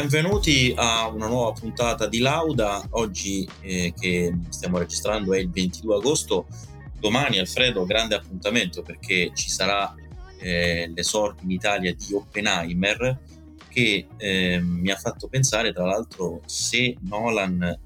Benvenuti 0.00 0.72
a 0.76 1.08
una 1.08 1.26
nuova 1.26 1.50
puntata 1.50 2.06
di 2.06 2.20
Lauda. 2.20 2.86
Oggi 2.90 3.46
eh, 3.62 3.92
che 3.98 4.32
stiamo 4.48 4.78
registrando 4.78 5.34
è 5.34 5.40
il 5.40 5.50
22 5.50 5.96
agosto. 5.96 6.46
Domani, 7.00 7.40
Alfredo, 7.40 7.84
grande 7.84 8.14
appuntamento 8.14 8.82
perché 8.82 9.32
ci 9.34 9.50
sarà 9.50 9.92
eh, 10.38 10.92
l'esordio 10.94 11.42
in 11.42 11.50
Italia 11.50 11.92
di 11.92 12.14
Oppenheimer 12.14 13.18
che 13.68 14.06
eh, 14.16 14.60
mi 14.62 14.88
ha 14.92 14.96
fatto 14.96 15.26
pensare, 15.26 15.72
tra 15.72 15.84
l'altro, 15.84 16.42
se 16.46 16.96
Nolan 17.00 17.60
eh, 17.60 17.78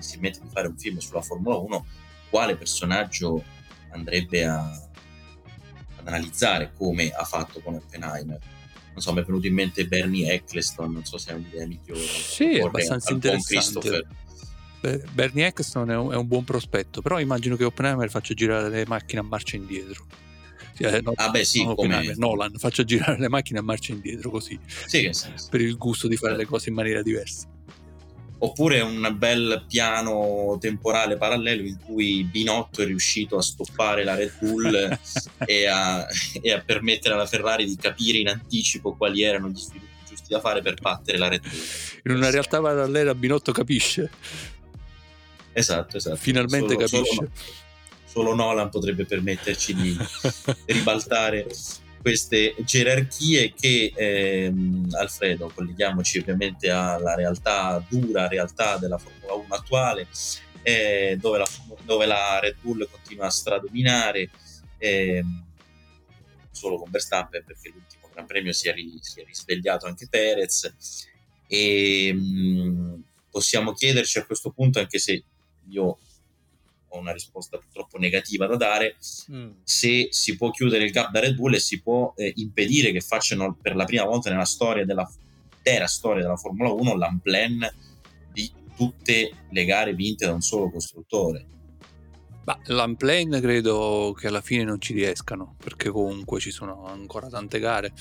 si 0.00 0.18
mette 0.18 0.40
di 0.42 0.48
fare 0.52 0.68
un 0.68 0.76
film 0.76 0.98
sulla 0.98 1.22
Formula 1.22 1.56
1, 1.56 1.86
quale 2.28 2.54
personaggio 2.54 3.42
andrebbe 3.92 4.44
a, 4.44 4.60
ad 4.60 6.06
analizzare 6.06 6.72
come 6.76 7.08
ha 7.08 7.24
fatto 7.24 7.62
con 7.62 7.76
Oppenheimer 7.76 8.52
non 8.94 9.02
so, 9.02 9.12
mi 9.12 9.20
è 9.20 9.24
venuto 9.24 9.46
in 9.48 9.54
mente 9.54 9.86
Bernie 9.86 10.32
Eccleston, 10.32 10.92
non 10.92 11.04
so 11.04 11.18
se 11.18 11.32
è 11.32 11.34
un'idea 11.34 11.66
migliore. 11.66 12.00
Sì, 12.00 12.54
è 12.54 12.62
abbastanza 12.62 13.12
interessante. 13.12 14.06
Bernie 15.12 15.46
Eccleston 15.46 15.90
è 15.90 15.96
un, 15.96 16.12
è 16.12 16.16
un, 16.16 16.28
buon 16.28 16.44
prospetto, 16.44 17.02
però 17.02 17.18
immagino 17.18 17.56
che 17.56 17.64
Oppenheimer 17.64 18.08
faccia 18.08 18.34
girare 18.34 18.68
le 18.68 18.84
macchine 18.86 19.20
a 19.20 19.24
marcia 19.24 19.56
indietro. 19.56 20.06
Eh, 20.76 21.00
no, 21.00 21.12
ah 21.14 21.30
beh 21.30 21.44
sì, 21.44 21.64
come... 21.64 22.14
Nolan 22.16 22.52
faccia 22.56 22.84
girare 22.84 23.18
le 23.18 23.28
macchine 23.28 23.60
a 23.60 23.62
marcia 23.62 23.92
indietro 23.92 24.30
così, 24.30 24.58
sì, 24.86 25.10
per 25.48 25.60
il 25.60 25.76
gusto 25.76 26.08
di 26.08 26.16
fare 26.16 26.36
le 26.36 26.44
cose 26.46 26.68
in 26.68 26.74
maniera 26.74 27.00
diversa 27.00 27.48
oppure 28.44 28.80
un 28.82 29.14
bel 29.16 29.64
piano 29.66 30.58
temporale 30.60 31.16
parallelo 31.16 31.62
in 31.62 31.78
cui 31.78 32.24
Binotto 32.24 32.82
è 32.82 32.84
riuscito 32.84 33.38
a 33.38 33.42
stoppare 33.42 34.04
la 34.04 34.14
Red 34.14 34.34
Bull 34.38 34.74
e, 35.46 35.66
a, 35.66 36.06
e, 36.40 36.52
a, 36.52 36.60
permettere 36.60 37.14
alla 37.14 37.26
Ferrari 37.26 37.64
di 37.64 37.76
capire 37.76 38.18
in 38.18 38.28
anticipo 38.28 38.94
quali 38.94 39.22
erano 39.22 39.48
gli 39.48 39.58
sviluppi 39.58 39.92
giusti 40.06 40.28
da 40.28 40.40
fare 40.40 40.60
per 40.60 40.74
battere 40.78 41.16
la 41.16 41.28
Red 41.28 41.40
Bull. 41.40 41.60
In 42.04 42.12
una 42.12 42.30
realtà 42.30 42.60
parallela 42.60 43.14
Binotto 43.14 43.50
capisce. 43.50 44.10
Esatto, 45.52 45.96
esatto. 45.96 46.16
Finalmente 46.16 46.74
solo, 46.74 46.86
capisce. 46.86 47.14
Solo, 47.14 47.30
solo 48.04 48.34
Nolan 48.34 48.68
potrebbe 48.68 49.06
permetterci 49.06 49.74
di 49.74 49.96
ribaltare 50.66 51.46
queste 52.04 52.54
gerarchie 52.58 53.54
che, 53.54 53.90
ehm, 53.96 54.88
Alfredo, 54.90 55.50
colleghiamoci 55.54 56.18
ovviamente 56.18 56.68
alla 56.68 57.14
realtà 57.14 57.82
dura, 57.88 58.28
realtà 58.28 58.76
della 58.76 58.98
Formula 58.98 59.32
1 59.32 59.54
attuale, 59.54 60.08
eh, 60.60 61.16
dove, 61.18 61.38
la, 61.38 61.48
dove, 61.82 62.04
la, 62.04 62.40
Red 62.40 62.56
Bull 62.60 62.86
continua 62.90 63.24
a 63.24 63.30
stradominare, 63.30 64.28
ehm, 64.76 65.46
solo 66.50 66.76
con 66.76 66.90
Verstappen 66.90 67.42
perché 67.42 67.70
l'ultimo 67.70 68.10
Gran 68.12 68.26
Premio 68.26 68.52
si 68.52 68.68
è, 68.68 68.74
ri, 68.74 68.98
si 69.00 69.22
è 69.22 69.24
risvegliato 69.24 69.86
anche 69.86 70.06
Perez. 70.06 71.08
E 71.46 72.08
ehm, 72.08 72.18
mh, 72.18 73.04
possiamo 73.30 73.72
chiederci 73.72 74.18
a 74.18 74.26
questo 74.26 74.50
punto, 74.50 74.78
anche 74.78 74.98
se 74.98 75.24
io 75.70 75.98
ho 76.96 77.00
una 77.00 77.12
risposta 77.12 77.58
purtroppo 77.58 77.98
negativa 77.98 78.46
da 78.46 78.56
dare, 78.56 78.96
mm. 79.30 79.50
se 79.62 80.08
si 80.10 80.36
può 80.36 80.50
chiudere 80.50 80.84
il 80.84 80.90
gap 80.90 81.10
da 81.10 81.20
Red 81.20 81.34
Bull 81.34 81.54
e 81.54 81.60
si 81.60 81.80
può 81.80 82.12
eh, 82.16 82.32
impedire 82.36 82.92
che 82.92 83.00
facciano 83.00 83.56
per 83.60 83.76
la 83.76 83.84
prima 83.84 84.04
volta 84.04 84.30
nella 84.30 84.44
storia 84.44 84.84
della 84.84 85.08
intera 85.64 85.86
storia 85.86 86.22
della 86.22 86.36
Formula 86.36 86.70
1 86.70 86.94
l'unplan 86.94 87.66
di 88.30 88.52
tutte 88.76 89.30
le 89.50 89.64
gare 89.64 89.94
vinte 89.94 90.26
da 90.26 90.34
un 90.34 90.42
solo 90.42 90.70
costruttore. 90.70 91.46
Ma 92.44 92.58
l'unplan 92.66 93.40
credo 93.40 94.14
che 94.18 94.26
alla 94.26 94.42
fine 94.42 94.64
non 94.64 94.78
ci 94.78 94.92
riescano, 94.92 95.56
perché 95.62 95.88
comunque 95.88 96.38
ci 96.40 96.50
sono 96.50 96.84
ancora 96.84 97.28
tante 97.28 97.58
gare 97.58 97.94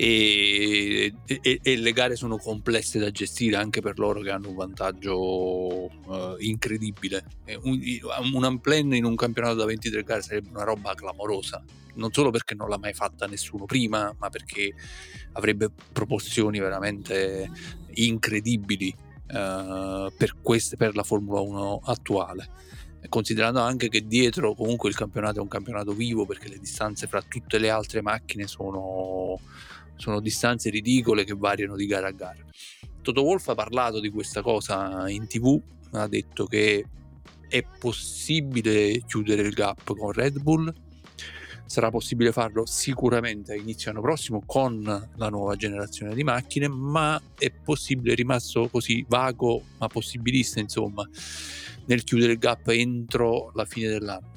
e, 0.00 1.12
e, 1.26 1.58
e, 1.60 1.76
le 1.76 1.92
gare 1.92 2.14
sono 2.14 2.36
complesse 2.36 3.00
da 3.00 3.10
gestire 3.10 3.56
anche 3.56 3.80
per 3.80 3.98
loro 3.98 4.20
che 4.20 4.30
hanno 4.30 4.50
un 4.50 4.54
vantaggio 4.54 5.16
uh, 5.16 6.36
incredibile. 6.38 7.24
Un, 7.62 7.80
un 8.32 8.44
unplan 8.44 8.94
in 8.94 9.04
un 9.04 9.16
campionato 9.16 9.56
da 9.56 9.64
23 9.64 10.04
gare 10.04 10.22
sarebbe 10.22 10.50
una 10.50 10.62
roba 10.62 10.94
clamorosa, 10.94 11.64
non 11.94 12.12
solo 12.12 12.30
perché 12.30 12.54
non 12.54 12.68
l'ha 12.68 12.78
mai 12.78 12.94
fatta 12.94 13.26
nessuno 13.26 13.64
prima, 13.64 14.14
ma 14.16 14.30
perché 14.30 14.72
avrebbe 15.32 15.68
proporzioni 15.92 16.60
veramente 16.60 17.50
incredibili 17.94 18.94
uh, 18.96 20.12
per, 20.16 20.36
queste, 20.40 20.76
per 20.76 20.94
la 20.94 21.02
Formula 21.02 21.40
1 21.40 21.80
attuale 21.86 22.50
considerando 23.08 23.60
anche 23.60 23.88
che 23.88 24.06
dietro 24.06 24.54
comunque 24.54 24.88
il 24.88 24.96
campionato 24.96 25.38
è 25.38 25.40
un 25.40 25.48
campionato 25.48 25.92
vivo 25.92 26.26
perché 26.26 26.48
le 26.48 26.58
distanze 26.58 27.06
fra 27.06 27.22
tutte 27.22 27.58
le 27.58 27.70
altre 27.70 28.02
macchine 28.02 28.48
sono 28.48 29.38
sono 29.98 30.20
distanze 30.20 30.70
ridicole 30.70 31.24
che 31.24 31.34
variano 31.34 31.76
di 31.76 31.86
gara 31.86 32.08
a 32.08 32.12
gara. 32.12 32.42
Toto 33.02 33.22
Wolff 33.22 33.48
ha 33.48 33.54
parlato 33.54 34.00
di 34.00 34.08
questa 34.08 34.40
cosa 34.40 35.08
in 35.08 35.26
tv, 35.26 35.60
ha 35.92 36.08
detto 36.08 36.46
che 36.46 36.84
è 37.48 37.64
possibile 37.78 39.02
chiudere 39.06 39.42
il 39.42 39.52
gap 39.52 39.94
con 39.96 40.12
Red 40.12 40.40
Bull, 40.40 40.72
sarà 41.64 41.90
possibile 41.90 42.32
farlo 42.32 42.64
sicuramente 42.66 43.52
a 43.52 43.56
inizio 43.56 43.90
anno 43.90 44.00
prossimo 44.00 44.42
con 44.44 44.82
la 45.16 45.28
nuova 45.28 45.56
generazione 45.56 46.14
di 46.14 46.24
macchine, 46.24 46.68
ma 46.68 47.20
è 47.36 47.50
possibile, 47.50 48.12
è 48.12 48.16
rimasto 48.16 48.68
così 48.68 49.04
vago 49.08 49.62
ma 49.78 49.86
possibilista 49.86 50.60
insomma, 50.60 51.08
nel 51.86 52.04
chiudere 52.04 52.32
il 52.32 52.38
gap 52.38 52.68
entro 52.68 53.50
la 53.54 53.64
fine 53.64 53.88
dell'anno. 53.88 54.36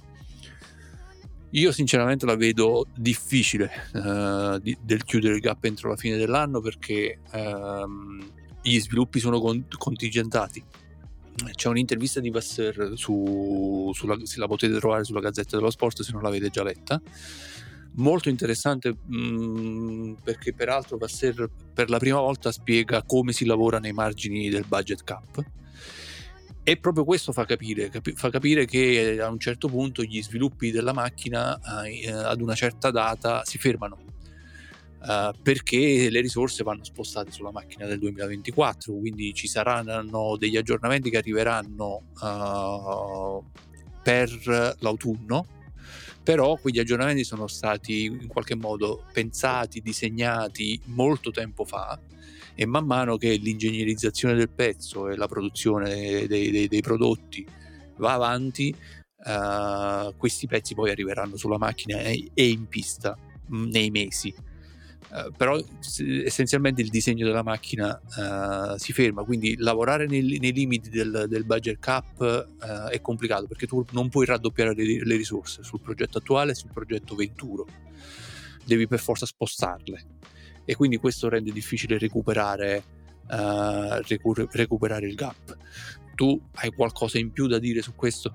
Io 1.51 1.71
sinceramente 1.73 2.25
la 2.25 2.35
vedo 2.35 2.87
difficile 2.95 3.69
uh, 3.93 4.57
di, 4.59 4.77
del 4.81 5.03
chiudere 5.03 5.35
il 5.35 5.41
gap 5.41 5.63
entro 5.65 5.89
la 5.89 5.97
fine 5.97 6.15
dell'anno 6.15 6.61
perché 6.61 7.19
um, 7.33 8.25
gli 8.61 8.79
sviluppi 8.79 9.19
sono 9.19 9.41
con, 9.41 9.65
contingentati. 9.77 10.63
C'è 11.53 11.67
un'intervista 11.67 12.19
di 12.19 12.29
Vasser 12.29 12.93
su, 12.95 13.91
sulla, 13.93 14.17
se 14.23 14.39
la 14.39 14.47
potete 14.47 14.77
trovare 14.77 15.03
sulla 15.03 15.19
Gazzetta 15.19 15.57
dello 15.57 15.71
Sport 15.71 16.03
se 16.03 16.13
non 16.13 16.21
l'avete 16.21 16.49
già 16.49 16.63
letta. 16.63 17.01
Molto 17.95 18.29
interessante 18.29 18.95
mh, 19.05 19.17
mm, 19.17 20.13
perché 20.23 20.53
peraltro 20.53 20.97
Vasser 20.97 21.49
per 21.73 21.89
la 21.89 21.97
prima 21.97 22.19
volta 22.19 22.51
spiega 22.51 23.03
come 23.03 23.33
si 23.33 23.43
lavora 23.43 23.79
nei 23.79 23.91
margini 23.91 24.49
del 24.49 24.65
budget 24.65 25.03
cap 25.03 25.43
e 26.63 26.77
proprio 26.77 27.03
questo 27.03 27.31
fa 27.31 27.45
capire, 27.45 27.89
capi- 27.89 28.13
fa 28.13 28.29
capire 28.29 28.65
che 28.65 29.19
a 29.19 29.29
un 29.29 29.39
certo 29.39 29.67
punto 29.67 30.03
gli 30.03 30.21
sviluppi 30.21 30.71
della 30.71 30.93
macchina 30.93 31.59
eh, 31.85 32.11
ad 32.11 32.39
una 32.39 32.53
certa 32.53 32.91
data 32.91 33.43
si 33.45 33.57
fermano 33.57 33.97
eh, 35.07 35.31
perché 35.41 36.09
le 36.09 36.21
risorse 36.21 36.63
vanno 36.63 36.83
spostate 36.83 37.31
sulla 37.31 37.51
macchina 37.51 37.87
del 37.87 37.99
2024, 37.99 38.93
quindi 38.93 39.33
ci 39.33 39.47
saranno 39.47 40.37
degli 40.37 40.57
aggiornamenti 40.57 41.09
che 41.09 41.17
arriveranno 41.17 42.03
eh, 42.23 43.39
per 44.03 44.75
l'autunno 44.79 45.45
però 46.23 46.55
quegli 46.57 46.79
aggiornamenti 46.79 47.23
sono 47.23 47.47
stati 47.47 48.05
in 48.05 48.27
qualche 48.27 48.55
modo 48.55 49.05
pensati, 49.11 49.81
disegnati 49.81 50.79
molto 50.85 51.31
tempo 51.31 51.65
fa 51.65 51.99
e 52.55 52.65
man 52.65 52.85
mano 52.85 53.17
che 53.17 53.35
l'ingegnerizzazione 53.35 54.33
del 54.33 54.49
pezzo 54.49 55.09
e 55.09 55.15
la 55.15 55.27
produzione 55.27 56.27
dei, 56.27 56.51
dei, 56.51 56.67
dei 56.67 56.81
prodotti 56.81 57.45
va 57.97 58.13
avanti, 58.13 58.75
uh, 59.25 60.15
questi 60.17 60.47
pezzi 60.47 60.73
poi 60.73 60.91
arriveranno 60.91 61.37
sulla 61.37 61.57
macchina 61.57 61.99
e, 61.99 62.31
e 62.33 62.49
in 62.49 62.67
pista 62.67 63.17
mh, 63.47 63.63
nei 63.69 63.89
mesi. 63.89 64.33
Uh, 65.11 65.31
però 65.35 65.59
essenzialmente 66.23 66.81
il 66.81 66.89
disegno 66.89 67.25
della 67.25 67.43
macchina 67.43 67.99
uh, 68.15 68.77
si 68.77 68.93
ferma, 68.93 69.23
quindi 69.23 69.57
lavorare 69.57 70.05
nei, 70.05 70.37
nei 70.39 70.53
limiti 70.53 70.89
del, 70.89 71.25
del, 71.27 71.43
budget 71.43 71.79
cap 71.79 72.19
uh, 72.19 72.87
è 72.87 73.01
complicato 73.01 73.45
perché 73.45 73.67
tu 73.67 73.83
non 73.91 74.07
puoi 74.07 74.25
raddoppiare 74.25 74.73
le, 74.73 75.03
le, 75.03 75.15
risorse 75.17 75.63
sul 75.63 75.81
progetto 75.81 76.19
attuale 76.19 76.51
e 76.51 76.55
sul 76.55 76.71
progetto 76.71 77.15
Venturo, 77.15 77.67
devi 78.63 78.87
per 78.87 78.99
forza 78.99 79.25
spostarle 79.25 80.19
e 80.65 80.75
quindi 80.75 80.97
questo 80.97 81.29
rende 81.29 81.51
difficile 81.51 81.97
recuperare, 81.97 82.83
recu- 83.27 84.47
recuperare 84.51 85.07
il 85.07 85.15
gap. 85.15 85.57
Tu 86.15 86.39
hai 86.55 86.71
qualcosa 86.71 87.17
in 87.17 87.31
più 87.31 87.47
da 87.47 87.59
dire 87.59 87.81
su 87.81 87.95
questo? 87.95 88.33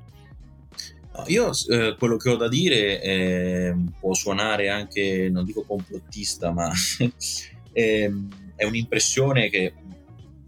Io 1.28 1.50
eh, 1.68 1.96
quello 1.98 2.16
che 2.16 2.28
ho 2.28 2.36
da 2.36 2.48
dire 2.48 3.00
eh, 3.02 3.74
può 3.98 4.12
suonare 4.12 4.68
anche, 4.68 5.28
non 5.30 5.44
dico 5.44 5.62
complottista, 5.62 6.52
ma 6.52 6.70
eh, 7.72 8.12
è 8.54 8.64
un'impressione 8.64 9.48
che 9.48 9.72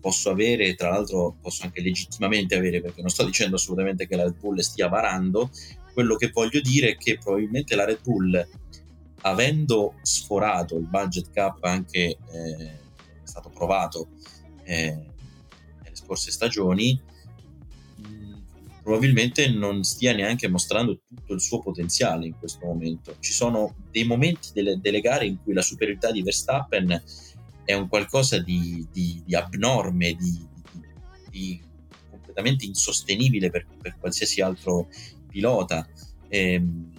posso 0.00 0.30
avere, 0.30 0.74
tra 0.74 0.90
l'altro 0.90 1.36
posso 1.40 1.64
anche 1.64 1.80
legittimamente 1.80 2.54
avere, 2.54 2.80
perché 2.80 3.00
non 3.00 3.10
sto 3.10 3.24
dicendo 3.24 3.56
assolutamente 3.56 4.06
che 4.06 4.16
la 4.16 4.24
Red 4.24 4.38
Bull 4.38 4.58
stia 4.58 4.88
varando, 4.88 5.50
quello 5.92 6.16
che 6.16 6.30
voglio 6.32 6.60
dire 6.60 6.90
è 6.90 6.96
che 6.96 7.18
probabilmente 7.18 7.74
la 7.74 7.84
Red 7.84 8.00
Bull, 8.02 8.46
avendo 9.22 9.94
sforato 10.02 10.76
il 10.76 10.86
budget 10.86 11.30
cap 11.30 11.62
anche 11.64 12.00
eh, 12.00 12.18
è 12.30 13.24
stato 13.24 13.50
provato 13.50 14.08
eh, 14.64 14.90
nelle 15.82 15.96
scorse 15.96 16.30
stagioni, 16.30 17.00
probabilmente 18.88 19.50
non 19.50 19.82
stia 19.82 20.14
neanche 20.14 20.48
mostrando 20.48 20.98
tutto 21.06 21.34
il 21.34 21.42
suo 21.42 21.60
potenziale 21.60 22.24
in 22.24 22.38
questo 22.38 22.64
momento. 22.64 23.16
Ci 23.20 23.34
sono 23.34 23.74
dei 23.90 24.04
momenti 24.04 24.48
delle, 24.54 24.80
delle 24.80 25.00
gare 25.00 25.26
in 25.26 25.42
cui 25.42 25.52
la 25.52 25.60
superiorità 25.60 26.10
di 26.10 26.22
Verstappen 26.22 27.02
è 27.66 27.74
un 27.74 27.86
qualcosa 27.86 28.38
di, 28.38 28.88
di, 28.90 29.22
di 29.26 29.34
abnorme, 29.34 30.14
di, 30.14 30.42
di, 31.28 31.60
completamente 32.08 32.64
insostenibile 32.64 33.50
per, 33.50 33.66
per, 33.78 33.98
qualsiasi 33.98 34.40
altro 34.40 34.88
pilota. 35.28 35.86
Ehm, 36.28 36.90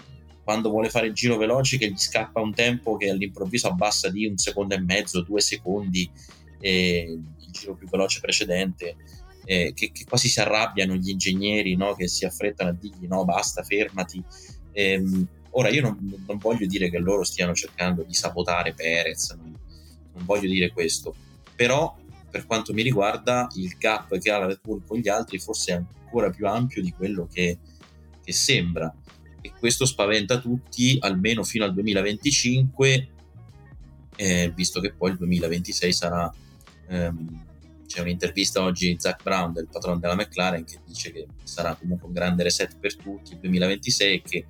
quando 0.49 0.71
vuole 0.71 0.89
fare 0.89 1.05
il 1.05 1.13
giro 1.13 1.37
veloce 1.37 1.77
che 1.77 1.91
gli 1.91 1.97
scappa 1.99 2.41
un 2.41 2.55
tempo 2.55 2.97
che 2.97 3.11
all'improvviso 3.11 3.67
abbassa 3.67 4.09
di 4.09 4.25
un 4.25 4.35
secondo 4.35 4.73
e 4.73 4.79
mezzo, 4.79 5.21
due 5.21 5.41
secondi 5.41 6.09
il 6.61 7.21
giro 7.51 7.75
più 7.75 7.87
veloce 7.87 8.19
precedente 8.19 8.95
eh, 9.45 9.73
che, 9.75 9.91
che, 9.91 10.05
quasi 10.09 10.27
si 10.27 10.39
arrabbiano 10.39 10.95
gli 10.95 11.09
ingegneri 11.09 11.75
no? 11.75 11.93
che 11.93 12.07
si 12.07 12.25
affrettano 12.25 12.71
a 12.71 12.73
dirgli 12.73 13.05
no 13.05 13.25
basta 13.25 13.61
fermati 13.61 14.23
ehm, 14.71 15.27
ora 15.51 15.69
io 15.69 15.81
non, 15.81 16.23
non, 16.25 16.39
voglio 16.39 16.65
dire 16.65 16.89
che 16.89 16.97
loro 16.97 17.23
stiano 17.23 17.53
cercando 17.53 18.01
di 18.01 18.15
sabotare 18.15 18.73
Perez 18.73 19.29
non, 19.37 19.55
non, 20.13 20.25
voglio 20.25 20.49
dire 20.49 20.71
questo 20.71 21.13
però 21.55 21.95
per 22.27 22.47
quanto 22.47 22.73
mi 22.73 22.81
riguarda 22.81 23.47
il 23.53 23.75
gap 23.77 24.17
che 24.17 24.31
ha 24.31 24.39
la 24.39 24.47
Red 24.47 24.61
Bull 24.63 24.83
con 24.83 24.97
gli 24.97 25.09
altri 25.09 25.37
forse 25.37 25.73
è 25.73 25.75
ancora 25.75 26.31
più 26.31 26.47
ampio 26.47 26.81
di 26.81 26.91
quello 26.91 27.27
che, 27.31 27.59
che 28.23 28.33
sembra 28.33 28.91
e 29.41 29.53
questo 29.57 29.85
spaventa 29.85 30.39
tutti 30.39 30.97
almeno 30.99 31.43
fino 31.43 31.65
al 31.65 31.73
2025 31.73 33.09
eh, 34.15 34.51
visto 34.53 34.81
che 34.81 34.93
poi 34.93 35.11
il 35.11 35.17
2026 35.17 35.93
sarà 35.93 36.33
ehm, 36.87 37.47
c'è 37.89 38.01
un'intervista 38.01 38.61
oggi 38.61 38.93
di 38.93 38.99
Zach 38.99 39.23
Brown, 39.23 39.51
del 39.51 39.67
patrono 39.67 39.97
della 39.97 40.13
McLaren, 40.13 40.63
che 40.63 40.79
dice 40.85 41.11
che 41.11 41.25
sarà 41.43 41.73
comunque 41.73 42.07
un 42.07 42.13
grande 42.13 42.43
reset 42.43 42.77
per 42.77 42.95
tutti 42.95 43.33
il 43.33 43.39
2026 43.39 44.13
e 44.13 44.21
che 44.21 44.45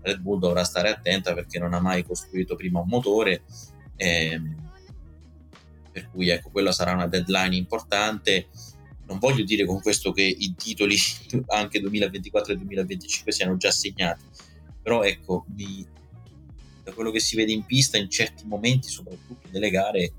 Red 0.00 0.20
Bull 0.20 0.38
dovrà 0.38 0.64
stare 0.64 0.88
attenta 0.88 1.34
perché 1.34 1.58
non 1.58 1.74
ha 1.74 1.80
mai 1.80 2.02
costruito 2.02 2.54
prima 2.56 2.80
un 2.80 2.86
motore. 2.88 3.42
Ehm, 3.96 4.56
per 5.92 6.08
cui 6.10 6.30
ecco, 6.30 6.48
quella 6.48 6.72
sarà 6.72 6.92
una 6.92 7.06
deadline 7.06 7.56
importante. 7.56 8.48
Non 9.08 9.18
voglio 9.18 9.42
dire 9.42 9.64
con 9.64 9.80
questo 9.80 10.12
che 10.12 10.22
i 10.22 10.54
titoli 10.56 10.96
anche 11.48 11.80
2024 11.80 12.52
e 12.52 12.56
2025 12.56 13.32
siano 13.32 13.56
già 13.56 13.70
segnati, 13.70 14.24
però 14.82 15.02
ecco, 15.02 15.44
mi, 15.56 15.84
da 16.84 16.92
quello 16.92 17.10
che 17.10 17.20
si 17.20 17.36
vede 17.36 17.52
in 17.52 17.64
pista 17.64 17.96
in 17.96 18.08
certi 18.08 18.46
momenti, 18.46 18.88
soprattutto 18.88 19.48
nelle 19.50 19.70
gare, 19.70 20.12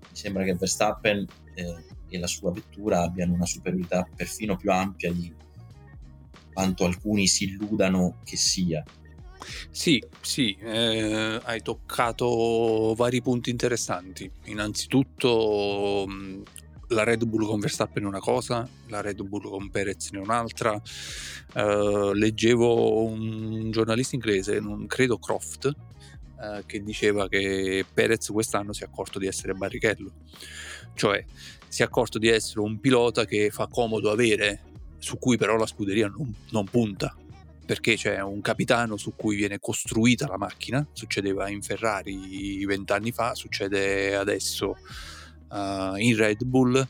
mi 0.00 0.16
sembra 0.16 0.44
che 0.44 0.54
Verstappen 0.54 1.26
eh, 1.54 1.84
e 2.08 2.18
la 2.18 2.26
sua 2.26 2.52
vettura 2.52 3.02
abbiano 3.02 3.34
una 3.34 3.46
superiorità 3.46 4.06
perfino 4.14 4.56
più 4.56 4.70
ampia 4.70 5.12
di 5.12 5.32
quanto 6.52 6.84
alcuni 6.84 7.26
si 7.26 7.44
illudano 7.44 8.18
che 8.24 8.36
sia. 8.36 8.84
Sì, 9.70 10.02
sì, 10.20 10.56
eh, 10.60 11.40
hai 11.42 11.62
toccato 11.62 12.94
vari 12.96 13.20
punti 13.22 13.50
interessanti. 13.50 14.30
Innanzitutto 14.44 16.06
la 16.92 17.04
Red 17.04 17.24
Bull 17.24 17.46
con 17.46 17.60
Verstappen 17.60 18.04
è 18.04 18.06
una 18.06 18.20
cosa, 18.20 18.68
la 18.88 19.00
Red 19.00 19.22
Bull 19.22 19.42
con 19.42 19.70
Perez 19.70 20.10
è 20.12 20.16
un'altra. 20.16 20.80
Eh, 21.54 22.10
leggevo 22.14 23.04
un 23.04 23.70
giornalista 23.70 24.14
inglese, 24.14 24.60
non 24.60 24.86
credo 24.86 25.18
Croft, 25.18 25.66
eh, 25.66 26.62
che 26.66 26.82
diceva 26.82 27.28
che 27.28 27.84
Perez 27.92 28.28
quest'anno 28.28 28.72
si 28.72 28.82
è 28.82 28.86
accorto 28.86 29.18
di 29.18 29.26
essere 29.26 29.54
barrichello. 29.54 30.12
Cioè, 30.94 31.24
si 31.68 31.82
è 31.82 31.84
accorto 31.84 32.18
di 32.18 32.28
essere 32.28 32.60
un 32.60 32.78
pilota 32.78 33.24
che 33.24 33.50
fa 33.50 33.66
comodo 33.66 34.10
avere, 34.10 34.62
su 34.98 35.18
cui 35.18 35.36
però 35.36 35.56
la 35.56 35.66
scuderia 35.66 36.08
non, 36.08 36.32
non 36.50 36.64
punta 36.66 37.16
perché 37.64 37.94
c'è 37.94 38.20
un 38.20 38.40
capitano 38.40 38.96
su 38.96 39.14
cui 39.14 39.36
viene 39.36 39.58
costruita 39.58 40.26
la 40.26 40.36
macchina, 40.36 40.86
succedeva 40.92 41.48
in 41.48 41.62
Ferrari 41.62 42.62
vent'anni 42.66 43.12
fa, 43.12 43.34
succede 43.34 44.16
adesso 44.16 44.76
uh, 45.52 45.96
in 45.96 46.16
Red 46.16 46.44
Bull 46.44 46.88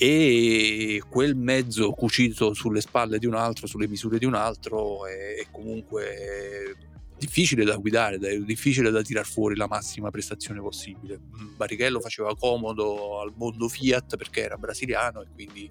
e 0.00 1.02
quel 1.08 1.34
mezzo 1.34 1.90
cucito 1.90 2.54
sulle 2.54 2.80
spalle 2.80 3.18
di 3.18 3.26
un 3.26 3.34
altro, 3.34 3.66
sulle 3.66 3.88
misure 3.88 4.18
di 4.18 4.26
un 4.26 4.34
altro 4.34 5.04
è, 5.06 5.44
comunque 5.50 6.76
difficile 7.18 7.64
da 7.64 7.74
guidare, 7.74 8.16
è 8.16 8.38
difficile 8.38 8.90
da 8.90 9.02
tirar 9.02 9.26
fuori 9.26 9.56
la 9.56 9.66
massima 9.66 10.10
prestazione 10.10 10.60
possibile. 10.60 11.18
Mm, 11.18 11.56
Barrichello 11.56 11.98
faceva 11.98 12.36
comodo 12.36 13.20
al 13.20 13.32
mondo 13.34 13.68
Fiat 13.68 14.16
perché 14.16 14.42
era 14.42 14.56
brasiliano 14.56 15.22
e 15.22 15.26
quindi 15.34 15.68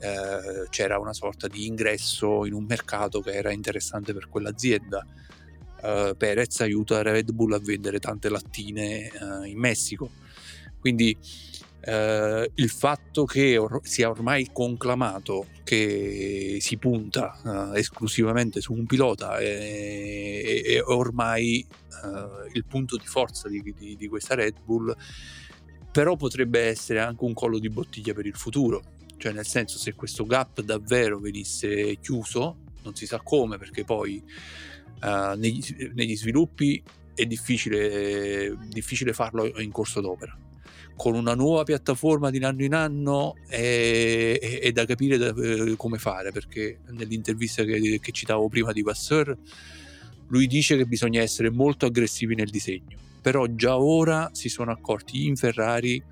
eh, 0.00 0.68
c'era 0.68 0.98
una 0.98 1.14
sorta 1.14 1.48
di 1.48 1.66
ingresso 1.66 2.44
in 2.44 2.52
un 2.52 2.64
mercato 2.64 3.20
che 3.22 3.32
era 3.32 3.50
interessante 3.50 4.12
per 4.12 4.28
quell'azienda. 4.28 5.06
Eh, 5.80 6.14
Perez 6.18 6.60
aiuta 6.60 7.00
Red 7.00 7.32
Bull 7.32 7.54
a 7.54 7.58
vendere 7.58 7.98
tante 7.98 8.28
lattine 8.28 9.08
eh, 9.08 9.48
in 9.48 9.58
Messico. 9.58 10.10
Quindi 10.80 11.16
eh, 11.80 12.50
il 12.54 12.70
fatto 12.70 13.24
che 13.24 13.56
or- 13.56 13.80
sia 13.82 14.10
ormai 14.10 14.50
conclamato 14.52 15.46
che 15.64 16.58
si 16.60 16.76
punta 16.76 17.72
eh, 17.72 17.78
esclusivamente 17.78 18.60
su 18.60 18.72
un 18.72 18.84
pilota 18.84 19.38
è, 19.38 20.62
è 20.64 20.82
ormai 20.82 21.60
eh, 21.60 22.50
il 22.52 22.64
punto 22.66 22.96
di 22.96 23.06
forza 23.06 23.48
di, 23.48 23.62
di, 23.76 23.96
di, 23.96 24.08
questa 24.08 24.34
Red 24.34 24.56
Bull, 24.64 24.94
però 25.90 26.16
potrebbe 26.16 26.60
essere 26.60 27.00
anche 27.00 27.24
un 27.24 27.32
collo 27.32 27.58
di 27.58 27.70
bottiglia 27.70 28.12
per 28.12 28.26
il 28.26 28.36
futuro, 28.36 28.82
cioè 29.16 29.32
nel 29.32 29.46
senso 29.46 29.78
se 29.78 29.94
questo 29.94 30.26
gap 30.26 30.60
davvero 30.60 31.18
venisse 31.18 31.96
chiuso, 32.00 32.56
non 32.82 32.94
si 32.94 33.06
sa 33.06 33.20
come 33.22 33.56
perché 33.56 33.84
poi 33.84 34.22
eh, 35.02 35.34
negli, 35.36 35.62
negli, 35.94 36.16
sviluppi 36.16 36.82
è 37.14 37.24
difficile, 37.24 38.56
difficile 38.68 39.12
farlo 39.12 39.46
in 39.60 39.70
corso 39.70 40.00
d'opera 40.00 40.38
con 40.98 41.14
una 41.14 41.34
nuova 41.34 41.62
piattaforma 41.62 42.28
di 42.28 42.38
anno 42.38 42.64
in 42.64 42.74
anno 42.74 43.36
è, 43.46 44.36
è, 44.40 44.58
è 44.58 44.72
da 44.72 44.84
capire 44.84 45.16
da, 45.16 45.28
eh, 45.28 45.76
come 45.76 45.96
fare, 45.96 46.32
perché 46.32 46.80
nell'intervista 46.88 47.62
che, 47.62 48.00
che, 48.02 48.10
citavo 48.12 48.48
prima 48.48 48.72
di 48.72 48.82
Vasseur, 48.82 49.38
lui 50.26 50.48
dice 50.48 50.76
che 50.76 50.86
bisogna 50.86 51.22
essere 51.22 51.50
molto 51.50 51.86
aggressivi 51.86 52.34
nel 52.34 52.50
disegno, 52.50 52.98
però 53.22 53.46
già 53.46 53.78
ora 53.78 54.30
si 54.32 54.48
sono 54.48 54.72
accorti 54.72 55.26
in 55.26 55.36
Ferrari 55.36 56.02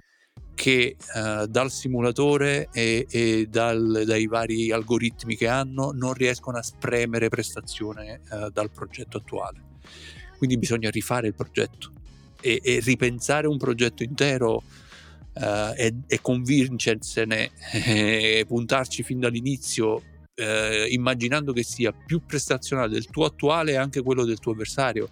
che 0.54 0.96
eh, 1.14 1.46
dal 1.48 1.70
simulatore 1.72 2.68
e, 2.72 3.06
e 3.10 3.48
dal, 3.50 4.04
dai 4.06 4.26
vari 4.28 4.70
algoritmi 4.70 5.36
che 5.36 5.48
hanno 5.48 5.90
non 5.90 6.12
riescono 6.12 6.58
a 6.58 6.62
spremere 6.62 7.28
prestazione 7.28 8.20
eh, 8.30 8.50
dal 8.52 8.70
progetto 8.70 9.16
attuale. 9.16 9.64
Quindi 10.38 10.56
bisogna 10.58 10.90
rifare 10.90 11.26
il 11.26 11.34
progetto 11.34 11.90
e, 12.40 12.60
e 12.62 12.80
ripensare 12.80 13.46
un 13.46 13.56
progetto 13.56 14.02
intero 14.02 14.62
uh, 15.34 15.72
e, 15.76 15.94
e 16.06 16.20
convincersene 16.20 17.50
e 17.72 18.44
puntarci 18.46 19.02
fin 19.02 19.20
dall'inizio 19.20 20.02
eh, 20.36 20.86
immaginando 20.90 21.52
che 21.52 21.64
sia 21.64 21.92
più 21.92 22.24
prestazionale 22.24 22.90
del 22.90 23.06
tuo 23.06 23.24
attuale 23.24 23.72
e 23.72 23.76
anche 23.76 24.02
quello 24.02 24.24
del 24.24 24.38
tuo 24.38 24.52
avversario. 24.52 25.08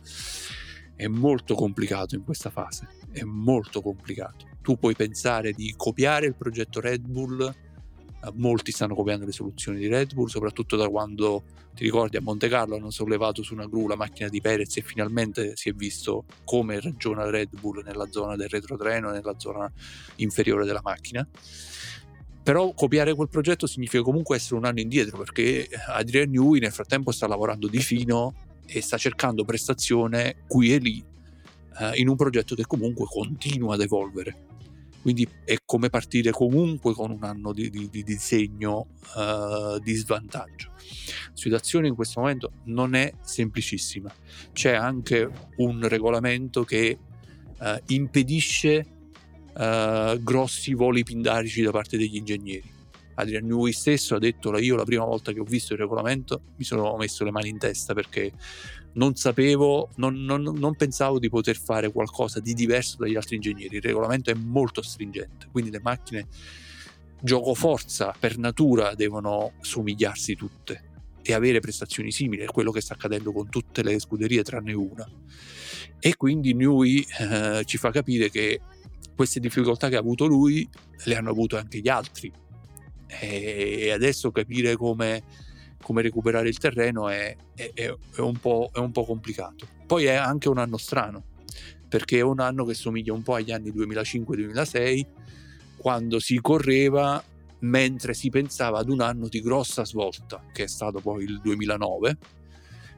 È 0.95 1.07
molto 1.07 1.55
complicato 1.55 2.15
in 2.15 2.23
questa 2.23 2.51
fase, 2.51 2.89
è 3.11 3.23
molto 3.23 3.81
complicato. 3.81 4.47
Tu 4.63 4.79
puoi 4.79 4.95
pensare 4.95 5.53
di 5.53 5.75
copiare 5.77 6.27
il 6.27 6.37
progetto 6.37 6.81
Red 6.81 7.07
Bull 7.07 7.53
molti 8.35 8.73
stanno 8.73 8.95
copiando 8.95 9.25
le 9.25 9.33
soluzioni 9.33 9.79
di 9.79 9.87
Red 9.87 10.15
Bull, 10.15 10.27
soprattutto 10.27 10.77
da 10.77 10.89
quando 10.89 11.43
ti 11.75 11.85
ricordi 11.85 12.17
a 12.17 12.21
Monte 12.21 12.49
Carlo 12.49 12.77
hanno 12.77 12.91
sollevato 12.91 13.43
su 13.43 13.55
una 13.55 13.67
gru 13.67 13.89
la 13.89 13.97
macchina 13.97 14.29
di 14.29 14.41
Perez 14.41 14.77
e 14.77 14.83
finalmente 14.83 15.57
si 15.57 15.69
è 15.69 15.73
visto 15.73 16.25
come 16.45 16.81
ragiona 16.81 17.29
Red 17.29 17.59
Bull 17.59 17.83
nella 17.85 18.07
zona 18.11 18.37
del 18.37 18.49
retrotreno, 18.49 19.11
nella 19.11 19.35
zona 19.39 19.71
inferiore 20.17 20.65
della 20.65 20.83
macchina. 20.83 21.27
Però 22.43 22.73
copiare 22.75 23.15
quel 23.15 23.29
progetto 23.29 23.67
significa 23.67 24.03
comunque 24.03 24.37
essere 24.37 24.57
un 24.57 24.67
anno 24.67 24.81
indietro 24.81 25.19
perché 25.19 25.67
Adrian 25.89 26.31
Newey 26.31 26.61
nel 26.61 26.73
frattempo 26.73 27.11
sta 27.11 27.27
lavorando 27.27 27.69
di 27.69 27.79
fino 27.79 28.35
e 28.67 28.81
sta 28.83 28.99
cercando 28.99 29.45
prestazione 29.45 30.45
qui 30.47 30.75
e 30.75 30.79
lì 30.79 31.05
eh, 31.81 31.93
in 31.97 32.09
un 32.09 32.17
progetto 32.17 32.55
che 32.55 32.67
comunque 32.67 33.07
continua 33.07 33.75
ad 33.75 33.81
evolvere 33.81 34.53
quindi 35.05 35.29
è 35.45 35.57
come 35.67 35.91
partire 35.91 36.31
comunque 36.31 36.95
con 36.95 37.11
un 37.11 37.25
anno 37.25 37.53
di, 37.53 37.69
di, 37.69 37.91
di 37.91 38.03
disegno 38.03 38.87
uh, 39.17 39.79
di 39.79 39.93
svantaggio. 39.97 40.71
La 40.71 41.31
situazione 41.35 41.89
in 41.89 41.95
questo 41.95 42.21
momento 42.21 42.53
non 42.65 42.95
è 42.95 43.13
semplicissima, 43.21 44.11
c'è 44.55 44.73
anche 44.73 45.31
un 45.57 45.87
regolamento 45.87 46.65
che 46.65 46.97
uh, 47.59 47.65
impedisce 47.89 48.87
uh, 49.53 50.23
grossi 50.23 50.73
voli 50.73 51.03
pindarici 51.03 51.61
da 51.61 51.71
parte 51.71 51.99
degli 51.99 52.17
ingegneri. 52.17 52.73
Adrian 53.17 53.45
Newey 53.45 53.73
stesso 53.73 54.15
ha 54.15 54.19
detto 54.19 54.57
io 54.57 54.75
la 54.75 54.85
prima 54.85 55.05
volta 55.05 55.33
che 55.33 55.41
ho 55.41 55.45
visto 55.45 55.75
il 55.75 55.81
regolamento 55.81 56.41
mi 56.57 56.65
sono 56.65 56.97
messo 56.97 57.25
le 57.25 57.31
mani 57.31 57.51
in 57.51 57.59
testa 57.59 57.93
perché 57.93 58.33
non 58.95 59.15
sapevo, 59.17 59.91
non, 59.97 60.23
non, 60.25 60.43
non, 60.43 60.77
pensavo 60.77 61.19
di 61.19 61.29
poter 61.29 61.57
fare 61.57 61.91
qualcosa 61.91 62.41
di 62.41 62.55
diverso 62.55 62.97
dagli 62.99 63.17
altri 63.17 63.37
ingegneri. 63.37 63.77
Il 63.77 63.83
regolamento 63.83 64.31
è 64.31 64.35
molto 64.35 64.83
stringente, 64.83 65.49
quindi 65.51 65.71
le 65.71 65.81
macchine 65.81 66.27
gioco 67.21 67.55
forza 67.55 68.15
per 68.19 68.39
natura 68.39 68.95
devono 68.95 69.53
somigliarsi 69.61 70.35
tutte 70.35 70.93
e 71.23 71.33
avere 71.33 71.61
prestazioni 71.61 72.13
simili, 72.13 72.43
è 72.43 72.47
quello 72.47 72.71
che 72.71 72.83
sta 72.83 72.95
accadendo 72.95 73.33
con 73.33 73.49
tutte 73.49 73.83
le 73.83 73.99
scuderie 73.99 74.43
tranne 74.43 74.75
una. 74.75 75.09
E 75.99 76.17
quindi 76.17 76.53
Newey 76.53 77.05
eh, 77.19 77.63
ci 77.65 77.79
fa 77.79 77.91
capire 77.91 78.31
che 78.31 78.61
queste 79.17 79.41
difficoltà 79.41 79.89
che 79.89 79.97
ha 79.97 80.01
avuto 80.01 80.27
lui 80.27 80.69
le 81.05 81.17
hanno 81.17 81.31
avute 81.31 81.57
anche 81.57 81.79
gli 81.79 81.89
altri. 81.89 82.31
E 83.07 83.91
adesso 83.91 84.31
capire 84.31 84.77
come 84.77 85.23
come 85.85 86.01
recuperare 86.01 86.49
il 86.49 86.59
terreno 86.59 87.09
è, 87.09 87.37
è, 87.55 87.71
è, 87.75 87.89
un 88.19 88.35
è, 88.73 88.79
un 88.79 88.91
po', 88.91 89.05
complicato. 89.05 89.69
Poi 89.87 90.07
è 90.07 90.15
anche 90.15 90.49
un 90.49 90.57
anno 90.59 90.79
strano, 90.79 91.25
perché 91.87 92.19
è 92.19 92.23
un 92.23 92.41
anno 92.41 92.65
che 92.65 92.73
somiglia 92.73 93.13
un 93.13 93.23
po' 93.23 93.35
agli 93.35 93.53
anni 93.53 93.71
2005-2006, 93.71 95.07
quando 95.77 96.19
si 96.19 96.41
correva 96.41 97.23
mentre 97.61 98.15
si 98.15 98.31
pensava 98.31 98.79
ad 98.79 98.89
un 98.89 99.03
anno 99.03 99.29
di 99.29 99.41
grossa 99.43 99.85
svolta, 99.85 100.43
che 100.53 100.65
è 100.65 100.69
stato 100.69 101.01
poi 101.01 101.25
il 101.25 101.41
2009, 101.43 102.17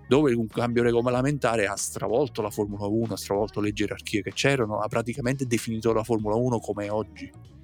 dove 0.09 0.33
un 0.33 0.47
cambio 0.47 0.85
regolamentare 0.85 1.67
ha 1.67 1.77
stravolto 1.77 2.41
la 2.41 2.51
Formula 2.51 2.87
1, 2.87 3.15
ha 3.15 3.17
stravolto 3.17 3.61
le 3.61 3.73
gerarchie 3.73 4.23
che 4.23 4.33
c'erano, 4.33 4.79
ha 4.79 4.87
praticamente 4.87 5.45
definito 5.47 5.93
la 5.93 6.05
Formula 6.05 6.37
1 6.37 6.61
come 6.61 6.87
è 6.87 6.91
oggi 6.91 7.56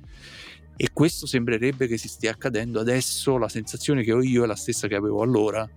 e 0.77 0.91
questo 0.93 1.27
sembrerebbe 1.27 1.87
che 1.87 1.97
si 1.97 2.09
stia 2.09 2.31
accadendo 2.31 2.81
adesso, 2.81 3.37
la 3.37 3.49
sensazione 3.49 4.03
che 4.03 4.13
ho 4.13 4.23
io 4.23 4.45
è 4.45 4.47
la 4.47 4.57
stessa 4.57 4.89
che 4.89 4.95
avevo 4.95 5.23
allora, 5.23 5.69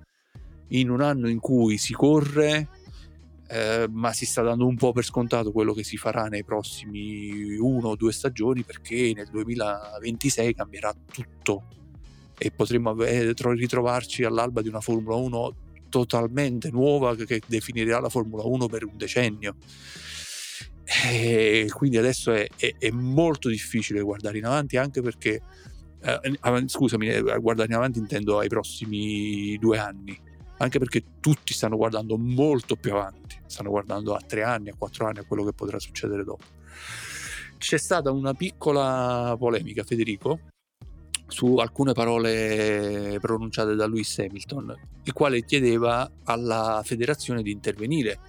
in 0.69 0.89
un 0.89 1.01
anno 1.01 1.29
in 1.29 1.39
cui 1.39 1.77
si 1.77 1.93
corre, 1.93 2.69
eh, 3.47 3.87
ma 3.89 4.11
si 4.13 4.25
sta 4.25 4.41
dando 4.41 4.65
un 4.65 4.75
po' 4.75 4.91
per 4.91 5.03
scontato 5.03 5.51
quello 5.51 5.73
che 5.73 5.83
si 5.83 5.97
farà 5.97 6.25
nei 6.25 6.43
prossimi 6.43 7.55
uno 7.57 7.89
o 7.89 7.95
due 7.95 8.11
stagioni 8.11 8.63
perché 8.63 9.11
nel 9.13 9.27
2026 9.29 10.55
cambierà 10.55 10.93
tutto. 11.11 11.67
E 12.37 12.51
potremmo 12.51 12.95
ritrovarci 12.97 14.23
all'alba 14.23 14.61
di 14.61 14.67
una 14.67 14.81
Formula 14.81 15.15
1 15.15 15.55
totalmente 15.89 16.69
nuova 16.71 17.15
che 17.15 17.41
definirà 17.45 17.99
la 17.99 18.09
Formula 18.09 18.43
1 18.43 18.67
per 18.67 18.83
un 18.83 18.97
decennio 18.97 19.55
e 20.85 21.67
quindi 21.73 21.97
adesso 21.97 22.31
è, 22.31 22.47
è, 22.55 22.75
è, 22.77 22.89
molto 22.91 23.49
difficile 23.49 24.01
guardare 24.01 24.37
in 24.37 24.45
avanti 24.45 24.77
anche 24.77 25.01
perché 25.01 25.41
eh, 25.99 26.67
scusami 26.67 27.07
eh, 27.07 27.21
guardare 27.39 27.69
in 27.69 27.75
avanti 27.75 27.97
intendo 27.97 28.37
ai 28.37 28.47
prossimi 28.47 29.57
due 29.57 29.79
anni 29.79 30.15
anche 30.57 30.77
perché 30.77 31.03
tutti 31.19 31.53
stanno 31.53 31.75
guardando 31.75 32.17
molto 32.17 32.75
più 32.75 32.91
avanti 32.91 33.35
stanno 33.47 33.71
guardando 33.71 34.13
a 34.13 34.21
tre 34.25 34.43
anni 34.43 34.69
a 34.69 34.75
quattro 34.77 35.07
anni 35.07 35.19
a 35.19 35.23
quello 35.23 35.43
che 35.43 35.53
potrà 35.53 35.79
succedere 35.79 36.23
dopo. 36.23 36.43
C'è 37.57 37.77
stata 37.77 38.11
una 38.11 38.33
piccola 38.33 39.35
polemica 39.39 39.83
Federico 39.83 40.39
su 41.27 41.55
alcune 41.55 41.93
parole 41.93 43.17
pronunciate 43.19 43.73
da 43.73 43.87
Lewis 43.87 44.19
Hamilton 44.19 44.75
il 45.03 45.13
quale 45.13 45.43
chiedeva 45.43 46.09
alla 46.25 46.81
federazione 46.83 47.41
di 47.41 47.51
intervenire 47.51 48.19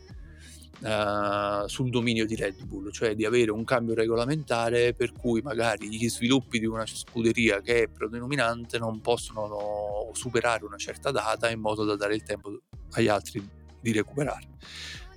uh, 0.81 1.67
sul 1.67 1.91
dominio 1.91 2.27
di 2.27 2.35
Red 2.35 2.65
Bull, 2.65 2.91
cioè 2.91 3.15
di 3.15 3.25
avere 3.25 3.51
un 3.51 3.65
cambio 3.65 3.95
regolamentare 3.95 4.95
per 4.95 5.13
cui 5.13 5.41
magari 5.41 5.89
gli 5.89 6.09
sviluppi 6.09 6.59
di 6.59 6.67
una 6.67 6.87
scuderia 6.87 7.61
che 7.61 7.85
è 7.85 7.89
predominante 7.89 8.79
non 8.79 9.01
possono 9.01 10.11
superare 10.13 10.65
una 10.65 10.77
certa 10.77 11.11
data 11.11 11.51
in 11.51 11.61
modo 11.61 11.85
da 11.85 11.97
dare 11.97 12.15
il 12.15 12.23
tempo 12.23 12.61
agli 12.93 13.09
altri 13.09 13.47
di 13.81 13.93
recuperare. 13.93 14.47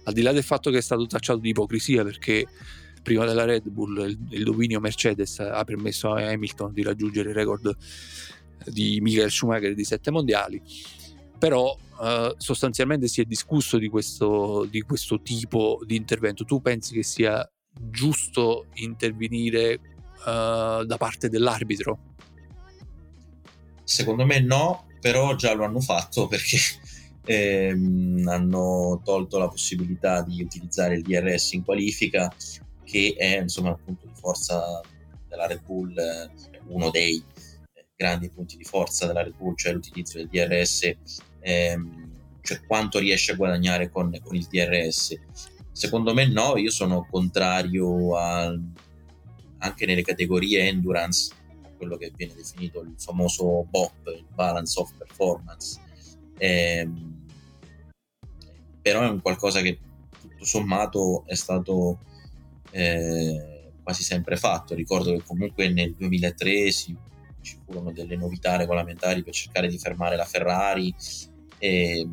Al 0.03 0.13
di 0.13 0.21
là 0.21 0.31
del 0.31 0.43
fatto 0.43 0.71
che 0.71 0.77
è 0.77 0.81
stato 0.81 1.05
tacciato 1.05 1.39
di 1.39 1.49
ipocrisia 1.49 2.03
perché 2.03 2.47
prima 3.01 3.25
della 3.25 3.45
Red 3.45 3.67
Bull 3.69 3.97
il, 4.07 4.17
il 4.29 4.43
dominio 4.43 4.79
Mercedes 4.79 5.39
ha 5.39 5.63
permesso 5.63 6.11
a 6.13 6.27
Hamilton 6.29 6.73
di 6.73 6.83
raggiungere 6.83 7.29
il 7.29 7.35
record 7.35 7.75
di 8.65 8.99
Michael 9.01 9.31
Schumacher 9.31 9.73
di 9.73 9.83
sette 9.83 10.11
mondiali 10.11 10.61
però 11.39 11.75
uh, 11.99 12.35
sostanzialmente 12.37 13.07
si 13.07 13.21
è 13.21 13.23
discusso 13.23 13.77
di 13.77 13.87
questo, 13.87 14.65
di 14.69 14.81
questo 14.81 15.21
tipo 15.21 15.79
di 15.85 15.95
intervento. 15.95 16.43
Tu 16.43 16.61
pensi 16.61 16.93
che 16.93 17.03
sia 17.03 17.49
giusto 17.73 18.65
intervenire 18.75 19.79
uh, 20.25 20.83
da 20.83 20.97
parte 20.97 21.29
dell'arbitro? 21.29 21.97
Secondo 23.83 24.25
me 24.25 24.39
no, 24.39 24.85
però 24.99 25.35
già 25.35 25.53
lo 25.53 25.63
hanno 25.63 25.79
fatto 25.79 26.27
perché 26.27 26.57
ehm, 27.25 28.27
hanno 28.27 29.01
tolto 29.03 29.37
la 29.37 29.47
possibilità 29.47 30.21
di 30.21 30.41
utilizzare 30.41 30.95
il 30.95 31.01
DRS 31.01 31.53
in 31.53 31.63
qualifica, 31.63 32.31
che 32.83 33.15
è 33.17 33.39
insomma 33.39 33.69
il 33.69 33.79
punto 33.83 34.05
di 34.05 34.13
forza 34.19 34.81
della 35.27 35.47
Red 35.47 35.63
Bull, 35.63 35.97
eh, 35.97 36.29
uno 36.67 36.89
dei 36.89 37.23
grandi 37.95 38.29
punti 38.29 38.57
di 38.57 38.63
forza 38.63 39.05
della 39.07 39.23
Red 39.23 39.35
Bull, 39.35 39.55
cioè 39.55 39.73
l'utilizzo 39.73 40.17
del 40.17 40.29
DRS 40.29 40.95
ehm, 41.39 42.11
cioè 42.41 42.61
quanto 42.65 42.99
riesce 42.99 43.33
a 43.33 43.35
guadagnare 43.35 43.89
con, 43.89 44.15
con, 44.23 44.35
il 44.35 44.47
DRS. 44.49 45.17
Secondo 45.71 46.13
me 46.13 46.27
no, 46.27 46.57
io 46.57 46.71
sono 46.71 47.07
contrario 47.09 48.17
a, 48.17 48.53
anche 49.59 49.85
nelle 49.85 50.01
categorie 50.01 50.67
endurance 50.67 51.35
quello 51.77 51.95
che 51.95 52.11
viene 52.15 52.33
definito 52.35 52.81
il 52.81 52.95
famoso 52.97 53.63
BOP, 53.69 54.07
il 54.07 54.25
Balance 54.33 54.79
of 54.79 54.93
Performance. 54.97 55.79
Ehm, 56.37 57.27
però 58.81 59.01
è 59.01 59.09
un 59.09 59.21
qualcosa 59.21 59.61
che 59.61 59.79
tutto 60.19 60.43
sommato 60.43 61.23
è 61.25 61.35
stato 61.35 61.99
eh, 62.71 63.71
quasi 63.81 64.03
sempre 64.03 64.35
fatto. 64.35 64.75
Ricordo 64.75 65.13
che 65.13 65.23
comunque 65.23 65.69
nel 65.69 65.93
2003 65.95 66.71
si 66.71 66.97
ci 67.41 67.57
furono 67.65 67.91
delle 67.91 68.15
novità 68.15 68.57
regolamentari 68.57 69.23
per 69.23 69.33
cercare 69.33 69.67
di 69.67 69.77
fermare 69.77 70.15
la 70.15 70.25
Ferrari. 70.25 70.93
E 71.59 72.07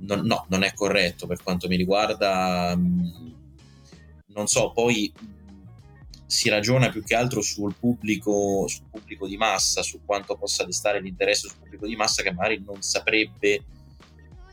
non, 0.00 0.20
no, 0.20 0.46
non 0.48 0.62
è 0.62 0.72
corretto 0.74 1.26
per 1.26 1.42
quanto 1.42 1.68
mi 1.68 1.76
riguarda. 1.76 2.76
Non 4.26 4.46
so, 4.46 4.72
poi 4.72 5.12
si 6.26 6.50
ragiona 6.50 6.90
più 6.90 7.02
che 7.02 7.14
altro 7.14 7.40
sul 7.40 7.74
pubblico, 7.74 8.68
sul 8.68 8.84
pubblico 8.90 9.26
di 9.26 9.36
massa, 9.36 9.82
su 9.82 10.00
quanto 10.04 10.36
possa 10.36 10.64
destare 10.64 11.00
l'interesse 11.00 11.48
sul 11.48 11.58
pubblico 11.58 11.86
di 11.86 11.96
massa 11.96 12.22
che 12.22 12.32
magari 12.32 12.62
non 12.64 12.82
saprebbe 12.82 13.64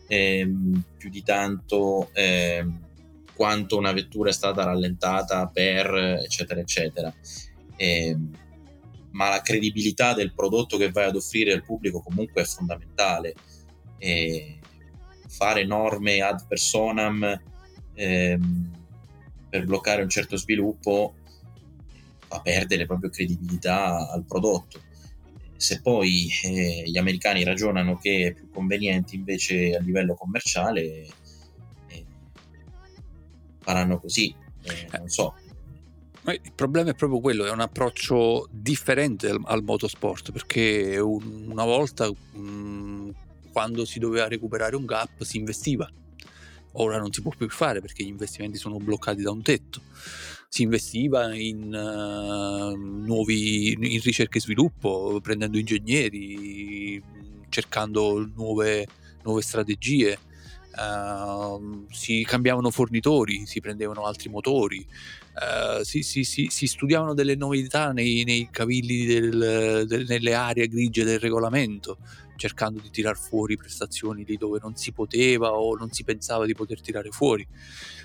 ehm, 0.07 0.83
più 0.97 1.09
di 1.09 1.21
tanto 1.21 2.09
ehm, 2.13 2.83
quanto 3.35 3.77
una 3.77 3.91
vettura 3.91 4.29
è 4.29 4.33
stata 4.33 4.63
rallentata 4.63 5.47
per 5.47 5.93
eccetera 6.23 6.61
eccetera. 6.61 7.13
Ehm, 7.75 8.31
ma 9.15 9.29
la 9.29 9.41
credibilità 9.41 10.13
del 10.13 10.33
prodotto 10.33 10.77
che 10.77 10.91
vai 10.91 11.05
ad 11.07 11.15
offrire 11.15 11.53
al 11.53 11.63
pubblico 11.63 12.01
comunque 12.01 12.41
è 12.41 12.45
fondamentale. 12.45 13.33
E 13.97 14.59
fare 15.27 15.65
norme 15.65 16.19
ad 16.19 16.45
personam 16.47 17.41
ehm, 17.93 18.71
per 19.49 19.65
bloccare 19.65 20.01
un 20.01 20.09
certo 20.09 20.37
sviluppo 20.37 21.15
fa 22.27 22.41
perdere 22.41 22.85
proprio 22.85 23.09
credibilità 23.09 24.09
al 24.11 24.25
prodotto. 24.25 24.81
Se 25.55 25.81
poi 25.81 26.29
eh, 26.43 26.83
gli 26.85 26.97
americani 26.97 27.45
ragionano 27.45 27.97
che 27.97 28.27
è 28.27 28.33
più 28.33 28.49
conveniente 28.49 29.15
invece 29.15 29.77
a 29.77 29.79
livello 29.79 30.15
commerciale, 30.15 31.07
eh, 31.87 32.05
faranno 33.61 33.97
così. 33.97 34.35
Eh, 34.63 34.97
non 34.97 35.07
so, 35.07 35.35
il 36.33 36.53
problema 36.53 36.89
è 36.89 36.95
proprio 36.95 37.19
quello, 37.19 37.45
è 37.45 37.51
un 37.51 37.59
approccio 37.59 38.47
differente 38.51 39.29
al, 39.29 39.39
al 39.43 39.63
motorsport, 39.63 40.31
perché 40.31 40.97
un, 40.97 41.47
una 41.49 41.65
volta 41.65 42.09
mh, 42.09 42.39
mm, 42.39 43.09
quando 43.51 43.85
si 43.85 43.99
doveva 43.99 44.27
recuperare 44.27 44.75
un 44.75 44.85
gap 44.85 45.23
si 45.23 45.37
investiva, 45.37 45.89
ora 46.73 46.97
non 46.97 47.11
si 47.11 47.21
può 47.21 47.31
più 47.35 47.49
fare 47.49 47.79
perché 47.79 48.03
gli 48.03 48.07
investimenti 48.07 48.57
sono 48.57 48.77
bloccati 48.77 49.21
da 49.21 49.31
un 49.31 49.41
tetto. 49.41 49.81
Si 50.49 50.63
investiva 50.63 51.33
in, 51.35 51.73
uh, 51.73 52.75
nuovi, 52.75 53.71
in 53.73 54.01
ricerca 54.01 54.37
e 54.37 54.41
sviluppo, 54.41 55.19
prendendo 55.21 55.57
ingegneri, 55.57 57.01
cercando 57.49 58.29
nuove, 58.35 58.87
nuove 59.23 59.41
strategie. 59.41 60.17
Uh, 60.75 61.85
si 61.89 62.23
cambiavano 62.25 62.69
fornitori, 62.69 63.45
si 63.45 63.61
prendevano 63.61 64.03
altri 64.03 64.27
motori, 64.29 64.85
uh, 65.35 65.83
si, 65.83 66.03
si, 66.03 66.23
si, 66.23 66.47
si, 66.49 66.67
studiavano 66.67 67.13
delle 67.13 67.35
novità 67.35 67.91
nei, 67.91 68.23
nei 68.23 68.47
cavilli, 68.49 69.05
del, 69.05 69.85
del, 69.87 70.05
nelle 70.07 70.33
aree 70.33 70.67
grigie 70.67 71.03
del 71.03 71.19
regolamento, 71.19 71.97
cercando 72.35 72.79
di 72.79 72.89
tirar 72.89 73.17
fuori 73.17 73.57
prestazioni 73.57 74.23
lì 74.25 74.37
dove 74.37 74.59
non 74.61 74.75
si 74.75 74.91
poteva 74.91 75.53
o 75.53 75.75
non 75.75 75.91
si 75.91 76.03
pensava 76.03 76.45
di 76.45 76.53
poter 76.53 76.81
tirare 76.81 77.09
fuori. 77.09 77.45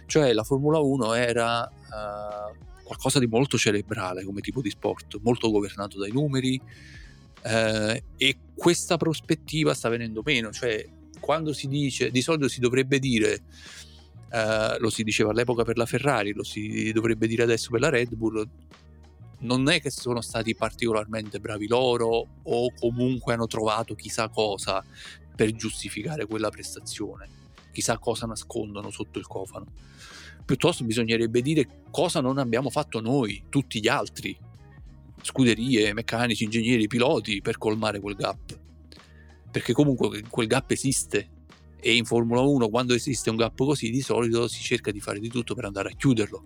Cioè 0.07 0.33
la 0.33 0.43
Formula 0.43 0.79
1 0.79 1.15
era 1.15 1.63
uh, 1.63 2.83
qualcosa 2.83 3.19
di 3.19 3.27
molto 3.27 3.57
cerebrale 3.57 4.25
come 4.25 4.41
tipo 4.41 4.61
di 4.61 4.71
sport, 4.71 5.19
molto 5.23 5.51
governato 5.51 5.99
dai 5.99 6.11
numeri 6.11 6.61
uh, 6.61 8.03
e 8.17 8.37
questa 8.55 8.97
prospettiva 8.97 9.75
sta 9.75 9.89
venendo 9.89 10.23
meno, 10.25 10.51
cioè 10.51 10.85
quando 11.21 11.53
si 11.53 11.69
dice, 11.69 12.11
di 12.11 12.23
solito 12.23 12.49
si 12.49 12.61
dovrebbe 12.61 12.99
dire 12.99 13.43
Uh, 14.33 14.79
lo 14.79 14.91
si 14.91 15.03
diceva 15.03 15.31
all'epoca 15.31 15.65
per 15.65 15.77
la 15.77 15.87
Ferrari, 15.87 16.33
lo 16.33 16.45
si 16.45 16.93
dovrebbe 16.93 17.27
dire 17.27 17.43
adesso 17.43 17.71
per 17.71 17.81
la 17.81 17.89
Red 17.89 18.15
Bull, 18.15 18.49
non 19.41 19.69
è 19.69 19.81
che 19.81 19.91
sono 19.91 20.21
stati 20.21 20.55
particolarmente 20.55 21.41
bravi 21.41 21.67
loro 21.67 22.27
o 22.43 22.73
comunque 22.79 23.35
hanno 23.35 23.47
trovato 23.47 23.95
chissà 23.95 24.29
cosa 24.29 24.85
per 25.35 25.53
giustificare 25.53 26.27
quella 26.27 26.51
prestazione, 26.51 27.29
chissà 27.73 27.99
cosa 27.99 28.27
nascondono 28.27 28.91
sotto 28.91 29.19
il 29.19 29.27
cofano. 29.27 29.67
Piuttosto 30.45 30.85
bisognerebbe 30.85 31.43
dire 31.43 31.83
cosa 31.91 32.21
non 32.21 32.39
abbiamo 32.39 32.71
fatto 32.71 33.01
noi, 33.01 33.45
tutti 33.49 33.81
gli 33.81 33.89
altri, 33.89 34.37
scuderie, 35.23 35.93
meccanici, 35.93 36.45
ingegneri, 36.45 36.87
piloti, 36.87 37.41
per 37.41 37.59
colmare 37.59 38.01
quel 38.01 38.17
gap. 38.17 38.59
Perché 39.51 39.73
comunque 39.73 40.23
quel 40.29 40.47
gap 40.47 40.71
esiste 40.71 41.29
e 41.81 41.97
in 41.97 42.05
Formula 42.05 42.41
1 42.41 42.69
quando 42.69 42.95
esiste 42.95 43.31
un 43.31 43.37
gap 43.37 43.57
così 43.57 43.91
di 43.91 44.01
solito 44.01 44.49
si 44.49 44.63
cerca 44.63 44.91
di 44.91 45.01
fare 45.01 45.19
di 45.19 45.29
tutto 45.29 45.55
per 45.55 45.65
andare 45.65 45.91
a 45.91 45.97
chiuderlo, 45.97 46.45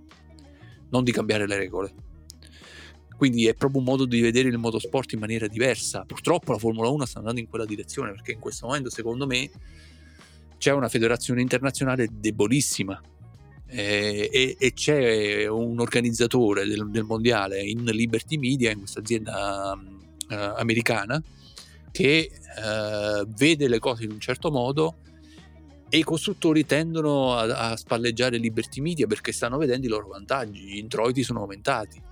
non 0.90 1.04
di 1.04 1.12
cambiare 1.12 1.46
le 1.46 1.56
regole. 1.56 1.94
Quindi 3.16 3.46
è 3.46 3.54
proprio 3.54 3.78
un 3.78 3.86
modo 3.86 4.06
di 4.06 4.20
vedere 4.20 4.48
il 4.48 4.58
motorsport 4.58 5.12
in 5.12 5.20
maniera 5.20 5.46
diversa. 5.46 6.04
Purtroppo 6.04 6.52
la 6.52 6.58
Formula 6.58 6.88
1 6.88 7.04
sta 7.06 7.18
andando 7.18 7.40
in 7.40 7.48
quella 7.48 7.64
direzione 7.64 8.10
perché 8.10 8.32
in 8.32 8.40
questo 8.40 8.66
momento, 8.66 8.90
secondo 8.90 9.26
me, 9.26 9.50
c'è 10.58 10.72
una 10.72 10.88
federazione 10.88 11.40
internazionale 11.40 12.08
debolissima 12.10 13.00
eh, 13.66 14.28
e, 14.32 14.56
e, 14.58 14.72
c'è 14.72 15.46
un 15.46 15.80
organizzatore 15.80 16.66
del, 16.66 16.90
del, 16.90 17.04
mondiale 17.04 17.62
in 17.62 17.84
Liberty 17.84 18.36
Media, 18.36 18.70
in 18.70 18.78
questa 18.78 19.00
azienda 19.00 19.76
eh, 20.28 20.34
americana, 20.34 21.22
che 21.90 22.30
eh, 22.30 23.24
vede 23.26 23.68
le 23.68 23.78
cose 23.78 24.04
in 24.04 24.12
un 24.12 24.20
certo 24.20 24.50
modo 24.50 24.96
e 25.94 25.98
i 25.98 26.02
costruttori 26.02 26.66
tendono 26.66 27.36
a, 27.36 27.70
a, 27.70 27.76
spalleggiare 27.76 28.36
Liberty 28.36 28.80
Media 28.80 29.06
perché 29.06 29.30
stanno 29.30 29.58
vedendo 29.58 29.86
i 29.86 29.88
loro 29.88 30.08
vantaggi, 30.08 30.58
gli 30.58 30.78
introiti 30.78 31.22
sono 31.22 31.42
aumentati 31.42 32.02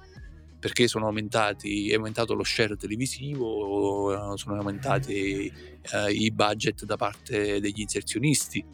perché 0.56 0.86
sono 0.86 1.06
aumentati, 1.06 1.90
è 1.90 1.96
aumentato 1.96 2.34
lo 2.34 2.44
share 2.44 2.76
televisivo, 2.76 4.36
sono 4.36 4.54
aumentati 4.56 5.12
eh, 5.52 6.12
i 6.12 6.30
budget 6.30 6.84
da 6.84 6.96
parte 6.96 7.58
degli 7.58 7.80
inserzionisti, 7.80 8.64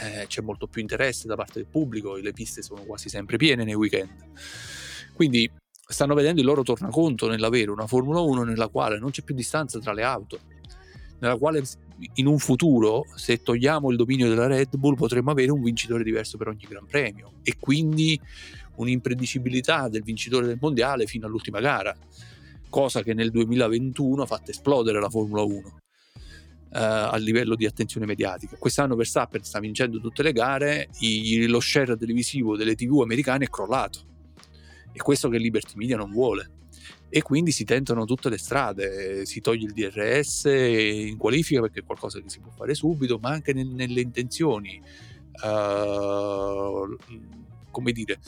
eh, 0.00 0.24
c'è 0.26 0.40
molto 0.40 0.66
più 0.66 0.80
interesse 0.80 1.26
da 1.26 1.36
parte 1.36 1.58
del 1.58 1.66
pubblico, 1.66 2.16
le 2.16 2.32
piste 2.32 2.62
sono 2.62 2.84
quasi 2.84 3.10
sempre 3.10 3.36
piene 3.36 3.64
nei 3.64 3.74
weekend. 3.74 4.08
Quindi 5.12 5.52
stanno 5.86 6.14
vedendo 6.14 6.40
il 6.40 6.46
loro 6.46 6.62
tornaconto 6.62 7.28
nell'avere 7.28 7.70
una 7.70 7.86
Formula 7.86 8.20
1 8.20 8.44
nella 8.44 8.68
quale 8.68 8.98
non 8.98 9.10
c'è 9.10 9.20
più 9.20 9.34
distanza 9.34 9.78
tra 9.80 9.92
le 9.92 10.02
auto, 10.02 10.38
nella 11.18 11.36
quale 11.36 11.62
in 12.14 12.26
un 12.26 12.38
futuro, 12.38 13.04
se 13.14 13.42
togliamo 13.42 13.90
il 13.90 13.96
dominio 13.96 14.28
della 14.28 14.46
Red 14.46 14.76
Bull, 14.76 14.94
potremmo 14.94 15.30
avere 15.30 15.50
un 15.50 15.62
vincitore 15.62 16.02
diverso 16.02 16.36
per 16.36 16.48
ogni 16.48 16.66
Gran 16.68 16.86
Premio 16.86 17.32
e 17.42 17.56
quindi 17.58 18.18
un'impredicibilità 18.76 19.88
del 19.88 20.02
vincitore 20.02 20.46
del 20.46 20.58
mondiale 20.60 21.06
fino 21.06 21.26
all'ultima 21.26 21.60
gara, 21.60 21.96
cosa 22.68 23.02
che 23.02 23.14
nel 23.14 23.30
2021 23.30 24.22
ha 24.22 24.26
fatto 24.26 24.50
esplodere 24.50 25.00
la 25.00 25.10
Formula 25.10 25.42
1. 25.42 25.56
Uh, 26.72 26.76
eh, 26.76 26.78
a 26.78 27.16
livello 27.16 27.56
di 27.56 27.66
attenzione 27.66 28.06
mediatica. 28.06 28.56
Quest'anno 28.56 28.94
Verstappen 28.94 29.42
sta 29.42 29.58
vincendo 29.58 29.98
tutte 30.00 30.22
le 30.22 30.32
gare, 30.32 30.88
i, 31.00 31.46
lo 31.46 31.58
share 31.58 31.96
televisivo 31.96 32.56
delle 32.56 32.76
TV 32.76 33.00
americane 33.00 33.46
è 33.46 33.48
crollato. 33.48 34.06
E 34.92 34.98
questo 34.98 35.28
che 35.28 35.38
Liberty 35.38 35.72
Media 35.74 35.96
non 35.96 36.12
vuole 36.12 36.58
e 37.12 37.22
quindi 37.22 37.50
si 37.50 37.64
tentano 37.64 38.04
tutte 38.04 38.28
le 38.28 38.38
strade, 38.38 39.26
si 39.26 39.40
toglie 39.40 39.66
il 39.66 39.72
DRS 39.72 40.44
in 40.44 41.16
qualifica 41.16 41.60
perché 41.60 41.80
è 41.80 41.84
qualcosa 41.84 42.20
che 42.20 42.30
si 42.30 42.38
può 42.38 42.52
fare 42.52 42.72
subito, 42.74 43.18
ma 43.18 43.30
anche 43.30 43.52
nel, 43.52 43.66
nelle 43.66 44.00
intenzioni. 44.00 44.80
Uh, 45.42 46.96
come 47.72 47.90
dire, 47.90 48.20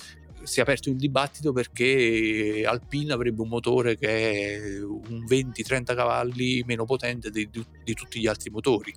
si 0.43 0.59
è 0.59 0.63
aperto 0.63 0.89
il 0.89 0.97
dibattito 0.97 1.53
perché 1.53 2.65
Alpine 2.67 3.13
avrebbe 3.13 3.43
un 3.43 3.49
motore 3.49 3.97
che 3.97 4.57
è 4.57 4.83
un 4.83 5.25
20-30 5.29 5.95
cavalli 5.95 6.65
meno 6.67 6.85
potente 6.85 7.31
di, 7.31 7.49
di, 7.51 7.65
di 7.85 7.95
tutti 7.95 8.19
gli 8.19 8.27
altri 8.27 8.51
motori. 8.51 8.93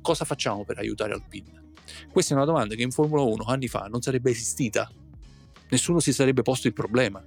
Cosa 0.00 0.24
facciamo 0.24 0.64
per 0.64 0.78
aiutare 0.78 1.12
Alpine? 1.12 1.70
Questa 2.10 2.34
è 2.34 2.36
una 2.36 2.46
domanda 2.46 2.74
che 2.74 2.82
in 2.82 2.90
Formula 2.90 3.22
1 3.22 3.44
anni 3.44 3.68
fa 3.68 3.86
non 3.86 4.02
sarebbe 4.02 4.32
esistita. 4.32 4.90
Nessuno 5.68 6.00
si 6.00 6.12
sarebbe 6.12 6.42
posto 6.42 6.66
il 6.66 6.72
problema 6.72 7.24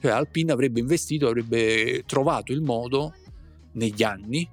cioè 0.00 0.10
Alpine 0.10 0.52
avrebbe 0.52 0.80
investito, 0.80 1.26
avrebbe 1.26 2.04
trovato 2.06 2.52
il 2.52 2.62
modo 2.62 3.14
negli 3.72 4.02
anni 4.02 4.48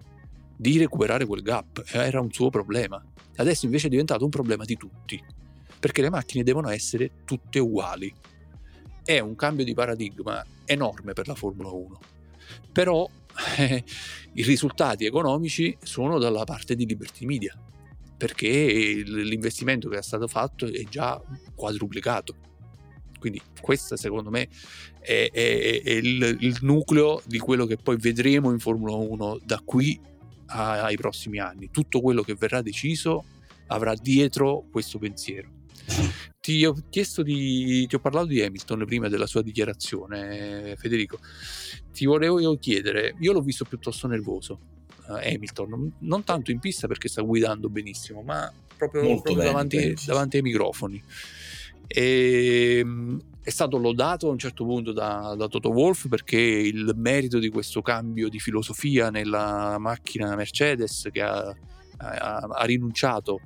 di 0.58 0.78
recuperare 0.78 1.26
quel 1.26 1.42
gap, 1.42 1.84
era 1.92 2.20
un 2.20 2.32
suo 2.32 2.50
problema. 2.50 3.04
Adesso 3.36 3.66
invece 3.66 3.88
è 3.88 3.90
diventato 3.90 4.24
un 4.24 4.30
problema 4.30 4.64
di 4.64 4.78
tutti, 4.78 5.22
perché 5.80 6.02
le 6.02 6.10
macchine 6.10 6.44
devono 6.44 6.70
essere 6.70 7.12
tutte 7.26 7.60
uguali. 7.60 8.14
È 9.04 9.20
un 9.20 9.36
cambio 9.36 9.66
di 9.66 9.74
paradigma 9.74 10.44
enorme 10.66 11.14
per 11.14 11.28
la 11.28 11.36
Formula 11.36 11.70
1. 11.70 12.00
Però 12.72 13.08
eh, 13.58 13.84
i 14.34 14.44
risultati 14.44 15.06
economici 15.06 15.78
sono 15.82 16.18
dalla 16.18 16.44
parte 16.44 16.76
di 16.76 16.86
Liberty 16.86 17.26
Media, 17.26 17.56
perché 18.18 19.04
l'investimento 19.06 19.90
che 19.90 19.98
è 19.98 20.02
stato 20.02 20.28
fatto 20.28 20.66
è 20.66 20.84
già 20.84 21.22
quadruplicato. 21.54 22.36
Quindi 23.20 23.42
questo 23.62 23.96
secondo 23.96 24.30
me 24.30 24.48
è, 25.00 25.30
è, 25.32 25.82
è 25.84 25.92
il, 25.92 26.38
il, 26.40 26.58
nucleo 26.62 27.22
di 27.26 27.40
quello 27.40 27.66
che 27.66 27.78
poi 27.78 27.98
vedremo 27.98 28.52
in 28.52 28.60
Formula 28.60 28.96
1 28.96 29.40
da 29.44 29.62
qui 29.64 30.00
a, 30.48 30.84
ai 30.84 30.98
prossimi 30.98 31.40
anni. 31.40 31.70
Tutto 31.72 32.02
quello 32.02 32.22
che 32.22 32.36
verrà 32.36 32.62
deciso 32.62 33.24
avrà 33.68 33.94
dietro 33.96 34.66
questo 34.72 35.00
pensiero. 35.00 35.54
Ti 36.40 36.66
ho 36.66 36.76
chiesto 36.90 37.22
di. 37.24 37.86
Ti 37.88 37.96
ho 37.96 38.00
parlato 38.00 38.28
di 38.28 38.42
Hamilton 38.42 38.86
prima 38.86 39.08
della 39.08 39.28
sua 39.28 39.42
dichiarazione, 39.42 40.76
Federico. 40.78 41.20
Ti 41.92 42.06
volevo 42.06 42.58
chiedere, 42.58 43.16
io 43.20 43.32
l'ho 43.32 43.42
visto 43.42 43.66
piuttosto 43.66 44.08
nervoso. 44.08 44.60
Uh, 45.08 45.20
Hamilton, 45.24 45.94
non 46.00 46.24
tanto 46.24 46.50
in 46.50 46.60
pista 46.60 46.88
perché 46.88 47.08
sta 47.08 47.22
guidando 47.22 47.70
benissimo, 47.70 48.22
ma 48.24 48.52
proprio, 48.76 49.02
proprio 49.04 49.36
bene, 49.36 49.48
davanti, 49.48 49.96
davanti 50.06 50.38
ai 50.38 50.42
microfoni. 50.42 51.04
E, 51.88 52.80
ehm, 52.80 53.20
è 53.42 53.50
stato 53.52 53.78
lodato 53.78 54.28
a 54.28 54.32
un 54.32 54.40
certo 54.40 54.66
punto 54.66 54.92
da, 54.92 55.36
da, 55.38 55.48
Toto 55.48 55.70
Wolf 55.70 56.08
perché 56.08 56.40
il 56.40 56.94
merito 56.96 57.38
di 57.38 57.50
questo 57.50 57.84
cambio 57.84 58.28
di 58.28 58.40
filosofia 58.40 59.12
nella 59.12 59.78
macchina 59.78 60.36
Mercedes 60.36 61.10
che 61.12 61.22
ha, 61.22 61.56
ha, 61.98 62.38
ha 62.38 62.66
rinunciato 62.66 63.40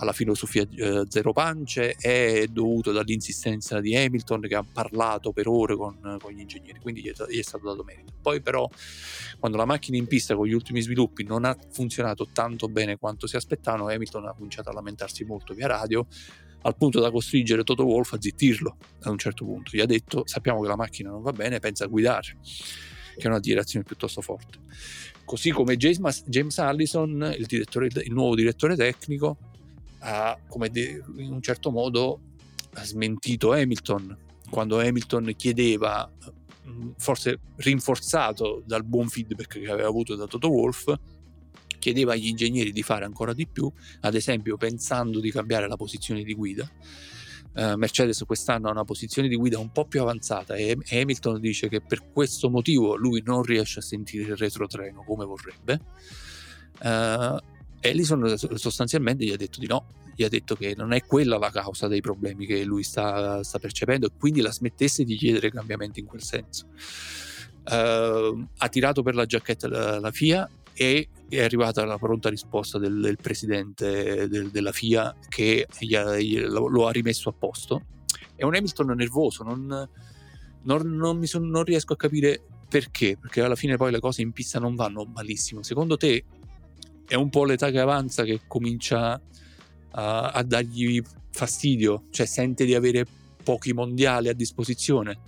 alla 0.00 0.12
filosofia 0.12 0.66
eh, 0.70 1.04
zero 1.08 1.32
pance 1.32 1.94
è 1.94 2.46
dovuto 2.48 2.92
dall'insistenza 2.92 3.80
di 3.80 3.96
Hamilton 3.96 4.42
che 4.42 4.54
ha 4.54 4.64
parlato 4.70 5.32
per 5.32 5.48
ore 5.48 5.76
con, 5.76 6.18
con 6.20 6.32
gli 6.32 6.40
ingegneri, 6.40 6.78
quindi 6.80 7.02
gli 7.02 7.10
è, 7.10 7.14
gli 7.28 7.38
è, 7.38 7.42
stato 7.42 7.64
dato 7.64 7.82
merito. 7.84 8.12
Poi 8.20 8.40
però 8.40 8.68
quando 9.38 9.56
la 9.56 9.64
macchina 9.64 9.96
in 9.96 10.06
pista 10.06 10.36
con 10.36 10.46
gli 10.46 10.52
ultimi 10.52 10.80
sviluppi 10.80 11.24
non 11.24 11.44
ha 11.44 11.56
funzionato 11.70 12.28
tanto 12.32 12.68
bene 12.68 12.96
quanto 12.96 13.26
si 13.26 13.36
aspettavano, 13.36 13.88
Hamilton 13.88 14.26
ha 14.26 14.34
cominciato 14.34 14.68
a 14.68 14.72
lamentarsi 14.72 15.24
molto 15.24 15.54
via 15.54 15.66
radio 15.66 16.06
al 16.62 16.76
punto 16.76 17.00
da 17.00 17.10
costringere 17.10 17.62
Toto 17.62 17.84
Wolf 17.84 18.12
a 18.12 18.20
zittirlo 18.20 18.76
a 19.02 19.10
un 19.10 19.18
certo 19.18 19.44
punto. 19.44 19.70
Gli 19.74 19.80
ha 19.80 19.86
detto: 19.86 20.22
Sappiamo 20.26 20.60
che 20.60 20.68
la 20.68 20.76
macchina 20.76 21.10
non 21.10 21.22
va 21.22 21.32
bene, 21.32 21.58
pensa 21.58 21.84
a 21.84 21.88
guidare. 21.88 22.36
che 23.16 23.24
è 23.24 23.26
una 23.26 23.40
direzione 23.40 23.84
piuttosto 23.84 24.20
forte. 24.20 24.58
Così 25.24 25.50
come 25.50 25.76
James, 25.76 26.24
James 26.26 26.58
Allison, 26.58 27.34
il, 27.36 27.46
il, 27.50 28.12
nuovo 28.12 28.34
direttore 28.34 28.76
tecnico, 28.76 29.36
ha 30.00 30.38
de, 30.70 31.02
in 31.16 31.32
un 31.32 31.42
certo 31.42 31.70
modo 31.70 32.20
smentito 32.82 33.52
Hamilton 33.52 34.16
quando 34.48 34.80
Hamilton 34.80 35.34
chiedeva, 35.36 36.10
forse 36.96 37.40
rinforzato 37.56 38.62
dal 38.64 38.84
buon 38.84 39.08
feedback 39.08 39.60
che 39.60 39.70
aveva 39.70 39.88
avuto 39.88 40.14
da 40.14 40.26
Toto 40.26 40.50
Wolff, 40.50 40.92
chiedeva 41.78 42.12
agli 42.12 42.26
ingegneri 42.26 42.72
di 42.72 42.82
fare 42.82 43.04
ancora 43.04 43.32
di 43.32 43.46
più, 43.46 43.70
ad 44.00 44.14
esempio 44.14 44.56
pensando 44.56 45.20
di 45.20 45.30
cambiare 45.30 45.68
la 45.68 45.76
posizione 45.76 46.22
di 46.22 46.34
guida. 46.34 46.70
Uh, 47.54 47.74
Mercedes 47.76 48.22
quest'anno 48.24 48.68
ha 48.68 48.70
una 48.70 48.84
posizione 48.84 49.26
di 49.26 49.34
guida 49.34 49.58
un 49.58 49.72
po' 49.72 49.86
più 49.86 50.00
avanzata 50.00 50.54
e 50.54 50.76
Hamilton 50.90 51.40
dice 51.40 51.68
che 51.68 51.80
per 51.80 52.12
questo 52.12 52.50
motivo 52.50 52.94
lui 52.94 53.22
non 53.24 53.42
riesce 53.42 53.80
a 53.80 53.82
sentire 53.82 54.24
il 54.24 54.36
retrotreno 54.36 55.02
come 55.02 55.24
vorrebbe. 55.24 55.80
Uh, 56.80 57.36
Ellison 57.80 58.36
sostanzialmente 58.36 59.24
gli 59.24 59.32
ha 59.32 59.36
detto 59.36 59.58
di 59.60 59.66
no, 59.66 59.86
gli 60.14 60.24
ha 60.24 60.28
detto 60.28 60.56
che 60.56 60.74
non 60.76 60.92
è 60.92 61.04
quella 61.04 61.38
la 61.38 61.50
causa 61.50 61.86
dei 61.86 62.00
problemi 62.00 62.44
che 62.44 62.64
lui 62.64 62.82
sta, 62.82 63.42
sta 63.42 63.58
percependo 63.58 64.06
e 64.06 64.10
quindi 64.18 64.40
la 64.40 64.52
smettesse 64.52 65.04
di 65.04 65.16
chiedere 65.16 65.50
cambiamenti 65.50 66.00
in 66.00 66.06
quel 66.06 66.22
senso. 66.22 66.66
Uh, 67.64 68.46
ha 68.56 68.68
tirato 68.68 69.02
per 69.02 69.14
la 69.14 69.26
giacchetta 69.26 69.68
la, 69.68 70.00
la 70.00 70.10
FIA 70.10 70.48
e 70.72 71.08
è 71.28 71.42
arrivata 71.42 71.84
la 71.84 71.98
pronta 71.98 72.30
risposta 72.30 72.78
del, 72.78 73.00
del 73.00 73.16
presidente 73.20 74.28
del, 74.28 74.50
della 74.50 74.72
FIA 74.72 75.14
che 75.28 75.66
gli 75.78 75.94
ha, 75.94 76.18
gli, 76.18 76.40
lo, 76.40 76.86
ha 76.86 76.90
rimesso 76.90 77.28
a 77.28 77.32
posto. 77.32 77.82
È 78.34 78.44
un 78.44 78.54
Hamilton 78.54 78.94
nervoso, 78.96 79.42
non, 79.42 79.88
non, 80.62 80.82
non, 80.94 81.24
son, 81.26 81.48
non, 81.48 81.64
riesco 81.64 81.92
a 81.92 81.96
capire 81.96 82.40
perché, 82.68 83.18
perché 83.20 83.42
alla 83.42 83.56
fine 83.56 83.76
poi 83.76 83.90
le 83.90 84.00
cose 84.00 84.22
in 84.22 84.32
pista 84.32 84.58
non 84.58 84.74
vanno 84.74 85.04
malissimo. 85.04 85.62
Secondo 85.62 85.96
te 85.96 86.24
è 87.06 87.14
un 87.14 87.28
po' 87.28 87.44
l'età 87.44 87.70
che 87.70 87.80
avanza 87.80 88.22
che 88.24 88.42
comincia 88.46 89.20
a, 89.90 90.30
a 90.30 90.42
dargli 90.42 91.02
fastidio, 91.30 92.04
cioè 92.10 92.26
sente 92.26 92.64
di 92.64 92.74
avere 92.74 93.06
pochi 93.42 93.72
mondiali 93.72 94.28
a 94.28 94.34
disposizione? 94.34 95.18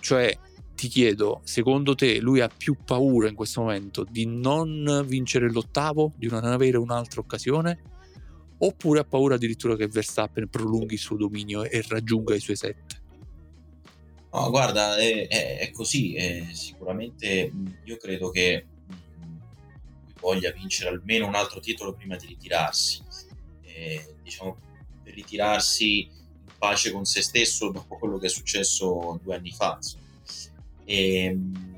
Cioè 0.00 0.38
ti 0.74 0.88
chiedo, 0.88 1.40
secondo 1.44 1.94
te 1.94 2.18
lui 2.18 2.40
ha 2.40 2.48
più 2.48 2.76
paura 2.84 3.28
in 3.28 3.34
questo 3.34 3.62
momento 3.62 4.04
di 4.08 4.26
non 4.26 5.04
vincere 5.06 5.50
l'ottavo, 5.50 6.12
di 6.16 6.26
non 6.26 6.44
avere 6.44 6.76
un'altra 6.76 7.20
occasione? 7.20 7.92
Oppure 8.58 9.00
ha 9.00 9.04
paura 9.04 9.34
addirittura 9.34 9.76
che 9.76 9.88
Verstappen 9.88 10.48
prolunghi 10.48 10.94
il 10.94 11.00
suo 11.00 11.16
dominio 11.16 11.64
e 11.64 11.84
raggiunga 11.86 12.34
i 12.34 12.40
suoi 12.40 12.56
sette? 12.56 13.02
No, 14.32 14.50
guarda, 14.50 14.96
è, 14.96 15.28
è, 15.28 15.58
è 15.58 15.70
così. 15.70 16.14
È, 16.14 16.48
sicuramente 16.52 17.52
io 17.84 17.96
credo 17.96 18.30
che 18.30 18.66
voglia 20.20 20.50
vincere 20.50 20.90
almeno 20.90 21.26
un 21.26 21.34
altro 21.34 21.60
titolo 21.60 21.94
prima 21.94 22.16
di 22.16 22.26
ritirarsi. 22.26 23.02
E, 23.62 24.16
diciamo, 24.22 24.56
per 25.02 25.14
ritirarsi 25.14 26.00
in 26.00 26.52
pace 26.58 26.90
con 26.90 27.04
se 27.04 27.22
stesso 27.22 27.70
dopo 27.70 27.96
quello 27.96 28.18
che 28.18 28.26
è 28.26 28.30
successo 28.30 29.20
due 29.22 29.36
anni 29.36 29.50
fa. 29.50 29.74
Insomma 29.76 30.03
e, 30.84 31.24
ehm, 31.24 31.72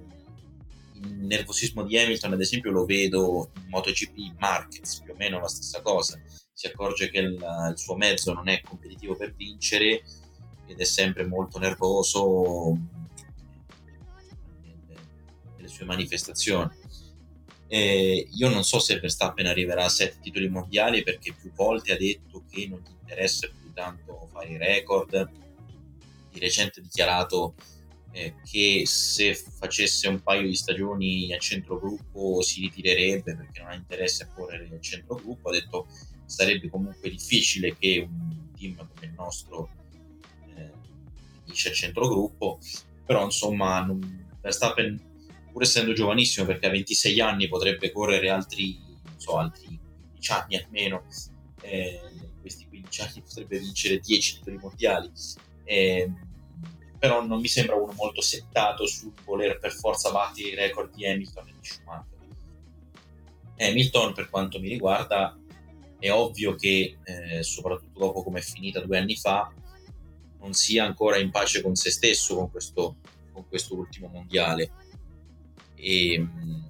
il 0.94 1.26
nervosismo 1.26 1.84
di 1.84 1.98
Hamilton, 1.98 2.32
ad 2.32 2.40
esempio, 2.40 2.70
lo 2.70 2.84
vedo 2.84 3.50
in 3.56 3.68
MotoGP 3.68 4.34
Markets, 4.38 5.00
più 5.00 5.12
o 5.12 5.16
meno 5.16 5.40
la 5.40 5.48
stessa 5.48 5.80
cosa. 5.82 6.20
Si 6.52 6.66
accorge 6.66 7.10
che 7.10 7.18
il, 7.18 7.34
il 7.34 7.78
suo 7.78 7.96
mezzo 7.96 8.32
non 8.32 8.48
è 8.48 8.60
competitivo 8.62 9.14
per 9.14 9.34
vincere 9.34 10.02
ed 10.66 10.80
è 10.80 10.84
sempre 10.84 11.26
molto 11.26 11.58
nervoso 11.58 12.76
nelle, 14.62 15.00
nelle 15.56 15.68
sue 15.68 15.84
manifestazioni. 15.84 16.70
E 17.68 18.28
io 18.30 18.48
non 18.48 18.64
so 18.64 18.78
se 18.78 18.98
Verstappen 18.98 19.46
arriverà 19.46 19.84
a 19.84 19.88
sette 19.88 20.20
titoli 20.20 20.48
mondiali 20.48 21.02
perché 21.02 21.34
più 21.34 21.52
volte 21.52 21.92
ha 21.92 21.96
detto 21.96 22.44
che 22.48 22.68
non 22.68 22.80
gli 22.80 22.92
interessa 23.00 23.48
più 23.48 23.72
tanto 23.72 24.28
fare 24.32 24.50
i 24.50 24.56
record. 24.56 25.30
Di 26.30 26.38
recente 26.38 26.80
ha 26.80 26.82
dichiarato 26.82 27.54
eh, 28.16 28.34
che 28.42 28.84
se 28.86 29.34
facesse 29.34 30.08
un 30.08 30.22
paio 30.22 30.46
di 30.46 30.54
stagioni 30.54 31.34
a 31.34 31.38
centrogruppo 31.38 32.40
si 32.40 32.62
ritirerebbe 32.62 33.36
perché 33.36 33.60
non 33.60 33.72
ha 33.72 33.74
interesse 33.74 34.22
a 34.22 34.28
correre 34.28 34.70
al 34.72 34.80
centrogruppo. 34.80 35.50
Ha 35.50 35.52
detto 35.52 35.86
sarebbe 36.24 36.70
comunque 36.70 37.10
difficile 37.10 37.76
che 37.76 38.08
un 38.08 38.52
team 38.56 38.74
come 38.74 39.06
il 39.06 39.12
nostro 39.12 39.68
eh, 40.56 41.68
a 41.68 41.72
centrogruppo, 41.72 42.58
però 43.04 43.22
insomma 43.22 43.84
non, 43.84 44.24
Verstappen 44.40 44.98
pur 45.52 45.62
essendo 45.62 45.92
giovanissimo 45.92 46.46
perché 46.46 46.66
a 46.66 46.70
26 46.70 47.20
anni 47.20 47.48
potrebbe 47.48 47.92
correre 47.92 48.30
altri, 48.30 48.78
so, 49.16 49.36
altri 49.36 49.78
15 50.12 50.32
anni 50.32 50.56
almeno, 50.56 51.04
eh, 51.60 52.00
questi 52.40 52.66
15 52.66 53.00
anni 53.02 53.20
potrebbe 53.28 53.58
vincere 53.58 53.98
10 53.98 54.38
titoli 54.38 54.56
mondiali. 54.56 55.10
Eh, 55.64 56.10
però 57.06 57.24
non 57.24 57.38
mi 57.38 57.46
sembra 57.46 57.76
uno 57.76 57.92
molto 57.92 58.20
settato 58.20 58.84
sul 58.84 59.12
voler 59.24 59.60
per 59.60 59.72
forza 59.72 60.10
battere 60.10 60.48
i 60.48 60.54
record 60.56 60.92
di 60.92 61.06
Hamilton 61.06 61.46
e 61.46 61.54
di 61.60 61.64
Schumacher. 61.64 62.18
Hamilton, 63.58 64.12
per 64.12 64.28
quanto 64.28 64.58
mi 64.58 64.68
riguarda, 64.68 65.38
è 66.00 66.10
ovvio 66.10 66.56
che, 66.56 66.98
eh, 67.04 67.44
soprattutto 67.44 67.96
dopo 67.96 68.24
come 68.24 68.40
è 68.40 68.42
finita 68.42 68.80
due 68.80 68.98
anni 68.98 69.14
fa, 69.14 69.52
non 70.40 70.52
sia 70.52 70.84
ancora 70.84 71.18
in 71.18 71.30
pace 71.30 71.62
con 71.62 71.76
se 71.76 71.92
stesso 71.92 72.34
con 72.34 72.50
questo, 72.50 72.96
con 73.32 73.46
questo 73.46 73.76
ultimo 73.76 74.08
mondiale. 74.08 74.72
E, 75.76 76.18
mm, 76.18 76.62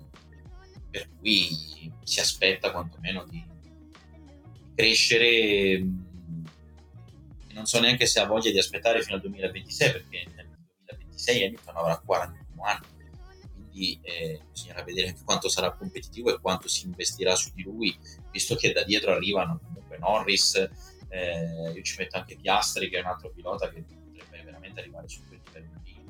per 0.90 1.08
cui 1.18 1.90
si 2.02 2.20
aspetta 2.20 2.72
quantomeno 2.72 3.24
di 3.24 3.42
crescere 4.74 5.80
mm, 5.82 6.05
non 7.56 7.64
so 7.64 7.80
neanche 7.80 8.04
se 8.06 8.20
ha 8.20 8.26
voglia 8.26 8.50
di 8.50 8.58
aspettare 8.58 9.02
fino 9.02 9.16
al 9.16 9.22
2026 9.22 9.92
perché 9.92 10.26
nel 10.34 10.46
2026 10.84 11.44
Hamilton 11.44 11.76
avrà 11.76 11.98
41 11.98 12.62
anni. 12.62 12.86
Quindi 13.54 13.98
eh, 14.02 14.40
bisognerà 14.50 14.82
vedere 14.82 15.08
anche 15.08 15.22
quanto 15.24 15.48
sarà 15.48 15.72
competitivo 15.72 16.34
e 16.34 16.38
quanto 16.38 16.68
si 16.68 16.84
investirà 16.84 17.34
su 17.34 17.50
di 17.54 17.62
lui 17.62 17.98
visto 18.30 18.56
che 18.56 18.72
da 18.72 18.84
dietro 18.84 19.12
arrivano 19.12 19.58
comunque 19.58 19.96
Norris 19.96 20.68
eh, 21.08 21.72
io 21.74 21.82
ci 21.82 21.96
metto 21.98 22.18
anche 22.18 22.36
Piastri 22.36 22.90
che 22.90 22.98
è 22.98 23.00
un 23.00 23.06
altro 23.06 23.30
pilota 23.30 23.70
che 23.70 23.82
potrebbe 23.82 24.42
veramente 24.44 24.80
arrivare 24.80 25.08
su 25.08 25.24
quel 25.26 25.40
livello 25.46 25.80
lì. 25.82 26.04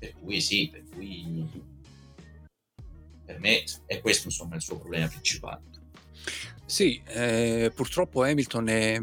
Per 0.00 0.14
cui 0.14 0.40
sì 0.40 0.68
per 0.68 0.82
cui 0.92 1.70
per 3.24 3.38
me 3.38 3.62
è 3.86 4.00
questo 4.00 4.26
insomma 4.26 4.56
il 4.56 4.62
suo 4.62 4.78
problema 4.78 5.06
principale 5.06 5.70
sì, 6.72 6.98
eh, 7.04 7.70
purtroppo 7.74 8.22
Hamilton 8.22 8.68
è, 8.70 8.98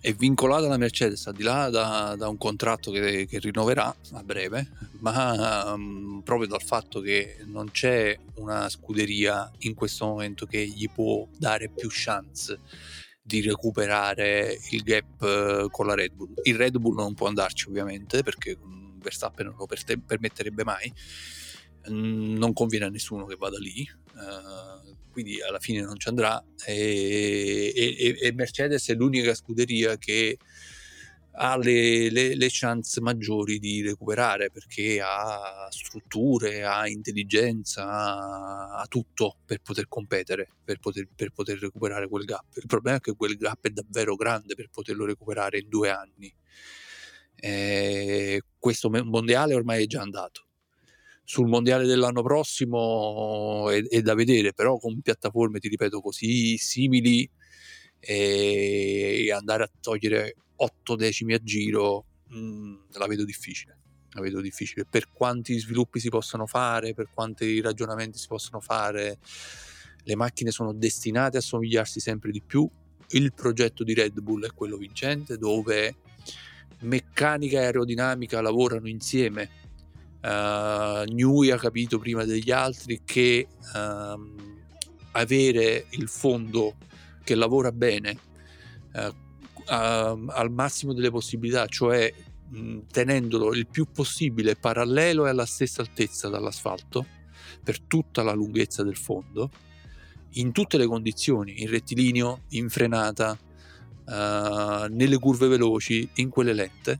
è, 0.00 0.12
vincolato 0.14 0.64
alla 0.64 0.76
Mercedes, 0.76 1.28
al 1.28 1.36
di 1.36 1.44
là 1.44 1.70
da, 1.70 2.16
da 2.18 2.26
un 2.26 2.36
contratto 2.36 2.90
che, 2.90 3.28
che, 3.28 3.38
rinnoverà 3.38 3.94
a 4.14 4.22
breve, 4.24 4.68
ma 4.98 5.72
um, 5.72 6.22
proprio 6.24 6.48
dal 6.48 6.64
fatto 6.64 6.98
che 7.00 7.44
non 7.44 7.70
c'è 7.70 8.18
una 8.38 8.68
scuderia 8.68 9.48
in 9.58 9.74
questo 9.74 10.04
momento 10.04 10.46
che 10.46 10.66
gli 10.66 10.90
può 10.92 11.24
dare 11.38 11.68
più 11.68 11.86
chance 11.92 12.58
di 13.22 13.40
recuperare 13.40 14.58
il 14.70 14.82
gap 14.82 15.20
uh, 15.20 15.70
con 15.70 15.86
la 15.86 15.94
Red 15.94 16.12
Bull. 16.12 16.34
Il 16.42 16.56
Red 16.56 16.76
Bull 16.76 16.96
non 16.96 17.14
può 17.14 17.28
andarci 17.28 17.68
ovviamente 17.68 18.24
perché 18.24 18.58
Verstappen 18.98 19.46
non 19.46 19.54
lo 19.56 19.66
per- 19.66 20.00
permetterebbe 20.04 20.64
mai, 20.64 20.92
mm, 21.88 22.36
non 22.36 22.52
conviene 22.52 22.86
a 22.86 22.90
nessuno 22.90 23.26
che 23.26 23.36
vada 23.36 23.58
lì. 23.58 23.88
Uh, 24.12 24.75
quindi 25.16 25.40
alla 25.40 25.58
fine 25.58 25.80
non 25.80 25.98
ci 25.98 26.08
andrà 26.08 26.44
e, 26.62 27.72
e, 27.74 28.18
e 28.20 28.32
Mercedes 28.34 28.86
è 28.90 28.92
l'unica 28.92 29.32
scuderia 29.32 29.96
che 29.96 30.36
ha 31.38 31.56
le, 31.56 32.10
le, 32.10 32.34
le, 32.34 32.48
chance 32.50 33.00
maggiori 33.00 33.58
di 33.58 33.80
recuperare 33.80 34.50
perché 34.50 35.00
ha 35.02 35.68
strutture, 35.70 36.64
ha 36.64 36.86
intelligenza, 36.86 37.88
ha, 37.88 38.78
ha 38.78 38.86
tutto 38.88 39.38
per 39.46 39.60
poter 39.62 39.88
competere, 39.88 40.50
per 40.62 40.80
poter, 40.80 41.08
per 41.14 41.30
poter, 41.30 41.58
recuperare 41.60 42.08
quel 42.08 42.24
gap. 42.24 42.56
Il 42.56 42.66
problema 42.66 42.98
è 42.98 43.00
che 43.00 43.14
quel 43.14 43.38
gap 43.38 43.64
è 43.66 43.70
davvero 43.70 44.16
grande 44.16 44.54
per 44.54 44.68
poterlo 44.70 45.06
recuperare 45.06 45.60
in 45.60 45.68
due 45.70 45.88
anni. 45.88 46.34
E 47.34 48.42
questo 48.58 48.90
mondiale 48.90 49.54
ormai 49.54 49.84
è 49.84 49.86
già 49.86 50.02
andato 50.02 50.45
sul 51.28 51.48
mondiale 51.48 51.86
dell'anno 51.86 52.22
prossimo 52.22 53.68
è, 53.68 53.82
è, 53.82 54.00
da 54.00 54.14
vedere, 54.14 54.52
però 54.52 54.78
con 54.78 55.00
piattaforme, 55.00 55.58
ti 55.58 55.66
ripeto, 55.66 56.00
così 56.00 56.56
simili 56.56 57.28
e 57.98 59.32
andare 59.34 59.64
a 59.64 59.70
togliere 59.80 60.36
8 60.54 60.94
decimi 60.94 61.34
a 61.34 61.42
giro 61.42 62.04
mh, 62.28 62.38
mm, 62.38 62.74
la 62.92 63.06
vedo 63.08 63.24
difficile. 63.24 63.76
La 64.10 64.22
vedo 64.22 64.40
difficile 64.40 64.86
per 64.88 65.10
quanti 65.12 65.58
sviluppi 65.58 65.98
si 65.98 66.10
possono 66.10 66.46
fare, 66.46 66.94
per 66.94 67.08
quanti 67.12 67.60
ragionamenti 67.60 68.18
si 68.18 68.28
possono 68.28 68.60
fare. 68.60 69.18
Le 70.04 70.14
macchine 70.14 70.52
sono 70.52 70.72
destinate 70.72 71.38
a 71.38 71.42
somigliarsi 71.42 71.98
sempre 71.98 72.30
di 72.30 72.40
più. 72.40 72.70
Il 73.08 73.34
progetto 73.34 73.82
di 73.82 73.94
Red 73.94 74.20
Bull 74.20 74.46
è 74.46 74.52
quello 74.54 74.76
vincente, 74.76 75.36
dove 75.36 75.96
meccanica 76.82 77.58
e 77.58 77.64
aerodinamica 77.64 78.40
lavorano 78.40 78.88
insieme 78.88 79.64
Uh, 80.22 81.04
Newey 81.12 81.50
ha 81.50 81.56
capito 81.56 81.98
prima 81.98 82.24
degli 82.24 82.50
altri 82.50 83.02
che 83.04 83.46
um, 83.74 84.34
avere 85.12 85.86
il 85.90 86.08
fondo 86.08 86.74
che 87.22 87.34
lavora 87.36 87.70
bene 87.70 88.18
uh, 88.94 89.00
uh, 89.00 90.26
al 90.28 90.50
massimo 90.50 90.92
delle 90.94 91.10
possibilità, 91.10 91.66
cioè 91.66 92.12
mh, 92.48 92.78
tenendolo 92.90 93.54
il 93.54 93.68
più 93.68 93.86
possibile 93.92 94.56
parallelo 94.56 95.26
e 95.26 95.28
alla 95.30 95.46
stessa 95.46 95.80
altezza 95.82 96.28
dall'asfalto 96.28 97.06
per 97.62 97.80
tutta 97.80 98.22
la 98.22 98.32
lunghezza 98.32 98.82
del 98.82 98.96
fondo, 98.96 99.50
in 100.30 100.50
tutte 100.52 100.76
le 100.76 100.86
condizioni, 100.86 101.62
in 101.62 101.68
rettilineo, 101.68 102.42
in 102.50 102.68
frenata, 102.68 103.38
nelle 104.08 105.18
curve 105.18 105.48
veloci, 105.48 106.08
in 106.14 106.28
quelle 106.28 106.52
lente 106.52 106.98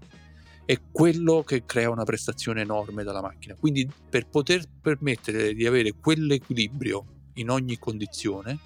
è 0.66 0.80
quello 0.90 1.44
che 1.44 1.64
crea 1.64 1.88
una 1.88 2.02
prestazione 2.02 2.60
enorme 2.60 3.04
dalla 3.04 3.22
macchina. 3.22 3.54
Quindi 3.54 3.88
per 4.10 4.26
poter 4.26 4.64
permettere 4.82 5.54
di 5.54 5.64
avere 5.64 5.92
quell'equilibrio 5.92 7.04
in 7.34 7.50
ogni 7.50 7.78
condizione, 7.78 8.58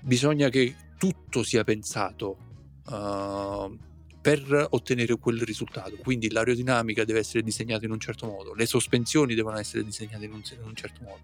bisogna 0.00 0.48
che 0.48 0.74
tutto 0.96 1.42
sia 1.42 1.64
pensato 1.64 2.36
uh, 2.86 3.76
per 4.20 4.68
ottenere 4.70 5.16
quel 5.16 5.42
risultato. 5.42 5.96
Quindi 5.96 6.30
l'aerodinamica 6.30 7.04
deve 7.04 7.18
essere 7.18 7.42
disegnata 7.42 7.84
in 7.86 7.90
un 7.90 7.98
certo 7.98 8.26
modo, 8.26 8.54
le 8.54 8.66
sospensioni 8.66 9.34
devono 9.34 9.58
essere 9.58 9.84
disegnate 9.84 10.26
in 10.26 10.32
un, 10.32 10.42
in 10.52 10.64
un 10.64 10.74
certo 10.76 11.00
modo. 11.02 11.22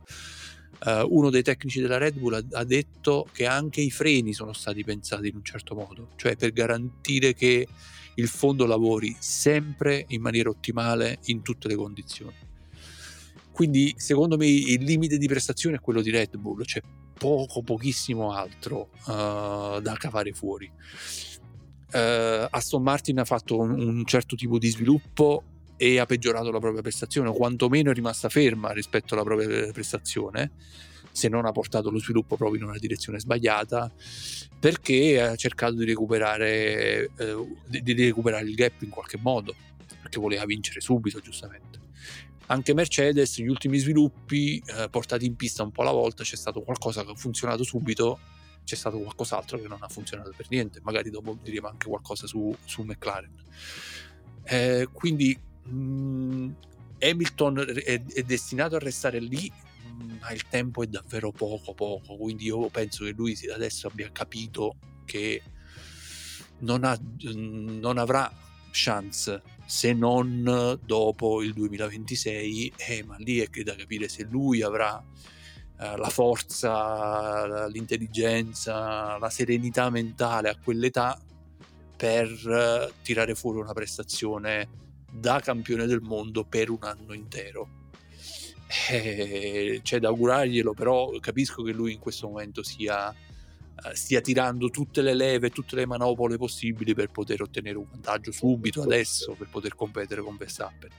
Uh, 0.85 1.07
uno 1.16 1.31
dei 1.31 1.42
tecnici 1.42 1.81
della 1.81 1.96
Red 1.96 2.18
Bull 2.18 2.35
ha, 2.35 2.44
ha, 2.59 2.64
detto 2.64 3.27
che 3.33 3.46
anche 3.46 3.81
i 3.81 3.90
freni 3.90 4.35
sono 4.35 4.53
stati 4.53 4.83
pensati 4.85 5.29
in 5.29 5.37
un 5.37 5.44
certo 5.44 5.75
modo, 5.75 6.09
cioè 6.16 6.37
per 6.37 6.53
garantire 6.53 7.33
che 7.35 7.66
il 8.16 8.29
fondo 8.29 8.66
lavori 8.66 9.16
sempre 9.18 10.05
in 10.09 10.20
maniera 10.20 10.50
ottimale 10.50 11.18
in 11.24 11.42
tutte 11.42 11.68
le 11.68 11.74
condizioni. 11.74 12.35
Quindi 13.52 13.94
secondo 13.96 14.37
me 14.37 14.46
il 14.46 14.83
limite 14.83 15.16
di 15.16 15.26
prestazione 15.26 15.76
è 15.76 15.81
quello 15.81 16.02
di 16.02 16.11
Red 16.11 16.37
Bull, 16.37 16.62
c'è 16.62 16.83
poco, 17.16 17.62
pochissimo 17.62 18.33
altro 18.33 18.90
uh, 19.07 19.81
da 19.81 19.94
cavare 19.98 20.33
fuori. 20.33 20.70
Uh, 21.92 22.46
Aston 22.50 22.83
Martin 22.83 23.20
ha 23.20 23.24
fatto 23.24 23.59
un, 23.59 23.79
un 23.81 24.05
certo 24.05 24.37
tipo 24.37 24.59
di 24.59 24.68
sviluppo 24.68 25.42
e 25.79 25.98
ha 25.98 26.07
peggiorato 26.07 26.50
la 26.50 26.59
propria 26.59 26.83
prestazione, 26.83 27.29
o 27.29 27.33
quantomeno 27.33 27.90
è 27.90 27.94
rimasta 27.94 28.29
ferma 28.29 28.72
rispetto 28.72 29.14
alla 29.14 29.22
propria 29.22 29.72
prestazione 29.72 30.52
se 31.16 31.31
non 31.31 31.46
ha 31.46 31.52
portato 31.52 31.90
lo 31.90 31.98
sviluppo 31.98 32.37
proprio 32.37 32.61
in 32.61 32.68
una 32.68 32.76
direzione 32.76 33.18
sbagliata, 33.18 33.90
perché 34.61 35.18
ha 35.18 35.35
cercato 35.35 35.72
di 35.72 35.87
recuperare, 35.87 37.11
eh, 37.16 37.46
di, 37.66 37.81
di 37.83 38.05
recuperare 38.05 38.44
il 38.44 38.55
gap 38.55 38.83
in 38.83 38.90
qualche 38.90 39.16
modo, 39.16 39.55
perché 40.02 40.20
voleva 40.20 40.44
vincere 40.44 40.83
subito, 40.83 41.18
giustamente. 41.20 41.81
Anche 42.48 42.74
Mercedes, 42.74 43.38
gli 43.38 43.48
ultimi 43.48 43.79
sviluppi 43.79 44.62
eh, 44.66 44.90
portati 44.90 45.24
in 45.24 45.37
pista 45.37 45.62
un 45.62 45.72
po' 45.72 45.81
alla 45.81 45.90
volta, 45.90 46.22
c'è 46.22 46.37
stato 46.37 46.61
qualcosa 46.61 47.02
che 47.02 47.12
ha 47.12 47.14
funzionato 47.14 47.62
subito, 47.62 48.18
c'è 48.64 48.74
stato 48.74 48.98
qualcos'altro 48.98 49.59
che 49.59 49.68
non 49.68 49.79
ha 49.81 49.88
funzionato 49.88 50.35
per 50.37 50.48
niente. 50.50 50.81
Magari 50.83 51.09
dopo 51.09 51.38
diremo 51.42 51.68
anche 51.68 51.88
qualcosa 51.88 52.26
su, 52.26 52.55
su 52.66 52.83
McLaren. 52.83 53.33
Eh, 54.42 54.87
quindi 54.92 55.35
mh, 55.64 55.74
mm, 55.74 56.50
Hamilton 57.00 57.72
è, 57.85 58.02
è, 58.02 58.22
destinato 58.22 58.76
a 58.76 58.81
restare 58.81 59.18
lì 59.18 59.50
ma 60.20 60.30
il 60.30 60.46
tempo 60.48 60.82
è 60.82 60.87
davvero 60.87 61.30
poco 61.32 61.74
poco, 61.74 62.16
quindi 62.16 62.46
io 62.46 62.68
penso 62.68 63.04
che 63.04 63.12
lui 63.12 63.37
adesso 63.52 63.87
abbia 63.88 64.11
capito 64.11 64.76
che 65.04 65.42
non, 66.59 66.85
ha, 66.85 66.98
non 67.22 67.98
avrà 67.98 68.30
chance 68.70 69.42
se 69.64 69.92
non 69.92 70.78
dopo 70.85 71.42
il 71.42 71.52
2026, 71.52 72.72
eh, 72.76 73.04
ma 73.04 73.16
lì 73.18 73.38
è 73.38 73.48
da 73.62 73.74
capire 73.74 74.09
se 74.09 74.24
lui 74.24 74.62
avrà 74.62 75.02
eh, 75.78 75.96
la 75.96 76.09
forza, 76.09 77.66
l'intelligenza, 77.66 79.18
la 79.18 79.30
serenità 79.30 79.90
mentale 79.90 80.48
a 80.48 80.56
quell'età 80.56 81.20
per 81.96 82.28
eh, 82.28 82.92
tirare 83.02 83.35
fuori 83.35 83.59
una 83.59 83.72
prestazione 83.72 84.85
da 85.11 85.40
campione 85.40 85.87
del 85.87 86.00
mondo 86.00 86.44
per 86.44 86.70
un 86.70 86.82
anno 86.82 87.12
intero 87.14 87.86
eh, 88.90 89.81
c'è 89.83 89.98
da 89.98 90.09
augurarglielo, 90.09 90.74
però 90.74 91.11
capisco 91.20 91.62
che 91.62 91.72
lui 91.72 91.92
in 91.92 91.98
questo 91.98 92.29
momento 92.29 92.62
sia, 92.62 93.09
uh, 93.09 93.94
stia 93.94 94.20
tirando 94.20 94.70
tutte 94.70 95.02
le 95.02 95.14
leve, 95.14 95.50
tutte 95.50 95.76
le 95.76 95.87
manopole 95.87 96.37
possibili 96.37 96.94
per 96.94 97.11
poter 97.11 97.42
ottenere 97.42 97.79
un 97.79 97.87
vantaggio 97.88 98.33
subito, 98.33 98.83
adesso, 98.83 99.35
per 99.35 99.48
poter 99.48 99.74
competere 99.74 100.22
con 100.22 100.37
Verstappen. 100.37 100.90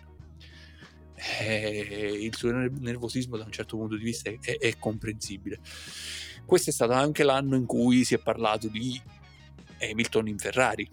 Eh, 1.40 2.20
il 2.22 2.36
suo 2.36 2.52
nervosismo 2.52 3.38
da 3.38 3.44
un 3.44 3.52
certo 3.52 3.76
punto 3.76 3.96
di 3.96 4.04
vista 4.04 4.30
è, 4.30 4.38
è, 4.40 4.58
è 4.60 4.78
comprensibile. 4.78 5.60
Questo 6.46 6.70
è 6.70 6.74
stato 6.74 6.94
anche 6.94 7.24
l'anno 7.24 7.56
in 7.56 7.66
cui 7.66 8.06
si 8.06 8.14
è 8.14 8.20
parlato 8.20 8.68
di 8.68 9.02
Hamilton 9.82 10.28
in 10.28 10.38
Ferrari, 10.38 10.88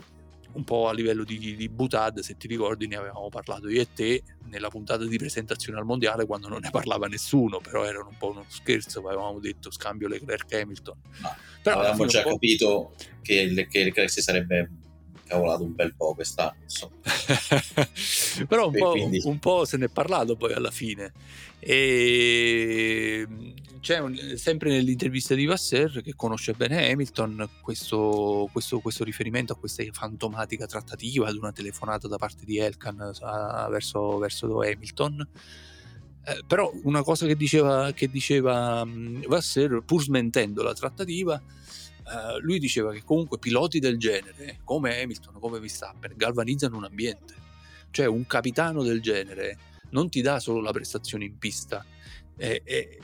un 0.55 0.65
po' 0.65 0.89
a 0.89 0.93
livello 0.93 1.25
di, 1.25 1.57
di 1.57 1.69
Butad, 1.69 2.21
se 2.21 2.37
ti 2.37 2.47
ricordi 2.47 2.87
ne 2.87 2.97
avevamo 2.97 3.29
parlato 3.29 3.69
io 3.69 3.81
e 3.81 3.89
te 3.93 4.23
nella 4.47 4.69
puntata 4.69 5.05
di 5.05 5.17
presentazione 5.19 5.79
al 5.79 5.85
mondiale 5.85 6.27
quando 6.27 6.49
non 6.49 6.61
ne 6.63 6.71
parlava 6.71 7.07
nessuno, 7.07 7.61
però 7.61 7.85
era 7.85 8.01
un 8.01 8.17
po' 8.17 8.31
uno 8.31 8.45
scherzo, 8.49 9.01
avevamo 9.01 9.39
detto 9.41 9.71
scambio 9.71 10.09
Leclerc-Hamilton. 10.09 10.99
Ma 11.21 11.37
però 11.63 11.79
avevamo 11.79 12.07
già 12.07 12.23
capito 12.23 12.95
che, 13.23 13.67
che 13.69 13.85
Leclerc 13.85 14.11
si 14.11 14.21
sarebbe 14.21 14.71
cavolato 15.27 15.65
un 15.65 15.75
bel 15.75 15.95
po' 15.95 16.15
quest'anno. 16.15 16.55
Però 18.47 18.67
un 18.67 18.73
po', 18.73 18.91
quindi... 18.91 19.21
un 19.25 19.39
po', 19.39 19.65
se 19.65 19.77
ne 19.77 19.87
è 19.87 19.89
parlato 19.89 20.37
poi 20.37 20.53
alla 20.53 20.71
fine. 20.71 21.13
E 21.59 23.27
c'è 23.85 23.99
un, 23.99 24.17
sempre 24.37 24.71
nell'intervista 24.71 25.35
di 25.35 25.45
Vasser 25.45 26.01
che 26.01 26.15
conosce 26.17 26.55
bene 26.55 26.91
Hamilton 26.91 27.47
questo, 27.61 28.49
questo, 28.51 28.81
questo, 28.81 29.05
riferimento 29.05 29.53
a 29.53 29.57
questa 29.57 29.85
fantomatica 29.93 30.65
trattativa 30.65 31.29
ad 31.29 31.37
una 31.37 31.53
telefonata 31.53 32.09
da 32.09 32.17
parte 32.17 32.47
di 32.47 32.57
Elkan 32.57 33.13
a, 33.21 33.69
verso, 33.69 34.17
verso 34.17 34.63
Hamilton. 34.63 35.29
Eh, 36.25 36.45
però 36.47 36.73
una 36.85 37.03
cosa 37.03 37.27
che 37.27 37.37
diceva, 37.37 37.93
che 37.93 38.09
diceva 38.09 38.81
um, 38.81 39.23
pur 39.85 40.03
smentendo 40.03 40.63
la 40.63 40.73
trattativa, 40.73 41.41
Uh, 42.05 42.39
lui 42.41 42.59
diceva 42.59 42.93
che 42.93 43.03
comunque 43.03 43.39
piloti 43.39 43.79
del 43.79 43.97
genere, 43.97 44.59
come 44.63 45.01
Hamilton, 45.01 45.41
come 45.41 45.59
Verstappen, 45.59 46.13
galvanizzano 46.15 46.77
un 46.77 46.85
ambiente. 46.85 47.35
Cioè 47.91 48.05
un 48.05 48.27
capitano 48.27 48.83
del 48.83 49.01
genere 49.01 49.57
non 49.93 50.11
ti 50.11 50.21
dà 50.21 50.39
solo 50.39 50.61
la 50.61 50.71
prestazione 50.71 51.25
in 51.25 51.39
pista, 51.39 51.83
è, 52.37 52.61
è, 52.63 52.99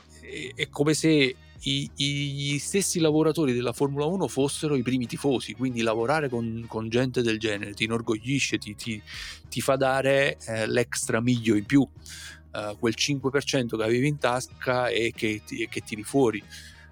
è 0.55 0.69
come 0.69 0.93
se 0.93 1.35
i, 1.63 1.91
gli 1.95 2.57
stessi 2.57 2.99
lavoratori 2.99 3.53
della 3.53 3.73
Formula 3.73 4.05
1 4.05 4.27
fossero 4.27 4.75
i 4.75 4.81
primi 4.81 5.05
tifosi, 5.05 5.53
quindi 5.53 5.81
lavorare 5.81 6.29
con, 6.29 6.65
con 6.67 6.89
gente 6.89 7.21
del 7.21 7.39
genere 7.39 7.73
ti 7.73 7.83
inorgoglisce, 7.83 8.57
ti, 8.57 8.75
ti, 8.75 9.01
ti 9.47 9.61
fa 9.61 9.75
dare 9.75 10.37
eh, 10.47 10.67
l'extra 10.67 11.21
miglio 11.21 11.55
in 11.55 11.65
più, 11.65 11.81
uh, 11.81 12.77
quel 12.79 12.95
5% 12.97 13.77
che 13.77 13.83
avevi 13.83 14.07
in 14.07 14.17
tasca 14.17 14.87
e 14.87 15.11
che, 15.15 15.41
che 15.45 15.81
tiri 15.81 16.03
fuori 16.03 16.41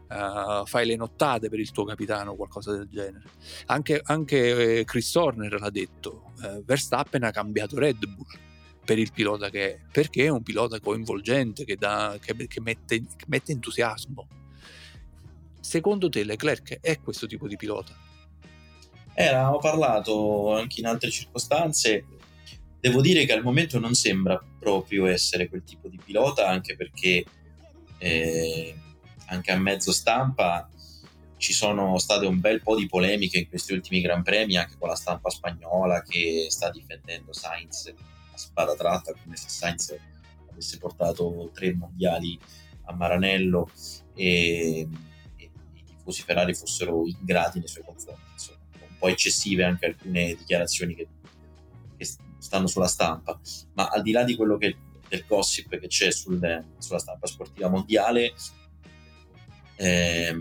uh, 0.09 0.65
fai 0.65 0.85
le 0.85 0.95
nottate 0.95 1.49
per 1.49 1.59
il 1.59 1.71
tuo 1.71 1.85
capitano, 1.85 2.35
qualcosa 2.35 2.73
del 2.73 2.87
genere. 2.91 3.23
Anche, 3.67 4.01
anche 4.03 4.79
eh, 4.79 4.83
Chris 4.85 5.15
Horner 5.15 5.59
l'ha 5.59 5.71
detto, 5.71 6.33
uh, 6.43 6.63
Verstappen 6.63 7.23
ha 7.23 7.31
cambiato 7.31 7.79
Red 7.79 8.05
Bull 8.05 8.47
per 8.89 8.97
il 8.97 9.11
pilota 9.11 9.51
che 9.51 9.73
è, 9.75 9.79
perché 9.91 10.25
è 10.25 10.29
un 10.29 10.41
pilota 10.41 10.79
coinvolgente, 10.79 11.63
che, 11.63 11.75
dà, 11.75 12.17
che, 12.19 12.47
che, 12.47 12.59
mette, 12.59 13.03
che 13.03 13.25
mette 13.27 13.51
entusiasmo. 13.51 14.27
Secondo 15.59 16.09
te 16.09 16.23
Leclerc 16.23 16.79
è 16.81 16.99
questo 16.99 17.27
tipo 17.27 17.47
di 17.47 17.55
pilota? 17.55 17.95
Eh, 19.13 19.27
avevamo 19.27 19.59
parlato 19.59 20.55
anche 20.55 20.79
in 20.79 20.87
altre 20.87 21.11
circostanze. 21.11 22.03
Devo 22.79 23.01
dire 23.01 23.25
che 23.25 23.33
al 23.33 23.43
momento 23.43 23.77
non 23.77 23.93
sembra 23.93 24.43
proprio 24.57 25.05
essere 25.05 25.49
quel 25.49 25.63
tipo 25.63 25.87
di 25.87 25.99
pilota, 26.03 26.47
anche 26.47 26.75
perché 26.75 27.23
eh, 27.99 28.75
anche 29.27 29.51
a 29.51 29.57
mezzo 29.59 29.91
stampa 29.91 30.67
ci 31.37 31.53
sono 31.53 31.99
state 31.99 32.25
un 32.25 32.39
bel 32.39 32.63
po' 32.63 32.75
di 32.75 32.87
polemiche 32.87 33.37
in 33.37 33.49
questi 33.49 33.71
ultimi 33.71 34.01
Gran 34.01 34.23
Premi, 34.23 34.57
anche 34.57 34.77
con 34.79 34.89
la 34.89 34.95
stampa 34.95 35.29
spagnola 35.29 36.01
che 36.01 36.47
sta 36.49 36.71
difendendo 36.71 37.33
Sainz 37.33 37.93
spada 38.39 38.75
tratta, 38.75 39.13
come 39.13 39.35
se 39.35 39.49
Sainz 39.49 39.95
avesse 40.49 40.77
portato 40.77 41.51
tre 41.53 41.73
mondiali 41.73 42.39
a 42.85 42.93
Maranello 42.93 43.69
e, 44.15 44.87
e 45.35 45.51
i 45.73 45.83
tifosi 45.83 46.23
Ferrari 46.23 46.53
fossero 46.53 47.05
ingrati 47.05 47.59
nei 47.59 47.67
suoi 47.67 47.83
confronti. 47.83 48.21
Insomma, 48.33 48.59
un 48.81 48.97
po' 48.97 49.07
eccessive 49.07 49.63
anche 49.63 49.85
alcune 49.85 50.35
dichiarazioni 50.35 50.95
che, 50.95 51.07
che 51.95 52.07
stanno 52.39 52.67
sulla 52.67 52.87
stampa, 52.87 53.39
ma 53.73 53.87
al 53.87 54.01
di 54.01 54.11
là 54.11 54.23
di 54.23 54.35
quello 54.35 54.57
che 54.57 54.75
del 55.09 55.25
gossip 55.27 55.77
che 55.77 55.87
c'è 55.87 56.11
sul, 56.11 56.65
sulla 56.77 56.99
stampa 56.99 57.27
sportiva 57.27 57.67
mondiale, 57.67 58.33
eh, 59.75 60.39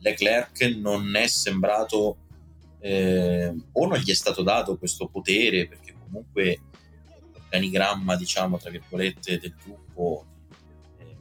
Leclerc 0.00 0.60
non 0.76 1.14
è 1.14 1.26
sembrato 1.28 2.16
eh, 2.80 3.54
o 3.72 3.86
non 3.86 3.98
gli 3.98 4.10
è 4.10 4.14
stato 4.14 4.42
dato 4.42 4.78
questo 4.78 5.08
potere 5.08 5.68
perché 5.68 5.94
comunque 5.98 6.60
l'organigramma, 7.50 8.16
diciamo, 8.16 8.58
tra 8.58 8.70
virgolette, 8.70 9.38
del 9.38 9.54
gruppo, 9.62 10.26
eh, 10.98 11.16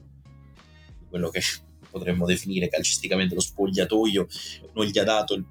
quello 1.10 1.30
che 1.30 1.42
potremmo 1.90 2.26
definire 2.26 2.70
calcisticamente 2.70 3.34
lo 3.34 3.42
spogliatoio, 3.42 4.28
non 4.74 4.86
gli 4.86 4.98
ha 5.00 5.04
dato 5.04 5.34
il 5.34 5.46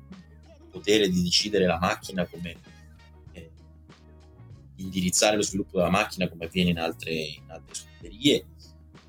potere 0.70 1.08
di 1.08 1.22
decidere 1.22 1.66
la 1.66 1.78
macchina 1.78 2.24
come 2.26 2.56
eh, 3.32 3.50
indirizzare 4.76 5.36
lo 5.36 5.42
sviluppo 5.42 5.78
della 5.78 5.90
macchina 5.90 6.28
come 6.28 6.44
avviene 6.44 6.70
in 6.70 6.78
altre, 6.78 7.12
in 7.12 7.44
altre 7.48 7.74
scuderie, 7.74 8.46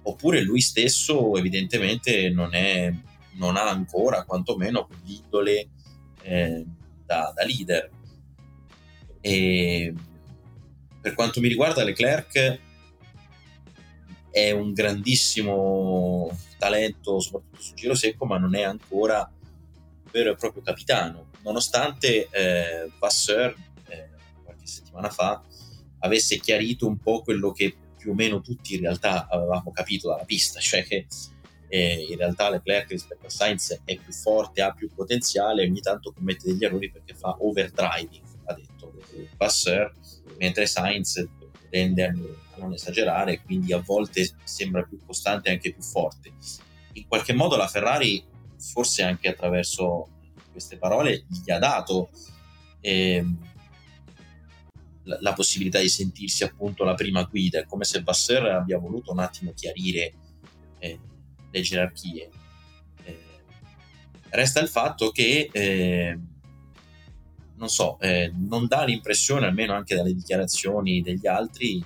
oppure 0.01 0.41
lui 0.41 0.61
stesso 0.61 1.35
evidentemente 1.37 2.29
non, 2.29 2.55
è, 2.55 2.91
non 3.33 3.55
ha 3.55 3.69
ancora 3.69 4.23
quantomeno 4.23 4.87
l'indole 5.03 5.69
eh, 6.23 6.65
da, 7.05 7.31
da 7.35 7.45
leader. 7.45 7.91
E 9.21 9.93
per 11.01 11.13
quanto 11.13 11.39
mi 11.39 11.47
riguarda, 11.47 11.83
Leclerc 11.83 12.59
è 14.31 14.51
un 14.51 14.73
grandissimo 14.73 16.29
talento, 16.57 17.19
soprattutto 17.19 17.61
sul 17.61 17.75
giro 17.75 17.95
secco, 17.95 18.25
ma 18.25 18.37
non 18.37 18.55
è 18.55 18.61
ancora 18.61 19.29
vero 20.11 20.31
e 20.31 20.35
proprio 20.35 20.61
capitano, 20.61 21.29
nonostante 21.43 22.27
eh, 22.31 22.91
Vasseur 22.99 23.55
eh, 23.87 24.09
qualche 24.43 24.65
settimana 24.65 25.09
fa 25.09 25.43
avesse 25.99 26.37
chiarito 26.37 26.87
un 26.87 26.97
po' 26.97 27.21
quello 27.21 27.51
che 27.51 27.75
più 27.97 28.11
o 28.11 28.15
meno 28.15 28.41
tutti 28.41 28.75
in 28.75 28.81
realtà 28.81 29.27
avevamo 29.27 29.71
capito 29.71 30.09
dalla 30.09 30.23
pista, 30.23 30.59
cioè 30.59 30.83
che 30.83 31.05
eh, 31.67 32.07
in 32.09 32.17
realtà 32.17 32.49
Leclerc 32.49 32.89
rispetto 32.89 33.27
a 33.27 33.29
Sainz 33.29 33.81
è 33.83 33.97
più 33.97 34.11
forte, 34.13 34.61
ha 34.61 34.73
più 34.73 34.89
potenziale, 34.93 35.63
ogni 35.63 35.81
tanto 35.81 36.11
commette 36.11 36.47
degli 36.47 36.63
errori 36.63 36.89
perché 36.89 37.13
fa 37.13 37.35
overdriving, 37.39 38.23
ha 38.45 38.53
detto 38.53 38.93
Vasseur, 39.37 39.91
mentre 40.39 40.65
Sainz 40.65 41.27
tende 41.69 42.05
a 42.05 42.13
non 42.57 42.73
esagerare, 42.73 43.41
quindi 43.43 43.73
a 43.73 43.79
volte 43.79 44.27
sembra 44.43 44.83
più 44.83 44.99
costante 45.05 45.49
e 45.49 45.53
anche 45.53 45.71
più 45.71 45.83
forte. 45.83 46.31
In 46.93 47.07
qualche 47.07 47.33
modo 47.33 47.55
la 47.55 47.67
Ferrari, 47.67 48.23
forse 48.57 49.03
anche 49.03 49.27
attraverso 49.27 50.07
queste 50.51 50.77
parole, 50.77 51.25
gli 51.27 51.51
ha 51.51 51.59
dato 51.59 52.09
eh, 52.81 53.23
la, 55.03 55.17
la, 55.21 55.33
possibilità 55.33 55.79
di 55.79 55.89
sentirsi 55.89 56.43
appunto 56.43 56.83
la 56.83 56.95
prima 56.95 57.23
guida, 57.23 57.59
è 57.59 57.65
come 57.65 57.83
se 57.83 58.01
Vasseur 58.01 58.45
abbia 58.47 58.77
voluto 58.77 59.11
un 59.11 59.19
attimo 59.19 59.53
chiarire 59.53 60.13
eh, 60.79 60.99
le 61.51 61.61
gerarchie. 61.61 62.29
Eh, 63.03 63.19
resta 64.29 64.59
il 64.59 64.69
fatto 64.69 65.11
che 65.11 65.49
eh, 65.51 66.17
non 67.59 67.67
so, 67.67 67.99
eh, 67.99 68.31
non 68.33 68.67
dà 68.67 68.85
l'impressione, 68.85 69.45
almeno 69.45 69.73
anche 69.73 69.93
dalle 69.93 70.13
dichiarazioni 70.13 71.01
degli 71.01 71.27
altri, 71.27 71.83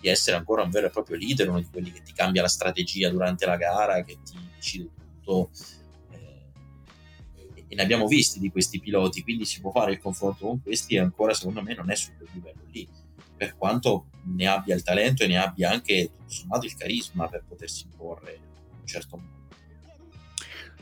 di 0.00 0.08
essere 0.08 0.36
ancora 0.36 0.62
un 0.62 0.70
vero 0.70 0.86
e 0.86 0.90
proprio 0.90 1.16
leader, 1.16 1.48
uno 1.48 1.60
di 1.60 1.68
quelli 1.70 1.90
che 1.90 2.02
ti 2.02 2.12
cambia 2.12 2.42
la 2.42 2.48
strategia 2.48 3.08
durante 3.08 3.46
la 3.46 3.56
gara, 3.56 4.04
che 4.04 4.18
ti 4.22 4.36
decide 4.54 4.90
tutto. 4.94 5.50
Eh, 6.10 7.64
e 7.68 7.74
ne 7.74 7.82
abbiamo 7.82 8.06
visti 8.06 8.38
di 8.38 8.50
questi 8.50 8.80
piloti, 8.80 9.22
quindi 9.22 9.46
si 9.46 9.60
può 9.60 9.70
fare 9.70 9.92
il 9.92 9.98
confronto 9.98 10.46
con 10.46 10.62
questi 10.62 10.96
e 10.96 11.00
ancora 11.00 11.32
secondo 11.32 11.62
me 11.62 11.74
non 11.74 11.90
è 11.90 11.94
su 11.96 12.10
quel 12.16 12.28
livello 12.32 12.62
lì, 12.70 12.86
per 13.34 13.56
quanto 13.56 14.10
ne 14.24 14.46
abbia 14.46 14.74
il 14.74 14.82
talento 14.82 15.24
e 15.24 15.26
ne 15.26 15.38
abbia 15.38 15.70
anche 15.70 16.10
tutto 16.14 16.30
sommato 16.30 16.66
il 16.66 16.76
carisma 16.76 17.28
per 17.28 17.44
potersi 17.48 17.86
imporre 17.90 18.34
in 18.34 18.80
un 18.80 18.86
certo 18.86 19.16
modo. 19.16 19.37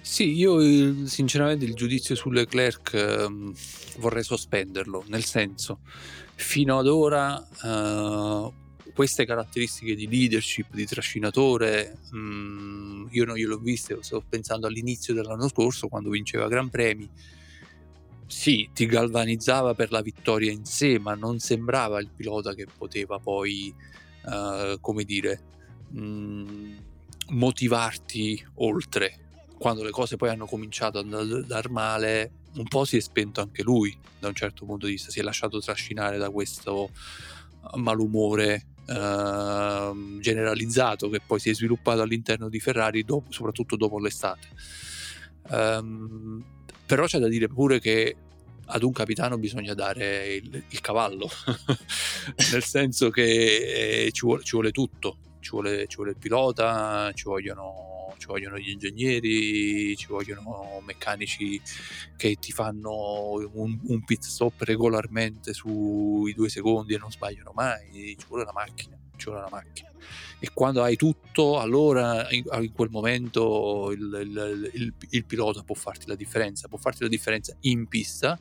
Sì, 0.06 0.34
io 0.36 1.04
sinceramente 1.08 1.64
il 1.64 1.74
giudizio 1.74 2.14
su 2.14 2.30
Leclerc 2.30 2.94
eh, 2.94 3.26
vorrei 3.98 4.22
sospenderlo, 4.22 5.02
nel 5.08 5.24
senso, 5.24 5.80
fino 6.36 6.78
ad 6.78 6.86
ora 6.86 7.44
eh, 7.64 8.52
queste 8.94 9.26
caratteristiche 9.26 9.96
di 9.96 10.06
leadership, 10.08 10.72
di 10.72 10.86
trascinatore, 10.86 11.98
mh, 12.12 12.18
mm, 12.18 13.06
io 13.10 13.24
non 13.24 13.34
gliel'ho 13.34 13.58
viste, 13.58 13.98
sto 14.00 14.22
pensando 14.26 14.68
all'inizio 14.68 15.12
dell'anno 15.12 15.48
scorso 15.48 15.88
quando 15.88 16.10
vinceva 16.10 16.46
Gran 16.46 16.70
Premi, 16.70 17.10
sì, 18.28 18.70
ti 18.72 18.86
galvanizzava 18.86 19.74
per 19.74 19.90
la 19.90 20.02
vittoria 20.02 20.52
in 20.52 20.64
sé, 20.64 21.00
ma 21.00 21.14
non 21.14 21.40
sembrava 21.40 21.98
il 21.98 22.10
pilota 22.14 22.54
che 22.54 22.66
poteva 22.78 23.18
poi, 23.18 23.74
eh, 24.24 24.78
come 24.80 25.02
dire, 25.02 25.40
mh, 25.90 26.00
mm, 26.00 26.76
motivarti 27.30 28.46
oltre 28.54 29.25
quando 29.58 29.82
le 29.82 29.90
cose 29.90 30.16
poi 30.16 30.28
hanno 30.28 30.46
cominciato 30.46 30.98
ad 30.98 31.12
andare 31.12 31.68
male, 31.68 32.30
un 32.54 32.68
po' 32.68 32.84
si 32.84 32.96
è 32.96 33.00
spento 33.00 33.40
anche 33.40 33.62
lui 33.62 33.96
da 34.18 34.28
un 34.28 34.34
certo 34.34 34.64
punto 34.64 34.86
di 34.86 34.92
vista, 34.92 35.10
si 35.10 35.20
è 35.20 35.22
lasciato 35.22 35.60
trascinare 35.60 36.18
da 36.18 36.30
questo 36.30 36.90
uh, 37.60 37.78
malumore 37.78 38.66
uh, 38.86 40.18
generalizzato 40.20 41.08
che 41.08 41.20
poi 41.24 41.38
si 41.40 41.50
è 41.50 41.54
sviluppato 41.54 42.02
all'interno 42.02 42.48
di 42.48 42.60
Ferrari, 42.60 43.04
dopo, 43.04 43.32
soprattutto 43.32 43.76
dopo 43.76 43.98
l'estate. 43.98 44.48
Um, 45.48 46.44
però 46.84 47.06
c'è 47.06 47.18
da 47.18 47.28
dire 47.28 47.48
pure 47.48 47.80
che 47.80 48.16
ad 48.66 48.82
un 48.82 48.92
capitano 48.92 49.38
bisogna 49.38 49.74
dare 49.74 50.34
il, 50.34 50.64
il 50.68 50.80
cavallo, 50.80 51.28
nel 52.52 52.64
senso 52.64 53.10
che 53.10 54.06
eh, 54.06 54.12
ci, 54.12 54.22
vuole, 54.24 54.42
ci, 54.42 54.52
vuole, 54.52 54.70
tutto, 54.70 55.18
ci 55.40 55.50
vuole, 55.50 55.86
ci 55.86 55.96
vuole 55.96 56.12
il 56.12 56.18
pilota, 56.18 57.10
ci 57.14 57.24
vogliono 57.24 57.95
ci 58.18 58.26
vogliono 58.26 58.58
gli 58.58 58.70
ingegneri, 58.70 59.96
ci 59.96 60.06
vogliono 60.08 60.82
meccanici 60.84 61.60
che 62.16 62.36
ti 62.36 62.52
fanno 62.52 63.32
un, 63.52 63.78
un 63.82 64.04
pit 64.04 64.24
stop 64.24 64.62
regolarmente 64.62 65.52
sui 65.52 66.32
due 66.34 66.48
secondi 66.48 66.94
e 66.94 66.98
non 66.98 67.10
sbagliano 67.10 67.52
mai, 67.54 68.16
ci 68.18 68.26
vuole 68.28 68.44
la 68.44 68.52
macchina, 68.52 68.98
ci 69.16 69.26
vuole 69.26 69.42
la 69.42 69.48
macchina. 69.50 69.90
E 70.38 70.50
quando 70.52 70.82
hai 70.82 70.96
tutto, 70.96 71.58
allora 71.58 72.30
in, 72.30 72.44
in 72.60 72.72
quel 72.72 72.90
momento 72.90 73.90
il, 73.90 74.18
il, 74.22 74.70
il, 74.74 74.94
il 75.10 75.24
pilota 75.24 75.62
può 75.62 75.74
farti 75.74 76.06
la 76.06 76.14
differenza, 76.14 76.68
può 76.68 76.78
farti 76.78 77.02
la 77.02 77.08
differenza 77.08 77.56
in 77.60 77.86
pista, 77.86 78.38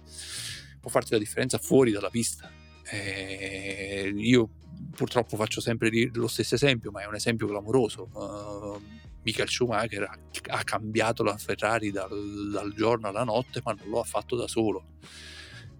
può 0.79 0.89
farti 0.89 1.13
la 1.13 1.19
differenza 1.19 1.57
fuori 1.57 1.91
dalla 1.91 2.09
pista. 2.09 2.51
E 2.83 4.13
io 4.15 4.49
purtroppo 4.95 5.35
faccio 5.37 5.61
sempre 5.61 5.89
lo 6.13 6.27
stesso 6.27 6.55
esempio, 6.55 6.91
ma 6.91 7.01
è 7.01 7.05
un 7.05 7.15
esempio 7.15 7.47
clamoroso. 7.47 8.09
Uh, 8.13 8.81
Michael 9.25 9.49
Schumacher 9.49 10.03
ha, 10.03 10.17
ha 10.49 10.63
cambiato 10.63 11.23
la 11.23 11.35
Ferrari 11.35 11.91
dal, 11.91 12.49
dal, 12.51 12.73
giorno 12.73 13.07
alla 13.07 13.23
notte, 13.23 13.59
ma 13.63 13.73
non 13.73 13.89
lo 13.89 13.99
ha 13.99 14.03
fatto 14.03 14.35
da 14.35 14.47
solo. 14.47 14.93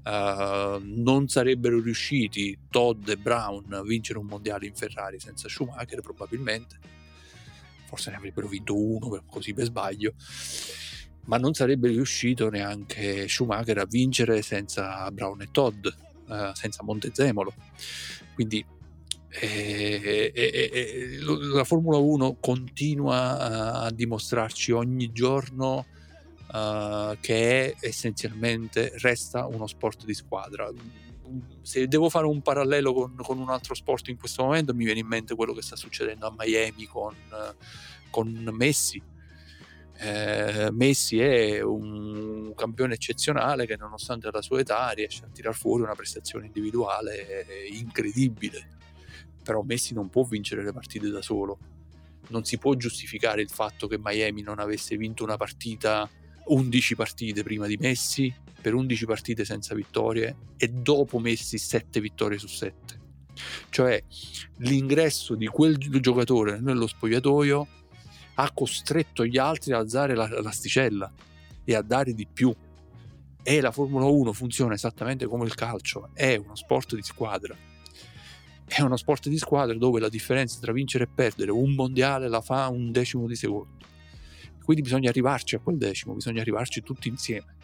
Uh, 0.03 0.79
non 0.83 1.27
sarebbero 1.27 1.81
riusciti 1.81 2.57
Todd 2.69 3.07
e 3.07 3.17
Brown 3.17 3.73
a 3.73 3.81
vincere 3.81 4.19
un 4.19 4.27
mondiale 4.27 4.67
in 4.67 4.75
Ferrari 4.75 5.19
senza 5.19 5.47
Schumacher, 5.47 6.01
probabilmente. 6.01 6.79
Forse 7.85 8.09
ne 8.09 8.17
avrebbero 8.17 8.47
vinto 8.47 8.75
uno, 8.75 9.23
così 9.29 9.53
per 9.53 9.65
sbaglio. 9.65 10.13
Ma 11.25 11.37
non 11.37 11.53
sarebbe 11.53 11.89
riuscito 11.89 12.49
neanche 12.49 13.27
Schumacher 13.27 13.77
a 13.77 13.85
vincere 13.85 14.41
senza 14.41 15.09
Brown 15.11 15.41
e 15.41 15.49
Todd, 15.51 15.85
uh, 16.27 16.53
senza 16.53 16.83
Montezemolo. 16.83 17.53
Quindi 18.33 18.65
e, 19.39 20.31
e, 20.33 20.69
e, 20.71 21.17
la 21.19 21.63
Formula 21.63 21.97
1 21.97 22.37
continua 22.39 23.39
a, 23.39 23.81
a 23.83 23.91
dimostrarci 23.91 24.71
ogni 24.71 25.11
giorno 25.11 25.85
uh, 26.53 27.17
che 27.19 27.73
è 27.73 27.75
essenzialmente 27.81 28.93
resta 28.97 29.45
uno 29.45 29.67
sport 29.67 30.05
di 30.05 30.13
squadra. 30.13 30.71
Se 31.61 31.87
devo 31.87 32.09
fare 32.09 32.27
un 32.27 32.41
parallelo 32.41 32.93
con, 32.93 33.15
con, 33.15 33.39
un 33.39 33.49
altro 33.49 33.73
sport 33.73 34.07
in 34.07 34.17
questo 34.17 34.43
momento, 34.43 34.73
mi 34.73 34.85
viene 34.85 34.99
in 34.99 35.07
mente 35.07 35.35
quello 35.35 35.53
che 35.53 35.61
sta 35.61 35.75
succedendo 35.75 36.27
a 36.27 36.33
Miami 36.37 36.85
con, 36.85 37.15
con 38.09 38.49
Messi. 38.53 39.01
Eh, 39.97 40.69
Messi 40.71 41.19
è 41.19 41.61
un 41.61 42.53
campione 42.55 42.93
eccezionale 42.93 43.65
che 43.65 43.77
nonostante 43.77 44.29
la 44.31 44.41
sua 44.41 44.59
età 44.59 44.89
riesce 44.89 45.23
a 45.23 45.29
tirar 45.29 45.55
fuori 45.55 45.83
una 45.83 45.95
prestazione 45.95 46.45
individuale 46.45 47.45
incredibile 47.71 48.74
però 49.45 49.61
Messi 49.61 49.93
non 49.93 50.09
può 50.09 50.23
vincere 50.23 50.63
le 50.63 50.73
partite 50.73 51.09
da 51.09 51.21
solo. 51.21 51.59
Non 52.29 52.43
si 52.43 52.57
può 52.57 52.73
giustificare 52.73 53.43
il 53.43 53.49
fatto 53.51 53.85
che 53.85 53.99
Miami 54.01 54.41
non 54.41 54.57
avesse 54.57 54.97
vinto 54.97 55.23
una 55.23 55.37
partita, 55.37 56.09
11 56.45 56.95
partite 56.95 57.43
prima 57.43 57.67
di 57.67 57.77
Messi, 57.77 58.33
per 58.59 58.73
11 58.73 59.05
partite 59.05 59.45
senza 59.45 59.75
vittorie 59.75 60.35
e 60.57 60.67
dopo 60.69 61.19
Messi 61.19 61.59
7 61.59 62.01
vittorie 62.01 62.39
su 62.39 62.47
7. 62.47 63.03
Cioè 63.69 64.03
l'ingresso 64.57 65.35
di 65.35 65.45
quel 65.45 65.77
giocatore 65.77 66.59
nello 66.59 66.87
spogliatoio 66.87 67.67
ha 68.35 68.51
costretto 68.51 69.25
gli 69.27 69.37
altri 69.37 69.73
ad 69.73 69.81
alzare 69.81 70.15
la, 70.15 70.27
l'asticella 70.41 71.13
e 71.63 71.75
a 71.75 71.83
dare 71.83 72.15
di 72.15 72.25
più. 72.25 72.51
E 73.43 73.61
la 73.61 73.71
Formula 73.71 74.05
1 74.05 74.33
funziona 74.33 74.73
esattamente 74.73 75.27
come 75.27 75.45
il 75.45 75.53
calcio, 75.53 76.09
è 76.13 76.35
uno 76.35 76.55
sport 76.55 76.95
di 76.95 77.03
squadra 77.03 77.55
è 78.67 78.81
uno 78.81 78.97
sport 78.97 79.29
di 79.29 79.37
squadra 79.37 79.77
dove 79.77 79.99
la 79.99 80.09
differenza 80.09 80.59
tra 80.59 80.71
vincere 80.71 81.05
e 81.05 81.07
perdere 81.13 81.51
un 81.51 81.73
mondiale 81.73 82.27
la 82.27 82.41
fa 82.41 82.67
un 82.69 82.91
decimo 82.91 83.27
di 83.27 83.35
secondo. 83.35 83.77
Quindi 84.63 84.81
bisogna 84.81 85.09
arrivarci 85.09 85.55
a 85.55 85.59
quel 85.59 85.77
decimo, 85.77 86.15
bisogna 86.15 86.41
arrivarci 86.41 86.81
tutti 86.81 87.07
insieme. 87.07 87.57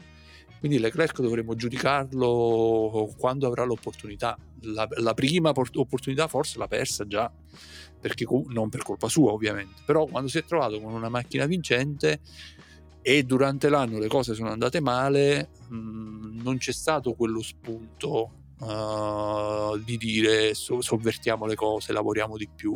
Quindi 0.59 0.77
Leclerc 0.77 1.19
dovremmo 1.21 1.55
giudicarlo 1.55 3.11
quando 3.17 3.47
avrà 3.47 3.63
l'opportunità. 3.63 4.37
La, 4.61 4.87
la 4.97 5.15
prima 5.15 5.53
por- 5.53 5.71
opportunità 5.73 6.27
forse 6.27 6.59
l'ha 6.59 6.67
persa 6.67 7.07
già, 7.07 7.31
perché 7.99 8.25
non 8.49 8.69
per 8.69 8.83
colpa 8.83 9.07
sua 9.07 9.31
ovviamente, 9.31 9.81
però 9.83 10.05
quando 10.05 10.29
si 10.29 10.37
è 10.37 10.43
trovato 10.43 10.79
con 10.79 10.93
una 10.93 11.09
macchina 11.09 11.47
vincente 11.47 12.19
e 13.01 13.23
durante 13.23 13.69
l'anno 13.69 13.97
le 13.97 14.07
cose 14.07 14.35
sono 14.35 14.51
andate 14.51 14.79
male, 14.79 15.49
mh, 15.67 15.75
mm, 15.75 16.41
non 16.41 16.57
c'è 16.57 16.71
stato 16.71 17.13
quello 17.13 17.41
spunto 17.41 18.40
uh, 18.62 19.78
di 19.78 19.97
dire 19.97 20.53
so- 20.53 20.82
sovvertiamo 20.82 21.45
le 21.45 21.55
cose, 21.55 21.93
lavoriamo 21.93 22.38
di 22.38 22.47
più, 22.47 22.74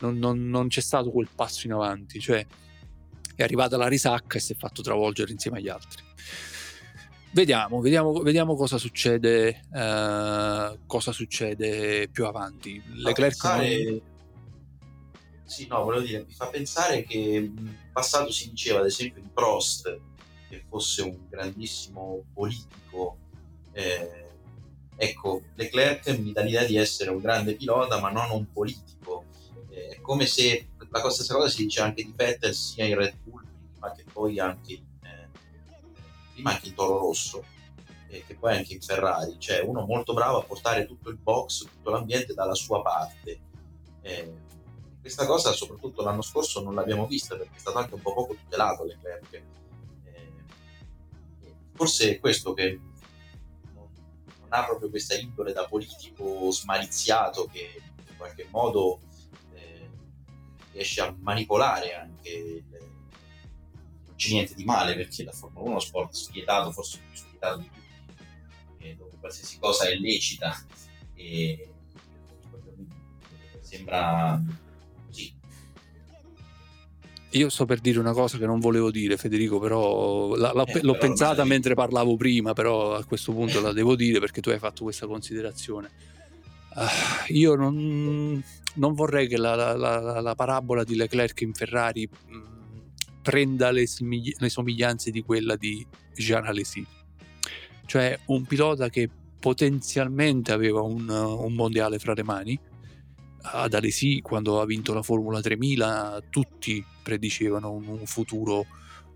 non, 0.00 0.18
non, 0.18 0.48
non 0.48 0.68
c'è 0.68 0.80
stato 0.80 1.10
quel 1.10 1.28
passo 1.34 1.66
in 1.66 1.72
avanti, 1.72 2.20
cioè 2.20 2.44
è 3.34 3.42
arrivata 3.42 3.76
la 3.76 3.88
risacca 3.88 4.36
e 4.36 4.40
si 4.40 4.52
è 4.52 4.56
fatto 4.56 4.82
travolgere 4.82 5.32
insieme 5.32 5.58
agli 5.58 5.68
altri. 5.68 6.02
Vediamo, 7.30 7.80
vediamo, 7.80 8.12
vediamo 8.20 8.56
cosa 8.56 8.78
succede, 8.78 9.60
uh, 9.70 10.86
cosa 10.86 11.12
succede 11.12 12.08
più 12.08 12.26
avanti. 12.26 12.82
Leclerc 12.94 13.40
pensare... 13.40 13.84
non... 13.84 14.00
Sì, 15.44 15.66
no, 15.66 15.82
volevo 15.82 16.04
dire, 16.04 16.24
mi 16.26 16.32
fa 16.32 16.48
pensare 16.48 17.04
che 17.04 17.16
in 17.16 17.74
passato 17.92 18.30
si 18.32 18.50
diceva 18.50 18.80
ad 18.80 18.86
esempio 18.86 19.22
di 19.22 19.28
Prost 19.32 19.98
che 20.48 20.64
fosse 20.68 21.02
un 21.02 21.18
grandissimo 21.28 22.24
politico. 22.34 23.18
Eh, 23.72 24.17
ecco, 24.98 25.42
Leclerc 25.54 26.08
mi 26.18 26.32
dà 26.32 26.42
l'idea 26.42 26.64
di 26.64 26.76
essere 26.76 27.10
un 27.10 27.20
grande 27.20 27.54
pilota, 27.54 27.98
ma 28.00 28.10
non 28.10 28.30
un 28.30 28.52
politico. 28.52 29.24
Eh, 29.70 29.88
è 29.88 30.00
come 30.00 30.26
se 30.26 30.68
la 30.90 31.10
stessa 31.10 31.34
cosa 31.34 31.48
si 31.48 31.62
dice 31.62 31.80
anche 31.80 32.02
di 32.02 32.12
Vettel 32.14 32.52
sia 32.52 32.84
in 32.84 32.96
Red 32.96 33.16
Bull, 33.22 33.42
ma 33.78 33.92
che 33.92 34.04
poi 34.12 34.38
anche 34.38 34.82
prima 36.38 36.52
anche 36.52 36.68
in 36.68 36.74
Toro 36.74 36.98
Rosso 36.98 37.44
e 38.06 38.24
che 38.24 38.36
poi 38.36 38.56
anche 38.56 38.74
in 38.74 38.80
Ferrari, 38.80 39.36
cioè 39.38 39.60
uno 39.60 39.84
molto 39.84 40.14
bravo 40.14 40.38
a 40.38 40.44
portare 40.44 40.86
tutto 40.86 41.10
il 41.10 41.16
box, 41.16 41.64
tutto 41.64 41.90
l'ambiente 41.90 42.32
dalla 42.32 42.54
sua 42.54 42.80
parte. 42.80 43.40
Eh, 44.00 44.32
questa 45.00 45.26
cosa 45.26 45.52
soprattutto 45.52 46.02
l'anno 46.02 46.22
scorso 46.22 46.62
non 46.62 46.74
l'abbiamo 46.74 47.06
vista 47.06 47.36
perché 47.36 47.56
è 47.56 47.58
stato 47.58 47.78
anche 47.78 47.94
un 47.94 48.00
po' 48.00 48.14
poco 48.14 48.34
tutelato 48.34 48.84
Leclerc. 48.84 49.42
Eh, 50.04 50.32
forse 51.74 52.12
è 52.12 52.20
questo 52.20 52.54
che 52.54 52.80
non, 54.48 54.60
ha 54.60 54.64
proprio 54.64 54.90
questa 54.90 55.14
indole 55.14 55.52
da 55.52 55.66
politico 55.66 56.50
smaliziato 56.50 57.46
che 57.46 57.80
in 58.08 58.16
qualche 58.16 58.46
modo 58.50 59.00
eh, 59.54 59.90
riesce 60.72 61.00
a 61.00 61.14
manipolare 61.18 61.94
anche 61.94 62.30
il, 62.30 62.64
c'è 64.18 64.30
niente 64.30 64.54
di 64.54 64.64
male 64.64 64.96
perché 64.96 65.22
la 65.22 65.30
Formula 65.30 65.60
1 65.60 65.68
è 65.68 65.70
uno 65.70 65.80
sport 65.80 66.12
spietato, 66.12 66.72
forse 66.72 66.98
più 67.08 67.16
spietato 67.16 67.58
di 67.58 67.70
tutti, 67.70 68.96
dove 68.96 69.16
qualsiasi 69.20 69.60
cosa 69.60 69.88
è 69.88 69.94
lecita 69.94 70.52
e 71.14 71.72
sembra 73.60 74.42
così. 74.44 74.67
Io 77.32 77.50
sto 77.50 77.66
per 77.66 77.80
dire 77.80 77.98
una 77.98 78.12
cosa 78.12 78.38
che 78.38 78.46
non 78.46 78.58
volevo 78.58 78.90
dire, 78.90 79.18
Federico, 79.18 79.58
però 79.58 80.34
la, 80.34 80.52
la, 80.54 80.64
eh, 80.64 80.80
l'ho 80.80 80.92
però 80.92 81.06
pensata 81.08 81.44
mentre 81.44 81.74
parlavo 81.74 82.16
prima, 82.16 82.54
però 82.54 82.94
a 82.94 83.04
questo 83.04 83.32
punto 83.32 83.60
la 83.60 83.72
devo 83.72 83.96
dire 83.96 84.18
perché 84.18 84.40
tu 84.40 84.48
hai 84.48 84.58
fatto 84.58 84.84
questa 84.84 85.06
considerazione. 85.06 85.90
Uh, 86.74 87.32
io 87.32 87.54
non, 87.54 88.42
non, 88.74 88.94
vorrei 88.94 89.28
che 89.28 89.36
la, 89.36 89.74
la, 89.74 90.34
parabola 90.34 90.84
di 90.84 90.94
Leclerc 90.94 91.40
in 91.42 91.52
Ferrari 91.52 92.08
mh, 92.08 92.38
prenda 93.20 93.72
le, 93.72 93.86
simigli- 93.86 94.34
le 94.38 94.48
somiglianze 94.48 95.10
di 95.10 95.22
quella 95.22 95.56
di 95.56 95.86
Jean 96.14 96.46
Alesi. 96.46 96.86
Cioè 97.84 98.18
un 98.26 98.44
pilota 98.44 98.88
che 98.88 99.10
potenzialmente 99.38 100.52
aveva 100.52 100.80
un, 100.80 101.08
un 101.08 101.52
mondiale 101.52 101.98
fra 101.98 102.14
le 102.14 102.22
mani. 102.22 102.58
Ad 103.40 103.74
Alesi, 103.74 104.20
quando 104.22 104.60
ha 104.60 104.66
vinto 104.66 104.94
la 104.94 105.02
Formula 105.02 105.40
3000, 105.40 106.22
tutti 106.30 106.84
predicevano 107.08 107.72
un, 107.72 107.88
un 107.88 108.04
futuro 108.04 108.66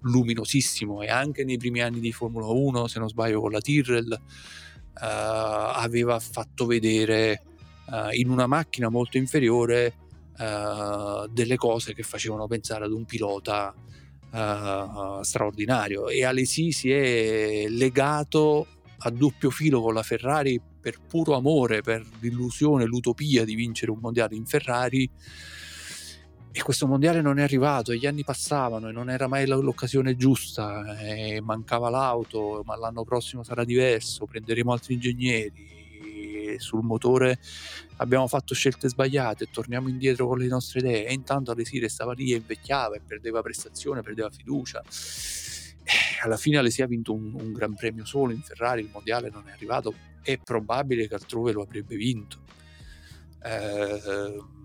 luminosissimo 0.01 1.03
e 1.03 1.11
anche 1.11 1.45
nei 1.45 1.59
primi 1.59 1.83
anni 1.83 2.01
di 2.01 2.11
Formula 2.11 2.47
1, 2.47 2.87
se 2.87 2.99
non 2.99 3.11
sbaglio 3.11 3.43
con 3.43 3.51
la 3.51 3.61
Tyrrell, 3.61 4.11
uh, 4.11 4.19
aveva 4.95 6.19
fatto 6.19 6.65
vedere 6.65 7.43
uh, 7.89 8.09
in 8.13 8.31
una 8.31 8.47
macchina 8.47 8.89
molto 8.89 9.19
inferiore 9.19 9.95
uh, 10.39 11.29
delle 11.31 11.57
cose 11.57 11.93
che 11.93 12.03
facevano 12.03 12.47
pensare 12.47 12.87
ad 12.87 12.93
un 12.93 13.05
pilota 13.05 13.75
uh, 13.75 15.23
straordinario. 15.23 16.09
E 16.09 16.25
Alesi 16.25 16.73
si 16.73 16.91
è 16.91 17.67
legato 17.69 18.67
a 19.05 19.11
doppio 19.11 19.51
filo 19.51 19.83
con 19.83 19.93
la 19.93 20.03
Ferrari 20.03 20.59
per 20.81 20.97
puro 21.07 21.35
amore, 21.35 21.83
per 21.83 22.03
l'illusione, 22.21 22.87
l'utopia 22.87 23.45
di 23.45 23.55
vincere 23.55 23.91
un 23.91 23.99
mondiale 24.01 24.35
in 24.35 24.47
Ferrari 24.47 25.09
e 26.53 26.63
questo 26.63 26.87
mondiale 26.87 27.23
non 27.23 27.39
è 27.39 27.43
arrivato, 27.43 27.95
gli 27.95 28.07
anni 28.07 28.25
passavano 28.25 28.89
e 28.89 28.93
non 28.93 29.09
era 29.09 29.27
mai 29.27 29.47
l'occasione 29.47 30.17
giusta, 30.17 30.85
mancava 31.41 31.89
l'auto, 31.89 32.63
ma 32.67 32.77
l'anno 32.77 33.05
prossimo 33.05 33.43
sarà 33.43 33.65
diverso, 33.65 34.27
prenderemo 34.27 34.71
altri 34.71 34.95
ingegneri, 34.95 35.81
sul 36.59 36.83
motore 36.83 37.39
abbiamo 37.97 38.27
fatto 38.27 38.55
scelte 38.55 38.89
sbagliate, 38.89 39.51
torniamo 39.51 39.89
indietro 39.89 40.27
con 40.27 40.39
le 40.39 40.47
nostre 40.47 40.81
idee 40.81 41.07
e 41.07 41.13
intanto 41.13 41.53
Alesire 41.53 41.89
stava 41.89 42.13
lì 42.13 42.33
e 42.33 42.37
invecchiava 42.37 42.97
e 42.97 43.01
perdeva 43.01 43.43
prestazione, 43.43 44.03
perdeva 44.03 44.31
fiducia. 44.31 44.83
Eh, 44.83 46.23
alla 46.23 46.37
fine 46.37 46.59
Alesi 46.59 46.83
ha 46.83 46.87
vinto 46.87 47.13
un, 47.13 47.33
un 47.35 47.53
gran 47.53 47.75
premio 47.75 48.05
solo 48.05 48.33
in 48.33 48.43
Ferrari, 48.43 48.83
il 48.83 48.91
mondiale 48.93 49.31
non 49.31 49.49
è 49.49 49.53
arrivato, 49.53 49.95
è 50.23 50.39
probabile 50.39 51.09
che 51.09 51.15
altrove 51.15 51.53
lo 51.53 51.63
avrebbe 51.63 51.97
vinto. 51.97 52.41
Eh, 53.45 54.61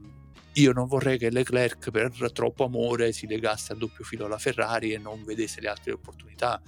io 0.60 0.72
non 0.72 0.88
vorrei 0.88 1.18
che 1.18 1.30
Leclerc 1.30 1.91
per 1.91 2.32
troppo 2.32 2.66
amore 2.66 3.12
si 3.12 3.28
legasse 3.28 3.74
a 3.74 3.76
doppio 3.76 4.03
filo 4.03 4.26
alla 4.26 4.38
Ferrari 4.38 4.93
e 4.93 4.97
non 4.97 5.24
vedesse 5.24 5.62
le 5.62 5.70
altre 5.70 5.91
opportunità 5.91 6.62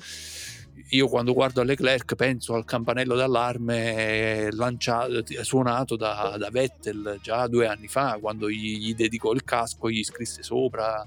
io 0.89 1.07
quando 1.07 1.33
guardo 1.33 1.61
Leclerc 1.61 2.15
penso 2.15 2.55
al 2.55 2.65
campanello 2.65 3.15
d'allarme 3.15 4.49
lanciato, 4.51 5.23
suonato 5.43 5.95
da, 5.95 6.35
da, 6.37 6.49
Vettel 6.49 7.19
già 7.21 7.47
due 7.47 7.67
anni 7.67 7.87
fa, 7.87 8.17
quando 8.19 8.49
gli, 8.49 8.77
gli 8.79 8.95
dedicò 8.95 9.31
il 9.31 9.43
casco, 9.43 9.89
gli 9.89 10.03
scrisse 10.03 10.41
sopra, 10.41 11.05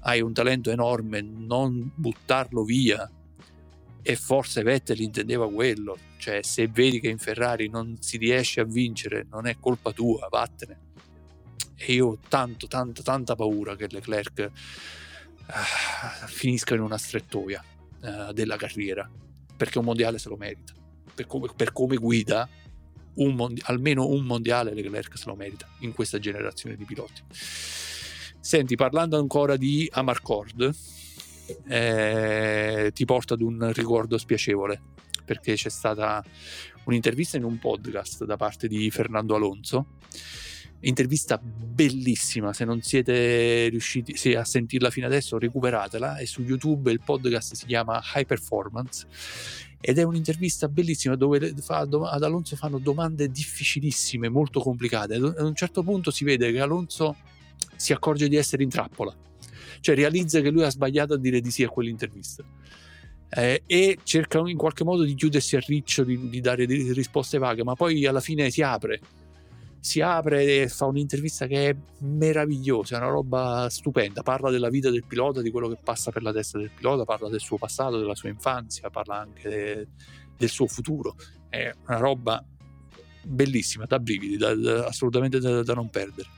hai 0.00 0.20
un 0.20 0.32
talento 0.32 0.70
enorme, 0.70 1.20
non 1.20 1.90
buttarlo 1.94 2.64
via. 2.64 3.08
E 4.06 4.16
forse 4.16 4.62
Vettel 4.62 5.00
intendeva 5.00 5.50
quello, 5.50 5.96
cioè 6.18 6.42
se 6.42 6.68
vedi 6.68 7.00
che 7.00 7.08
in 7.08 7.18
Ferrari 7.18 7.68
non 7.68 7.96
si 8.00 8.18
riesce 8.18 8.60
a 8.60 8.64
vincere, 8.64 9.26
non 9.30 9.46
è 9.46 9.56
colpa 9.58 9.92
tua, 9.92 10.28
vattene. 10.30 10.83
E 11.76 11.92
io 11.94 12.06
ho 12.06 12.18
tanto, 12.28 12.66
tanto, 12.66 13.02
tanta 13.02 13.34
paura 13.34 13.76
che 13.76 13.88
Leclerc 13.90 14.50
ah, 15.46 16.26
finisca 16.26 16.74
in 16.74 16.80
una 16.80 16.98
strettoia 16.98 17.62
uh, 18.00 18.32
della 18.32 18.56
carriera, 18.56 19.10
perché 19.56 19.78
un 19.78 19.84
mondiale 19.84 20.18
se 20.18 20.28
lo 20.28 20.36
merita. 20.36 20.72
Per 21.14 21.26
come, 21.26 21.48
per 21.54 21.72
come 21.72 21.96
guida, 21.96 22.48
un 23.14 23.34
mondi- 23.34 23.62
almeno 23.64 24.06
un 24.06 24.24
mondiale 24.24 24.74
Leclerc 24.74 25.16
se 25.16 25.24
lo 25.26 25.34
merita 25.34 25.68
in 25.80 25.92
questa 25.92 26.18
generazione 26.18 26.76
di 26.76 26.84
piloti. 26.84 27.22
Senti, 28.40 28.76
parlando 28.76 29.18
ancora 29.18 29.56
di 29.56 29.88
Amarcord, 29.92 30.74
eh, 31.66 32.90
ti 32.94 33.04
porto 33.04 33.34
ad 33.34 33.40
un 33.40 33.72
ricordo 33.72 34.18
spiacevole 34.18 34.80
perché 35.24 35.54
c'è 35.54 35.70
stata 35.70 36.22
un'intervista 36.84 37.36
in 37.36 37.44
un 37.44 37.58
podcast 37.58 38.24
da 38.24 38.36
parte 38.36 38.68
di 38.68 38.90
Fernando 38.90 39.34
Alonso 39.34 39.86
intervista 40.84 41.40
bellissima, 41.42 42.52
se 42.52 42.64
non 42.64 42.80
siete 42.82 43.68
riusciti 43.68 44.34
a 44.34 44.44
sentirla 44.44 44.90
fino 44.90 45.06
adesso 45.06 45.38
recuperatela, 45.38 46.16
è 46.16 46.24
su 46.24 46.42
YouTube, 46.42 46.92
il 46.92 47.00
podcast 47.04 47.54
si 47.54 47.66
chiama 47.66 48.00
High 48.14 48.26
Performance 48.26 49.06
ed 49.80 49.98
è 49.98 50.02
un'intervista 50.02 50.68
bellissima 50.68 51.14
dove 51.14 51.54
ad 51.66 52.22
Alonso 52.22 52.56
fanno 52.56 52.78
domande 52.78 53.30
difficilissime, 53.30 54.28
molto 54.28 54.60
complicate. 54.60 55.16
Ad 55.16 55.34
un 55.40 55.54
certo 55.54 55.82
punto 55.82 56.10
si 56.10 56.24
vede 56.24 56.50
che 56.52 56.60
Alonso 56.60 57.16
si 57.76 57.92
accorge 57.92 58.28
di 58.28 58.36
essere 58.36 58.62
in 58.62 58.70
trappola, 58.70 59.14
cioè 59.80 59.94
realizza 59.94 60.40
che 60.40 60.50
lui 60.50 60.64
ha 60.64 60.70
sbagliato 60.70 61.14
a 61.14 61.18
dire 61.18 61.40
di 61.40 61.50
sì 61.50 61.64
a 61.64 61.68
quell'intervista. 61.68 62.44
Eh, 63.36 63.62
e 63.66 63.98
cerca 64.04 64.38
in 64.46 64.56
qualche 64.56 64.84
modo 64.84 65.02
di 65.02 65.14
chiudersi 65.14 65.56
a 65.56 65.60
riccio, 65.66 66.04
di, 66.04 66.28
di 66.28 66.40
dare 66.40 66.64
risposte 66.66 67.38
vaghe, 67.38 67.64
ma 67.64 67.74
poi 67.74 68.06
alla 68.06 68.20
fine 68.20 68.48
si 68.48 68.62
apre 68.62 69.00
si 69.84 70.00
apre 70.00 70.62
e 70.62 70.68
fa 70.70 70.86
un'intervista 70.86 71.46
che 71.46 71.68
è 71.68 71.76
meravigliosa, 71.98 72.94
è 72.94 72.98
una 73.00 73.10
roba 73.10 73.68
stupenda, 73.68 74.22
parla 74.22 74.48
della 74.48 74.70
vita 74.70 74.88
del 74.88 75.04
pilota, 75.04 75.42
di 75.42 75.50
quello 75.50 75.68
che 75.68 75.76
passa 75.76 76.10
per 76.10 76.22
la 76.22 76.32
testa 76.32 76.56
del 76.56 76.70
pilota, 76.74 77.04
parla 77.04 77.28
del 77.28 77.40
suo 77.40 77.58
passato, 77.58 77.98
della 77.98 78.14
sua 78.14 78.30
infanzia, 78.30 78.88
parla 78.88 79.18
anche 79.18 79.46
de, 79.46 79.88
del 80.38 80.48
suo 80.48 80.66
futuro, 80.68 81.16
è 81.50 81.70
una 81.86 81.98
roba 81.98 82.42
bellissima, 83.24 83.84
da 83.84 83.98
brividi, 84.00 84.38
da, 84.38 84.54
da, 84.54 84.86
assolutamente 84.86 85.38
da, 85.38 85.62
da, 85.62 85.74
non 85.74 85.90
perdere. 85.90 86.30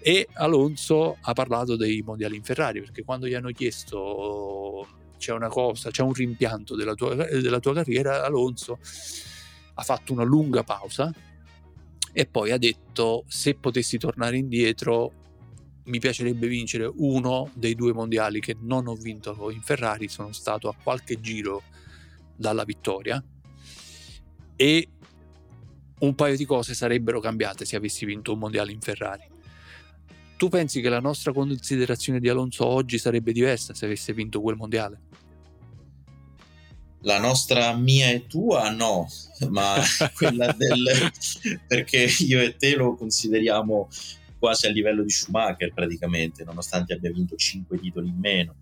E 0.00 0.26
Alonso 0.32 1.16
ha 1.20 1.32
parlato 1.32 1.76
dei 1.76 2.02
mondiali 2.02 2.34
in 2.34 2.42
Ferrari, 2.42 2.80
perché 2.80 3.04
quando 3.04 3.28
gli 3.28 3.34
hanno 3.34 3.52
chiesto 3.52 4.88
c'è 5.16 5.32
una 5.32 5.48
cosa, 5.48 5.92
c'è 5.92 6.02
un 6.02 6.12
rimpianto 6.12 6.74
della 6.74 6.94
tua, 6.94 7.14
della 7.14 7.60
tua 7.60 7.72
carriera, 7.72 8.24
Alonso 8.24 8.80
ha 9.74 9.82
fatto 9.84 10.12
una 10.12 10.24
lunga 10.24 10.64
pausa 10.64 11.14
e 12.12 12.26
poi 12.26 12.50
ha 12.50 12.58
detto 12.58 13.24
se 13.28 13.54
potessi 13.54 13.98
tornare 13.98 14.36
indietro 14.36 15.12
mi 15.84 15.98
piacerebbe 15.98 16.46
vincere 16.46 16.90
uno 16.92 17.50
dei 17.54 17.74
due 17.74 17.92
mondiali 17.92 18.40
che 18.40 18.56
non 18.60 18.86
ho 18.86 18.94
vinto 18.94 19.50
in 19.50 19.62
Ferrari, 19.62 20.08
sono 20.08 20.32
stato 20.32 20.68
a 20.68 20.74
qualche 20.80 21.20
giro 21.20 21.62
dalla 22.36 22.64
vittoria 22.64 23.22
e 24.56 24.88
un 26.00 26.14
paio 26.14 26.36
di 26.36 26.44
cose 26.44 26.74
sarebbero 26.74 27.20
cambiate 27.20 27.64
se 27.64 27.76
avessi 27.76 28.04
vinto 28.04 28.32
un 28.32 28.38
mondiale 28.38 28.72
in 28.72 28.80
Ferrari. 28.80 29.24
Tu 30.36 30.48
pensi 30.48 30.80
che 30.80 30.88
la 30.88 31.00
nostra 31.00 31.32
considerazione 31.32 32.20
di 32.20 32.28
Alonso 32.28 32.64
oggi 32.64 32.96
sarebbe 32.96 33.32
diversa 33.32 33.74
se 33.74 33.84
avesse 33.84 34.14
vinto 34.14 34.40
quel 34.40 34.56
mondiale? 34.56 35.00
La 37.02 37.18
nostra 37.18 37.74
mia 37.74 38.10
e 38.10 38.26
tua 38.26 38.70
no, 38.70 39.08
ma 39.48 39.76
quella 40.14 40.52
del... 40.52 41.10
perché 41.66 42.08
io 42.18 42.40
e 42.40 42.56
te 42.56 42.74
lo 42.74 42.94
consideriamo 42.94 43.88
quasi 44.38 44.66
a 44.66 44.70
livello 44.70 45.02
di 45.02 45.10
Schumacher 45.10 45.72
praticamente, 45.72 46.44
nonostante 46.44 46.94
abbia 46.94 47.12
vinto 47.12 47.36
5 47.36 47.78
titoli 47.78 48.08
in 48.08 48.18
meno. 48.18 48.56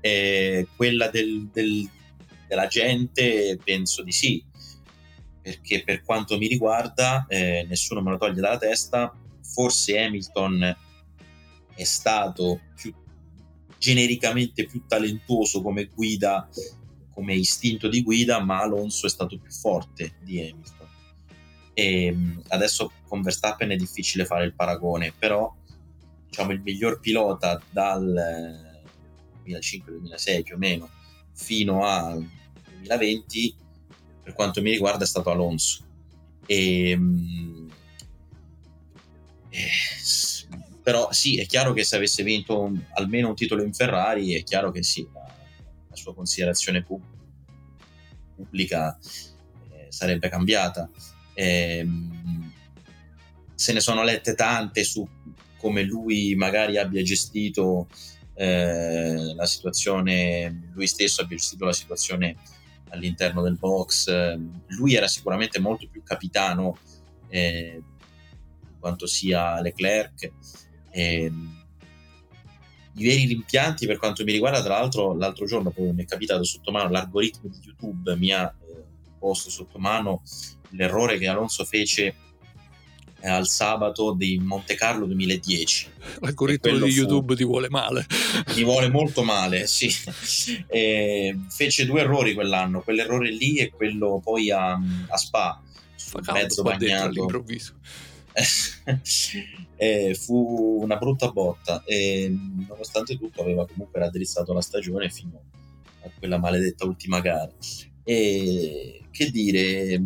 E 0.00 0.68
quella 0.76 1.08
del, 1.08 1.48
del, 1.52 1.88
della 2.46 2.66
gente 2.66 3.58
penso 3.62 4.02
di 4.02 4.12
sì, 4.12 4.44
perché 5.40 5.82
per 5.84 6.02
quanto 6.02 6.36
mi 6.36 6.46
riguarda 6.46 7.26
eh, 7.28 7.64
nessuno 7.68 8.02
me 8.02 8.10
lo 8.10 8.18
toglie 8.18 8.40
dalla 8.40 8.58
testa, 8.58 9.14
forse 9.42 9.98
Hamilton 9.98 10.76
è 11.74 11.84
stato 11.84 12.60
più 12.74 12.92
genericamente 13.78 14.64
più 14.64 14.84
talentuoso 14.86 15.60
come 15.60 15.84
guida, 15.94 16.48
come 17.14 17.34
istinto 17.34 17.88
di 17.88 18.02
guida, 18.02 18.42
ma 18.42 18.60
Alonso 18.60 19.06
è 19.06 19.10
stato 19.10 19.38
più 19.38 19.50
forte 19.50 20.16
di 20.22 20.40
Hamilton. 20.40 20.88
E 21.72 22.04
ehm, 22.04 22.42
adesso 22.48 22.92
con 23.06 23.22
Verstappen 23.22 23.70
è 23.70 23.76
difficile 23.76 24.24
fare 24.24 24.44
il 24.44 24.54
paragone, 24.54 25.12
però 25.16 25.52
diciamo 26.26 26.52
il 26.52 26.60
miglior 26.60 27.00
pilota 27.00 27.60
dal 27.70 28.82
2005-2006 29.44 30.42
più 30.42 30.54
o 30.54 30.58
meno 30.58 30.90
fino 31.32 31.84
al 31.84 32.26
2020 32.64 33.56
per 34.22 34.32
quanto 34.32 34.62
mi 34.62 34.70
riguarda 34.70 35.04
è 35.04 35.06
stato 35.06 35.30
Alonso. 35.30 35.84
E, 36.46 36.90
ehm, 36.90 37.70
eh, 39.50 39.68
però 40.82 41.12
sì, 41.12 41.38
è 41.38 41.46
chiaro 41.46 41.72
che 41.72 41.84
se 41.84 41.96
avesse 41.96 42.22
vinto 42.22 42.60
un, 42.60 42.78
almeno 42.94 43.28
un 43.28 43.34
titolo 43.34 43.62
in 43.62 43.72
Ferrari, 43.72 44.34
è 44.34 44.42
chiaro 44.42 44.70
che 44.70 44.82
sì, 44.82 45.06
la 45.12 45.33
sua 46.04 46.14
considerazione 46.14 46.82
pub- 46.82 47.02
pubblica 48.36 48.98
eh, 49.70 49.86
sarebbe 49.88 50.28
cambiata. 50.28 50.88
Eh, 51.32 51.86
se 53.54 53.72
ne 53.72 53.80
sono 53.80 54.02
lette 54.02 54.34
tante 54.34 54.84
su 54.84 55.08
come 55.56 55.82
lui 55.82 56.34
magari 56.34 56.76
abbia 56.76 57.02
gestito 57.02 57.88
eh, 58.34 59.34
la 59.34 59.46
situazione, 59.46 60.70
lui 60.74 60.86
stesso 60.86 61.22
abbia 61.22 61.38
gestito 61.38 61.64
la 61.64 61.72
situazione 61.72 62.36
all'interno 62.90 63.40
del 63.40 63.56
box. 63.56 64.10
Lui 64.68 64.94
era 64.94 65.08
sicuramente 65.08 65.58
molto 65.58 65.88
più 65.88 66.02
capitano 66.02 66.78
eh, 67.28 67.82
quanto 68.78 69.06
sia 69.06 69.58
Leclerc. 69.62 70.30
Eh, 70.90 71.32
I 72.96 73.04
veri 73.04 73.26
rimpianti 73.26 73.86
per 73.86 73.98
quanto 73.98 74.24
mi 74.24 74.32
riguarda, 74.32 74.62
tra 74.62 74.78
l'altro, 74.78 75.14
l'altro 75.14 75.46
giorno 75.46 75.70
poi 75.70 75.92
mi 75.92 76.02
è 76.02 76.06
capitato 76.06 76.44
sotto 76.44 76.70
mano 76.70 76.90
l'algoritmo 76.90 77.48
di 77.48 77.58
YouTube 77.64 78.16
mi 78.16 78.30
ha 78.32 78.44
eh, 78.44 78.84
posto 79.18 79.50
sotto 79.50 79.78
mano 79.78 80.22
l'errore 80.70 81.18
che 81.18 81.26
Alonso 81.26 81.64
fece 81.64 82.14
eh, 83.24 83.28
al 83.28 83.46
sabato 83.46 84.12
di 84.12 84.38
Monte 84.38 84.74
Carlo 84.74 85.06
2010. 85.06 85.88
L'algoritmo 86.20 86.76
di 86.76 86.92
YouTube 86.92 87.32
fu, 87.32 87.38
ti 87.38 87.44
vuole 87.44 87.70
male. 87.70 88.06
Ti 88.52 88.62
vuole 88.62 88.88
molto 88.92 89.22
male, 89.22 89.66
sì. 89.66 89.90
E 90.66 91.38
fece 91.48 91.86
due 91.86 92.02
errori 92.02 92.34
quell'anno, 92.34 92.82
quell'errore 92.82 93.30
lì 93.30 93.56
e 93.56 93.70
quello 93.70 94.20
poi 94.22 94.50
a, 94.50 94.72
a 94.72 95.16
Spa, 95.16 95.62
sul 95.94 96.20
mezzo 96.32 96.62
bagnato. 96.62 97.06
all'improvviso. 97.06 97.74
e 99.76 100.14
fu 100.14 100.78
una 100.82 100.96
brutta 100.96 101.30
botta 101.30 101.82
e 101.84 102.34
nonostante 102.66 103.16
tutto 103.16 103.42
aveva 103.42 103.66
comunque 103.66 104.00
raddrizzato 104.00 104.52
la 104.52 104.60
stagione 104.60 105.08
fino 105.10 105.40
a 106.02 106.10
quella 106.18 106.38
maledetta 106.38 106.84
ultima 106.84 107.20
gara. 107.20 107.52
E 108.02 109.02
che 109.10 109.30
dire 109.30 110.00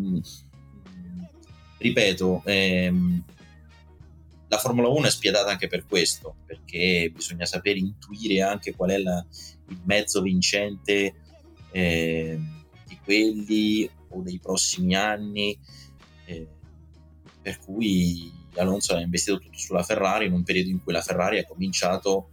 ripeto, 1.79 2.43
ehm, 2.45 3.25
la 4.49 4.59
Formula 4.59 4.89
1 4.89 5.07
è 5.07 5.11
spietata 5.11 5.51
anche 5.51 5.69
per 5.69 5.85
questo, 5.87 6.37
perché 6.47 7.11
bisogna 7.15 7.45
sapere 7.45 7.79
intuire 7.79 8.43
anche 8.43 8.75
qual 8.75 8.91
è 8.91 8.99
la, 8.99 9.25
il 9.69 9.81
mezzo 9.85 10.23
vincente 10.23 11.15
eh, 11.71 12.39
di 12.87 12.99
quelli 13.05 13.89
o 14.11 14.23
dei 14.23 14.39
prossimi 14.39 14.95
anni, 14.95 15.59
eh, 16.25 16.49
per 17.49 17.61
cui 17.61 18.31
Alonso 18.57 18.95
ha 18.95 19.01
investito 19.01 19.39
tutto 19.39 19.57
sulla 19.57 19.83
Ferrari 19.83 20.27
in 20.27 20.35
un 20.35 20.43
periodo 20.43 20.69
in 20.69 20.83
cui 20.83 20.93
la 20.93 21.01
Ferrari 21.01 21.39
ha 21.39 21.47
cominciato 21.47 22.29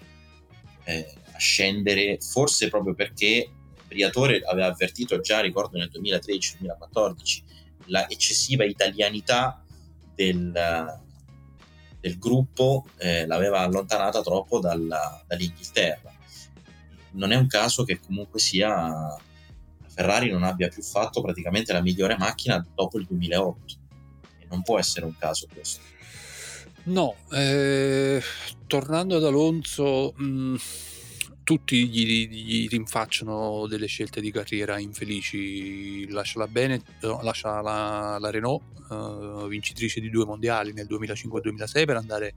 eh, 0.84 1.14
a 1.32 1.38
scendere, 1.38 2.18
forse 2.20 2.68
proprio 2.68 2.94
perché 2.94 3.50
Briatore 3.88 4.42
aveva 4.42 4.68
avvertito 4.68 5.22
già, 5.22 5.40
ricordo, 5.40 5.78
nel 5.78 5.90
2013-2014 5.90 7.44
la 7.86 8.10
eccessiva 8.10 8.66
italianità 8.66 9.64
del, 10.14 10.52
del 12.02 12.18
gruppo 12.18 12.88
eh, 12.98 13.26
l'aveva 13.26 13.60
allontanata 13.60 14.22
troppo 14.22 14.60
dalla, 14.60 15.24
dall'Inghilterra. 15.26 16.14
Non 17.12 17.32
è 17.32 17.38
un 17.38 17.48
caso 17.48 17.86
che 17.86 18.02
comunque 18.02 18.42
sia 18.42 19.16
Ferrari 19.88 20.30
non 20.30 20.44
abbia 20.44 20.68
più 20.68 20.82
fatto 20.82 21.22
praticamente 21.22 21.72
la 21.72 21.82
migliore 21.82 22.18
macchina 22.18 22.66
dopo 22.76 22.98
il 23.00 23.06
2008 23.06 23.74
e 23.74 23.85
non 24.56 24.64
può 24.64 24.80
essere 24.80 25.06
un 25.06 25.16
caso 25.18 25.48
questo. 25.54 25.82
No, 26.86 27.16
eh, 27.32 28.22
tornando 28.68 29.18
ad 29.18 29.24
Alonso, 29.24 30.14
mh, 30.16 30.26
mm, 30.26 30.56
tutti 31.44 31.88
gli, 31.88 32.28
gli, 32.28 32.68
rinfacciano 32.70 33.68
delle 33.68 33.88
scelte 33.88 34.22
di 34.22 34.32
carriera 34.32 34.80
infelici. 34.80 36.08
Lascia 36.10 36.40
la, 36.40 36.48
Bene, 36.48 36.82
lascia 37.00 37.62
la, 37.62 38.18
la 38.20 38.30
Renault, 38.30 38.62
uh, 38.90 39.48
vincitrice 39.48 40.00
di 40.00 40.10
due 40.10 40.26
mondiali 40.26 40.74
nel 40.74 40.88
2005-2006, 40.88 41.86
per 41.86 41.96
andare 41.98 42.36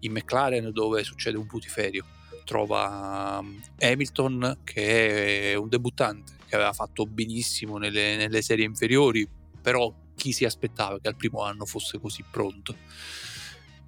in 0.00 0.12
McLaren 0.12 0.72
dove 0.72 1.04
succede 1.04 1.36
un 1.36 1.46
putiferio. 1.46 2.04
Trova 2.44 3.38
um, 3.40 3.60
Hamilton 3.78 4.58
che 4.64 5.52
è 5.52 5.54
un 5.54 5.68
debuttante 5.68 6.34
che 6.46 6.54
aveva 6.54 6.72
fatto 6.72 7.04
benissimo 7.04 7.76
nelle, 7.76 8.16
nelle 8.16 8.40
serie 8.40 8.64
inferiori, 8.64 9.28
però 9.60 9.92
chi 10.16 10.32
si 10.32 10.44
aspettava 10.44 10.98
che 10.98 11.08
al 11.08 11.16
primo 11.16 11.42
anno 11.42 11.64
fosse 11.64 12.00
così 12.00 12.24
pronto? 12.28 12.74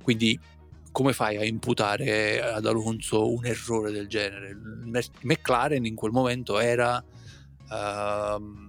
Quindi 0.03 0.39
come 0.93 1.12
fai 1.12 1.37
a 1.37 1.45
imputare 1.45 2.41
ad 2.41 2.66
Alonso 2.66 3.33
un 3.33 3.45
errore 3.45 3.91
del 3.91 4.09
genere? 4.09 4.57
McLaren 5.22 5.85
in 5.85 5.95
quel 5.95 6.12
momento 6.12 6.59
era 6.59 6.97
uh, 7.05 8.66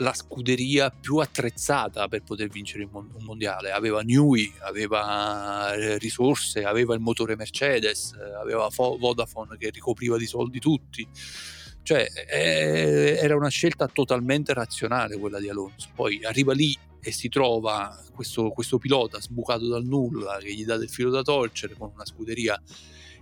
la 0.00 0.12
scuderia 0.12 0.90
più 0.90 1.16
attrezzata 1.18 2.08
per 2.08 2.22
poter 2.22 2.48
vincere 2.48 2.88
un 2.90 3.08
mondiale. 3.20 3.70
Aveva 3.70 4.00
Newey, 4.02 4.52
aveva 4.60 5.74
eh, 5.74 5.98
risorse, 5.98 6.64
aveva 6.64 6.94
il 6.94 7.00
motore 7.00 7.36
Mercedes, 7.36 8.14
aveva 8.40 8.68
Vodafone 8.74 9.56
che 9.56 9.70
ricopriva 9.70 10.16
di 10.16 10.26
soldi 10.26 10.58
tutti. 10.58 11.06
Cioè, 11.82 12.06
era 12.28 13.34
una 13.34 13.48
scelta 13.48 13.86
totalmente 13.86 14.52
razionale 14.52 15.16
quella 15.16 15.40
di 15.40 15.48
Alonso. 15.48 15.88
Poi 15.94 16.22
arriva 16.24 16.52
lì 16.52 16.76
e 17.00 17.12
si 17.12 17.28
trova 17.28 17.96
questo, 18.12 18.50
questo 18.50 18.78
pilota 18.78 19.20
sbucato 19.20 19.68
dal 19.68 19.84
nulla 19.84 20.38
che 20.38 20.52
gli 20.52 20.64
dà 20.64 20.76
del 20.76 20.88
filo 20.88 21.10
da 21.10 21.22
torcere 21.22 21.74
con 21.74 21.90
una 21.94 22.04
scuderia 22.04 22.60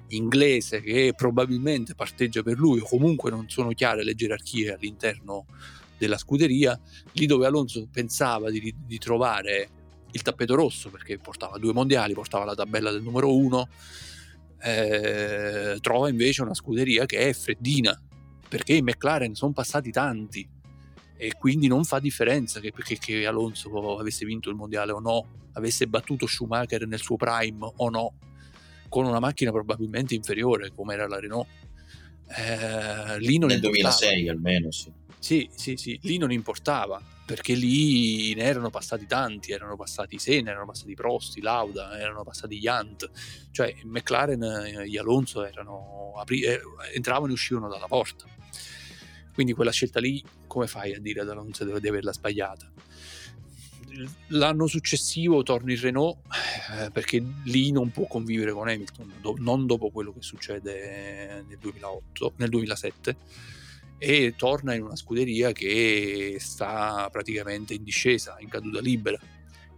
inglese 0.08 0.80
che 0.80 1.12
probabilmente 1.16 1.94
parteggia 1.94 2.42
per 2.42 2.56
lui 2.58 2.80
o 2.80 2.86
comunque 2.86 3.30
non 3.30 3.48
sono 3.48 3.70
chiare 3.70 4.04
le 4.04 4.14
gerarchie 4.14 4.74
all'interno 4.74 5.46
della 5.98 6.18
scuderia, 6.18 6.78
lì 7.12 7.26
dove 7.26 7.46
Alonso 7.46 7.88
pensava 7.90 8.50
di, 8.50 8.74
di 8.86 8.98
trovare 8.98 9.68
il 10.12 10.22
tappeto 10.22 10.54
rosso 10.54 10.90
perché 10.90 11.18
portava 11.18 11.58
due 11.58 11.72
mondiali, 11.72 12.14
portava 12.14 12.44
la 12.44 12.54
tabella 12.54 12.90
del 12.90 13.02
numero 13.02 13.34
uno, 13.34 13.68
eh, 14.60 15.78
trova 15.80 16.08
invece 16.08 16.42
una 16.42 16.54
scuderia 16.54 17.06
che 17.06 17.28
è 17.28 17.32
freddina 17.32 17.98
perché 18.48 18.74
i 18.74 18.82
McLaren 18.82 19.34
sono 19.34 19.52
passati 19.52 19.90
tanti 19.90 20.48
e 21.16 21.34
quindi 21.38 21.66
non 21.66 21.84
fa 21.84 21.98
differenza 21.98 22.60
che, 22.60 22.72
che, 22.72 22.98
che, 22.98 23.26
Alonso 23.26 23.98
avesse 23.98 24.24
vinto 24.24 24.50
il 24.50 24.56
mondiale 24.56 24.92
o 24.92 25.00
no, 25.00 25.26
avesse 25.52 25.86
battuto 25.86 26.26
Schumacher 26.26 26.86
nel 26.86 27.00
suo 27.00 27.16
prime 27.16 27.70
o 27.76 27.88
no, 27.88 28.14
con 28.88 29.06
una 29.06 29.18
macchina 29.20 29.50
probabilmente 29.50 30.14
inferiore 30.14 30.72
come 30.74 30.94
era 30.94 31.06
la 31.06 31.18
Renault. 31.18 31.48
eh, 32.36 33.18
lì 33.20 33.38
non 33.38 33.48
Nel 33.48 33.56
importava. 33.62 33.94
2006 33.96 34.28
almeno, 34.28 34.70
sì. 34.70 34.92
Sì, 35.18 35.48
sì, 35.54 35.76
sì, 35.76 35.98
lì 36.02 36.18
non 36.18 36.30
importava, 36.30 37.02
perché 37.24 37.54
lì 37.54 38.32
ne 38.34 38.44
erano 38.44 38.70
passati 38.70 39.06
tanti, 39.06 39.50
erano 39.50 39.74
passati 39.74 40.18
Senna, 40.18 40.50
erano 40.50 40.66
passati 40.66 40.94
Prosti, 40.94 41.40
Lauda, 41.40 41.98
erano 41.98 42.22
passati 42.22 42.56
Yant, 42.58 43.10
cioè 43.50 43.74
McLaren 43.84 44.42
e 44.86 44.98
Alonso 44.98 45.44
erano, 45.44 46.12
apri- 46.16 46.42
eh, 46.42 46.60
entravano 46.94 47.30
e 47.30 47.34
uscivano 47.34 47.68
dalla 47.68 47.88
porta. 47.88 48.26
Quindi 49.36 49.52
quella 49.52 49.70
scelta 49.70 50.00
lì, 50.00 50.24
come 50.46 50.66
fai 50.66 50.94
a 50.94 50.98
dire 50.98 51.20
ad 51.20 51.28
Alonso 51.28 51.62
di 51.78 51.88
averla 51.88 52.10
sbagliata? 52.10 52.72
L'anno 54.28 54.66
successivo 54.66 55.42
torna 55.42 55.72
il 55.72 55.78
Renault 55.78 56.20
eh, 56.70 56.90
perché 56.90 57.22
lì 57.44 57.70
non 57.70 57.90
può 57.90 58.06
convivere 58.06 58.52
con 58.52 58.66
Hamilton, 58.66 59.12
do- 59.20 59.36
non 59.38 59.66
dopo 59.66 59.90
quello 59.90 60.14
che 60.14 60.22
succede 60.22 61.44
nel 61.46 61.58
2008, 61.58 62.32
nel 62.38 62.48
2007 62.48 63.16
e 63.98 64.32
torna 64.38 64.72
in 64.72 64.84
una 64.84 64.96
scuderia 64.96 65.52
che 65.52 66.38
sta 66.40 67.06
praticamente 67.12 67.74
in 67.74 67.82
discesa, 67.82 68.36
in 68.38 68.48
caduta 68.48 68.80
libera. 68.80 69.18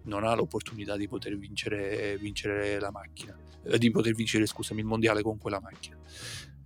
Non 0.05 0.23
ha 0.23 0.37
l'opportunità 0.37 0.97
di 0.97 1.09
poter 1.09 1.37
vincere, 1.37 2.17
vincere 2.17 2.79
la 2.79 2.93
macchina, 2.93 3.37
eh, 3.65 3.77
di 3.77 3.91
poter 3.91 4.15
vincere, 4.15 4.47
scusami, 4.47 4.79
il 4.79 4.87
mondiale 4.87 5.23
con 5.23 5.37
quella 5.37 5.59
macchina. 5.59 5.97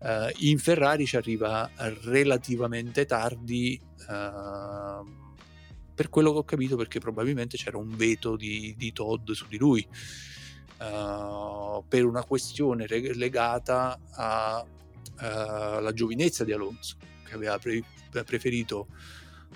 Uh, 0.02 0.28
in 0.38 0.58
Ferrari 0.58 1.06
ci 1.06 1.14
arriva 1.14 1.70
relativamente 1.76 3.04
tardi, 3.04 3.80
uh, 4.08 5.06
per 5.94 6.08
quello 6.08 6.32
che 6.32 6.38
ho 6.38 6.44
capito, 6.44 6.74
perché 6.74 6.98
probabilmente 6.98 7.56
c'era 7.56 7.76
un 7.76 7.94
veto 7.94 8.34
di, 8.34 8.74
di 8.76 8.92
Todd 8.92 9.30
su 9.30 9.46
di 9.46 9.58
lui, 9.58 9.86
uh, 10.80 11.84
per 11.86 12.04
una 12.04 12.24
questione 12.24 12.86
legata 12.88 13.96
alla 14.16 15.92
giovinezza 15.92 16.42
di 16.42 16.50
Alonso 16.50 16.96
che 17.24 17.34
aveva 17.34 17.56
pre- 17.58 17.84
preferito 18.24 18.88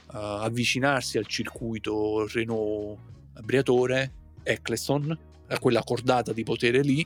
avvicinarsi 0.08 1.18
al 1.18 1.26
circuito 1.26 2.28
Renault 2.28 2.98
Briatore 3.42 4.12
Eccleston, 4.44 5.18
a 5.48 5.58
quella 5.58 5.82
cordata 5.82 6.32
di 6.32 6.44
potere 6.44 6.82
lì, 6.82 7.04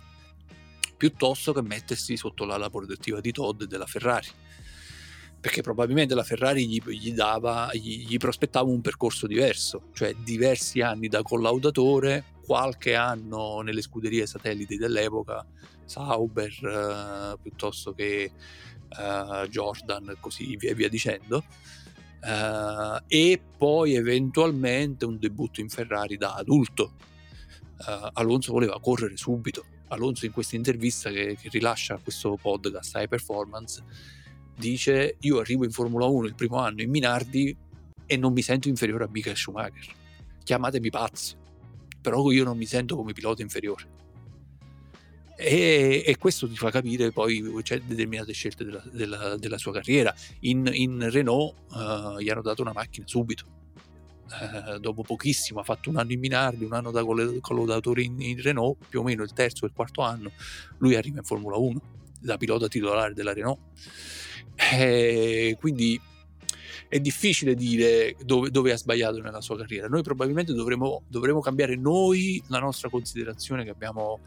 piuttosto 1.01 1.55
che 1.55 1.63
mettersi 1.63 2.15
sotto 2.15 2.45
l'ala 2.45 2.69
protettiva 2.69 3.21
di 3.21 3.33
Todd 3.33 3.63
e 3.63 3.67
della 3.67 3.87
Ferrari. 3.87 4.29
Perché 5.41 5.63
probabilmente 5.63 6.15
la 6.15 6.25
Ferrari 6.25 6.69
gli, 6.69 6.79
gli, 6.91 7.15
dava, 7.15 7.71
gli, 7.73 8.07
gli 8.07 8.19
prospettava 8.19 8.69
un 8.69 8.83
percorso 8.83 9.27
diverso, 9.27 9.85
cioè 9.95 10.13
diversi 10.13 10.83
anni 10.83 11.09
da 11.09 11.23
collaudatore, 11.23 12.35
qualche 12.45 12.95
anno 12.95 13.63
nelle 13.63 13.81
scuderie 13.81 14.27
satelliti 14.27 14.77
dell'epoca, 14.77 15.47
Sauber 15.87 16.53
eh, 16.53 17.39
piuttosto 17.41 17.95
che 17.95 18.31
uh, 18.99 19.49
Jordan 19.49 20.11
e 20.11 20.17
così 20.21 20.55
via, 20.59 20.75
via 20.75 20.91
dicendo. 20.91 21.43
Uh, 22.21 23.03
e 23.07 23.41
poi 23.57 23.95
eventualmente 23.95 25.07
un 25.07 25.19
debutto 25.19 25.63
in 25.63 25.71
Ferrari 25.71 26.19
da 26.19 26.35
adulto. 26.35 26.93
Uh, 27.79 28.11
Alonso 28.13 28.53
voleva 28.53 28.79
correre 28.79 29.17
subito. 29.17 29.65
Alonso 29.91 30.27
in 30.27 30.33
questa 30.33 30.57
intervista 30.57 31.11
che, 31.11 31.37
che 31.41 31.49
rilascia 31.51 31.99
questo 32.03 32.37
podcast 32.41 32.97
High 32.97 33.09
Performance 33.09 33.83
dice 34.57 35.17
io 35.21 35.39
arrivo 35.39 35.65
in 35.65 35.71
Formula 35.71 36.07
1 36.07 36.27
il 36.27 36.35
primo 36.35 36.59
anno 36.59 36.83
in 36.83 36.91
Minardi 36.91 37.57
e 38.07 38.17
non 38.17 38.33
mi 38.33 38.43
sento 38.43 38.69
inferiore 38.69 39.05
a 39.05 39.09
Michael 39.11 39.37
Schumacher. 39.37 39.87
Chiamatemi 40.43 40.91
pazzo, 40.91 41.37
però 42.01 42.31
io 42.31 42.45
non 42.45 42.57
mi 42.57 42.67
sento 42.67 42.97
come 42.97 43.13
pilota 43.13 43.43
inferiore. 43.43 43.99
E, 45.37 46.03
e, 46.05 46.17
questo 46.19 46.47
ti 46.49 46.57
fa 46.57 46.71
capire 46.71 47.13
poi 47.13 47.43
c'è 47.63 47.81
determinate 47.81 48.33
scelte 48.33 48.65
della, 48.65 48.83
della, 48.91 49.37
della 49.37 49.59
sua 49.59 49.73
carriera. 49.73 50.15
In, 50.41 50.69
in 50.73 51.09
Renault 51.09 51.55
uh, 51.71 52.19
gli 52.19 52.29
hanno 52.29 52.43
dato 52.43 52.63
una 52.63 52.73
macchina 52.73 53.07
subito. 53.07 53.45
Uh, 54.31 54.79
dopo 54.79 55.03
pochissimo 55.03 55.59
ha 55.59 55.65
fatto 55.65 55.91
un 55.91 55.97
anno 55.97 56.13
in 56.13 56.21
Minardi, 56.21 56.65
un 56.65 56.73
anno 56.73 56.93
da 56.93 57.03
collaudatore 57.03 58.03
in, 58.03 58.21
in 58.21 58.41
Renault, 58.41 58.87
più 58.89 59.01
o 59.01 59.03
meno 59.03 59.25
il 59.25 59.33
terzo 59.33 59.65
o 59.65 59.67
il 59.67 59.73
quarto 59.75 60.03
anno, 60.03 60.31
lui 60.79 60.95
arriva 60.95 61.19
in 61.19 61.25
Formula 61.25 61.57
1 61.57 61.81
da 62.21 62.37
pilota 62.37 62.69
titolare 62.69 63.13
della 63.13 63.33
Renault. 63.33 63.59
E 64.55 65.57
quindi 65.59 66.01
è 66.91 66.99
difficile 66.99 67.55
dire 67.55 68.17
dove, 68.25 68.51
dove, 68.51 68.73
ha 68.73 68.77
sbagliato 68.77 69.21
nella 69.21 69.41
sua 69.41 69.57
carriera. 69.57 69.87
Noi 69.87 70.03
probabilmente 70.03 70.53
dovremo, 70.53 71.05
dovremo 71.07 71.41
cambiare 71.41 71.77
noi 71.77 72.43
la 72.49 72.59
nostra 72.59 72.89
considerazione 72.89 73.63
che 73.63 73.71
abbiamo, 73.71 74.21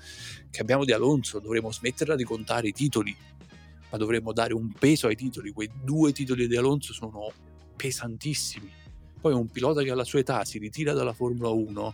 che 0.50 0.62
abbiamo, 0.62 0.86
di 0.86 0.94
Alonso, 0.94 1.40
dovremo 1.40 1.72
smetterla 1.72 2.16
di 2.16 2.24
contare 2.24 2.70
i 2.70 2.72
titoli, 2.72 3.14
ma 3.92 3.98
dovremmo 3.98 4.32
dare 4.32 4.54
un 4.54 4.72
peso 4.72 5.08
ai 5.08 5.16
titoli. 5.16 5.52
Quei 5.52 5.70
due 5.84 6.14
titoli 6.14 6.48
di 6.48 6.56
Alonso 6.56 6.94
sono 6.94 7.32
pesantissimi. 7.76 8.72
Poi 9.24 9.32
un 9.32 9.48
pilota 9.48 9.84
che 9.84 9.90
alla 9.90 10.04
sua 10.04 10.20
età 10.20 10.44
si 10.44 10.58
ritira 10.58 10.92
dalla 10.92 11.14
Formula 11.14 11.48
1 11.48 11.94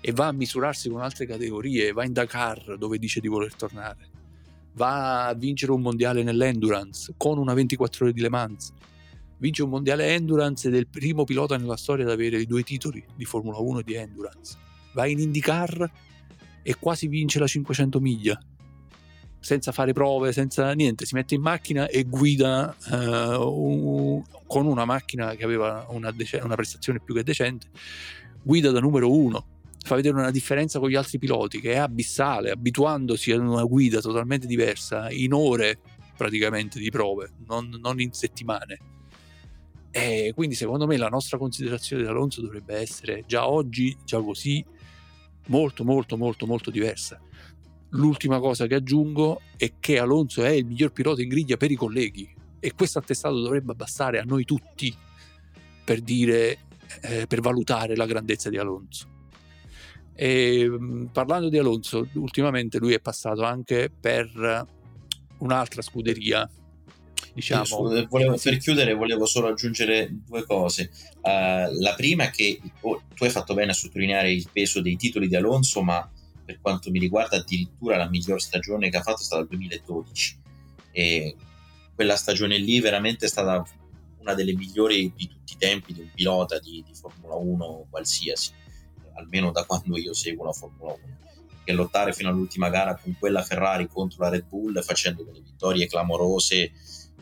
e 0.00 0.12
va 0.12 0.28
a 0.28 0.32
misurarsi 0.32 0.88
con 0.88 1.00
altre 1.00 1.26
categorie, 1.26 1.90
va 1.90 2.04
in 2.04 2.12
Dakar 2.12 2.76
dove 2.78 2.98
dice 2.98 3.18
di 3.18 3.26
voler 3.26 3.52
tornare, 3.52 4.08
va 4.74 5.26
a 5.26 5.34
vincere 5.34 5.72
un 5.72 5.80
mondiale 5.80 6.22
nell'endurance 6.22 7.14
con 7.16 7.38
una 7.38 7.52
24 7.52 8.04
ore 8.04 8.14
di 8.14 8.20
Le 8.20 8.28
Mans 8.28 8.72
vince 9.38 9.64
un 9.64 9.70
mondiale 9.70 10.14
endurance 10.14 10.68
ed 10.68 10.76
è 10.76 10.78
il 10.78 10.86
primo 10.86 11.24
pilota 11.24 11.56
nella 11.56 11.76
storia 11.76 12.04
ad 12.04 12.12
avere 12.12 12.40
i 12.40 12.46
due 12.46 12.62
titoli 12.62 13.04
di 13.16 13.24
Formula 13.24 13.58
1 13.58 13.80
e 13.80 13.82
di 13.82 13.94
endurance. 13.94 14.56
Va 14.94 15.06
in 15.06 15.18
IndyCar 15.18 15.90
e 16.62 16.76
quasi 16.76 17.08
vince 17.08 17.40
la 17.40 17.48
500 17.48 17.98
miglia 17.98 18.40
senza 19.42 19.72
fare 19.72 19.92
prove, 19.92 20.32
senza 20.32 20.72
niente, 20.72 21.04
si 21.04 21.16
mette 21.16 21.34
in 21.34 21.42
macchina 21.42 21.88
e 21.88 22.04
guida 22.04 22.74
uh, 22.90 22.94
un, 23.42 24.22
con 24.46 24.66
una 24.66 24.84
macchina 24.84 25.34
che 25.34 25.42
aveva 25.42 25.84
una, 25.90 26.12
dec- 26.12 26.40
una, 26.44 26.54
prestazione 26.54 27.00
più 27.00 27.12
che 27.12 27.24
decente, 27.24 27.66
guida 28.40 28.70
da 28.70 28.78
numero 28.78 29.12
uno, 29.12 29.44
fa 29.84 29.96
vedere 29.96 30.14
una 30.14 30.30
differenza 30.30 30.78
con 30.78 30.88
gli 30.88 30.94
altri 30.94 31.18
piloti 31.18 31.60
che 31.60 31.72
è 31.72 31.78
abissale, 31.78 32.52
abituandosi 32.52 33.32
ad 33.32 33.40
una 33.40 33.64
guida 33.64 34.00
totalmente 34.00 34.46
diversa 34.46 35.10
in 35.10 35.32
ore 35.32 35.80
praticamente 36.16 36.78
di 36.78 36.90
prove, 36.90 37.32
non, 37.48 37.68
non 37.80 38.00
in 38.00 38.12
settimane. 38.12 38.78
E 39.90 40.32
quindi 40.36 40.54
secondo 40.54 40.86
me 40.86 40.96
la 40.96 41.08
nostra 41.08 41.36
considerazione 41.36 42.04
di 42.04 42.08
Alonso 42.08 42.40
dovrebbe 42.40 42.76
essere 42.76 43.24
già 43.26 43.48
oggi, 43.48 43.96
già 44.04 44.20
così, 44.20 44.64
molto 45.48 45.82
molto 45.82 46.16
molto 46.16 46.46
molto 46.46 46.70
diversa. 46.70 47.20
L'ultima 47.94 48.38
cosa 48.38 48.66
che 48.66 48.76
aggiungo 48.76 49.40
è 49.56 49.74
che 49.78 49.98
Alonso 49.98 50.42
è 50.42 50.50
il 50.50 50.64
miglior 50.64 50.92
pilota 50.92 51.22
in 51.22 51.28
griglia 51.28 51.56
per 51.56 51.70
i 51.70 51.74
colleghi 51.74 52.32
e 52.58 52.72
questo 52.74 52.98
attestato 52.98 53.40
dovrebbe 53.40 53.74
bastare 53.74 54.18
a 54.18 54.24
noi 54.24 54.44
tutti 54.44 54.94
per 55.84 56.00
dire, 56.00 56.58
eh, 57.02 57.26
per 57.26 57.40
valutare 57.40 57.96
la 57.96 58.06
grandezza 58.06 58.48
di 58.48 58.56
Alonso. 58.56 59.08
E, 60.14 60.70
parlando 61.12 61.48
di 61.48 61.58
Alonso, 61.58 62.06
ultimamente 62.14 62.78
lui 62.78 62.94
è 62.94 63.00
passato 63.00 63.42
anche 63.42 63.90
per 63.90 64.66
un'altra 65.38 65.82
scuderia 65.82 66.48
diciamo. 67.34 67.94
Io, 67.94 68.06
volevo, 68.08 68.38
per 68.40 68.56
chiudere 68.58 68.94
volevo 68.94 69.26
solo 69.26 69.48
aggiungere 69.48 70.08
due 70.10 70.44
cose. 70.44 70.90
Uh, 71.20 71.80
la 71.80 71.94
prima 71.96 72.24
è 72.24 72.30
che 72.30 72.60
oh, 72.80 73.02
tu 73.14 73.24
hai 73.24 73.30
fatto 73.30 73.54
bene 73.54 73.72
a 73.72 73.74
sottolineare 73.74 74.32
il 74.32 74.48
peso 74.52 74.80
dei 74.80 74.96
titoli 74.96 75.28
di 75.28 75.36
Alonso, 75.36 75.82
ma 75.82 76.08
per 76.52 76.60
quanto 76.60 76.90
mi 76.90 76.98
riguarda 76.98 77.38
addirittura 77.38 77.96
la 77.96 78.08
miglior 78.08 78.40
stagione 78.40 78.90
che 78.90 78.98
ha 78.98 79.02
fatto 79.02 79.22
è 79.22 79.24
stata 79.24 79.42
il 79.42 79.48
2012 79.48 80.40
e 80.92 81.36
quella 81.94 82.16
stagione 82.16 82.58
lì 82.58 82.80
veramente 82.80 83.24
è 83.24 83.28
stata 83.28 83.64
una 84.18 84.34
delle 84.34 84.54
migliori 84.54 85.12
di 85.16 85.26
tutti 85.26 85.54
i 85.54 85.56
tempi 85.56 85.92
di 85.92 86.00
un 86.00 86.10
pilota 86.14 86.58
di, 86.58 86.84
di 86.86 86.94
Formula 86.94 87.34
1 87.34 87.86
qualsiasi, 87.90 88.52
almeno 89.14 89.50
da 89.50 89.64
quando 89.64 89.96
io 89.96 90.12
seguo 90.12 90.44
la 90.44 90.52
Formula 90.52 90.92
1 90.92 91.20
che 91.64 91.72
lottare 91.72 92.12
fino 92.12 92.28
all'ultima 92.28 92.70
gara 92.70 92.96
con 92.96 93.14
quella 93.18 93.42
Ferrari 93.42 93.86
contro 93.88 94.24
la 94.24 94.30
Red 94.30 94.46
Bull 94.48 94.82
facendo 94.82 95.22
delle 95.22 95.40
vittorie 95.40 95.86
clamorose 95.86 96.72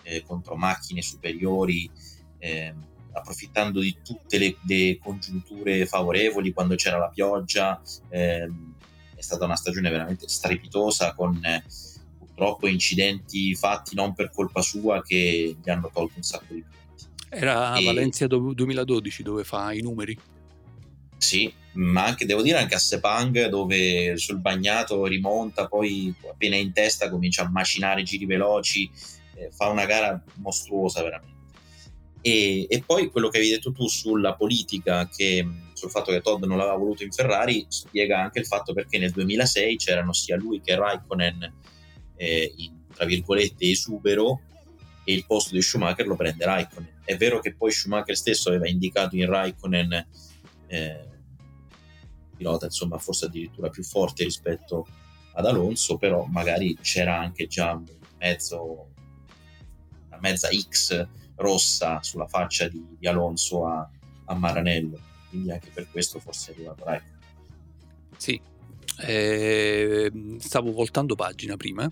eh, 0.02 0.22
contro 0.22 0.56
macchine 0.56 1.02
superiori, 1.02 1.90
eh, 2.38 2.74
approfittando 3.12 3.80
di 3.80 3.98
tutte 4.02 4.38
le, 4.38 4.56
le, 4.66 4.98
congiunture 4.98 5.84
favorevoli 5.84 6.52
quando 6.52 6.74
c'era 6.74 6.96
la 6.96 7.08
pioggia. 7.08 7.80
Eh, 8.08 8.48
è 9.20 9.22
stata 9.22 9.44
una 9.44 9.54
stagione 9.54 9.90
veramente 9.90 10.26
strepitosa 10.26 11.14
con 11.14 11.38
eh, 11.44 11.62
purtroppo 12.18 12.66
incidenti 12.66 13.54
fatti 13.54 13.94
non 13.94 14.14
per 14.14 14.30
colpa 14.30 14.62
sua 14.62 15.02
che 15.02 15.56
gli 15.62 15.70
hanno 15.70 15.90
tolto 15.92 16.14
un 16.16 16.22
sacco 16.22 16.54
di 16.54 16.62
punti. 16.62 17.04
Era 17.28 17.76
e... 17.76 17.84
Valencia 17.84 18.26
2012 18.26 19.22
dove 19.22 19.44
fa 19.44 19.72
i 19.72 19.82
numeri. 19.82 20.18
Sì, 21.18 21.52
ma 21.72 22.06
anche 22.06 22.24
devo 22.24 22.40
dire 22.40 22.56
anche 22.56 22.74
a 22.74 22.78
Sepang 22.78 23.48
dove 23.48 24.16
sul 24.16 24.38
bagnato 24.38 25.04
rimonta, 25.04 25.68
poi 25.68 26.14
appena 26.26 26.56
in 26.56 26.72
testa 26.72 27.10
comincia 27.10 27.44
a 27.44 27.50
macinare 27.50 28.02
giri 28.02 28.24
veloci 28.24 28.90
eh, 29.34 29.50
fa 29.52 29.68
una 29.68 29.84
gara 29.84 30.22
mostruosa 30.36 31.02
veramente. 31.02 31.38
E, 32.22 32.66
e, 32.70 32.82
poi 32.84 33.10
quello 33.10 33.28
che 33.28 33.36
avevi 33.36 33.52
detto 33.52 33.70
tu 33.72 33.86
sulla 33.86 34.34
politica, 34.34 35.06
che, 35.08 35.46
sul 35.80 35.90
fatto 35.90 36.12
che 36.12 36.20
Todd 36.20 36.44
non 36.44 36.58
l'aveva 36.58 36.76
voluto 36.76 37.02
in 37.02 37.10
Ferrari, 37.10 37.64
spiega 37.68 38.20
anche 38.20 38.38
il 38.38 38.46
fatto 38.46 38.72
perché 38.72 38.98
nel 38.98 39.12
2006 39.12 39.76
c'erano 39.76 40.12
sia 40.12 40.36
lui 40.36 40.60
che 40.60 40.74
Raikkonen 40.74 41.54
eh, 42.16 42.52
in, 42.56 42.84
tra 42.94 43.06
virgolette, 43.06 43.68
esubero 43.70 44.42
e 45.04 45.12
il 45.14 45.24
posto 45.26 45.54
di 45.54 45.62
Schumacher 45.62 46.06
lo 46.06 46.16
prende 46.16 46.44
Raikkonen. 46.44 47.00
È 47.04 47.16
vero 47.16 47.40
che 47.40 47.54
poi 47.54 47.72
Schumacher 47.72 48.16
stesso 48.16 48.50
aveva 48.50 48.68
indicato 48.68 49.16
in 49.16 49.26
Raikkonen 49.26 50.06
eh, 50.66 51.08
pilota 52.36 52.66
insomma 52.66 52.98
forse 52.98 53.26
addirittura 53.26 53.68
più 53.68 53.82
forte 53.82 54.24
rispetto 54.24 54.86
ad 55.34 55.46
Alonso, 55.46 55.96
però 55.96 56.24
magari 56.24 56.76
c'era 56.80 57.18
anche 57.18 57.46
già 57.46 57.80
mezzo, 58.18 58.92
una 60.06 60.18
mezza 60.20 60.48
X 60.48 61.06
rossa 61.36 62.02
sulla 62.02 62.26
faccia 62.26 62.68
di, 62.68 62.96
di 62.98 63.06
Alonso 63.06 63.66
a, 63.66 63.88
a, 64.26 64.34
Maranello, 64.34 64.98
quindi 65.30 65.50
anche 65.50 65.70
per 65.72 65.88
questo 65.90 66.20
forse 66.20 66.50
arrivato 66.50 66.84
Raikkonen. 66.84 67.18
Sì, 68.16 68.40
eh, 69.02 70.12
stavo 70.38 70.72
voltando 70.72 71.14
pagina 71.14 71.56
prima, 71.56 71.88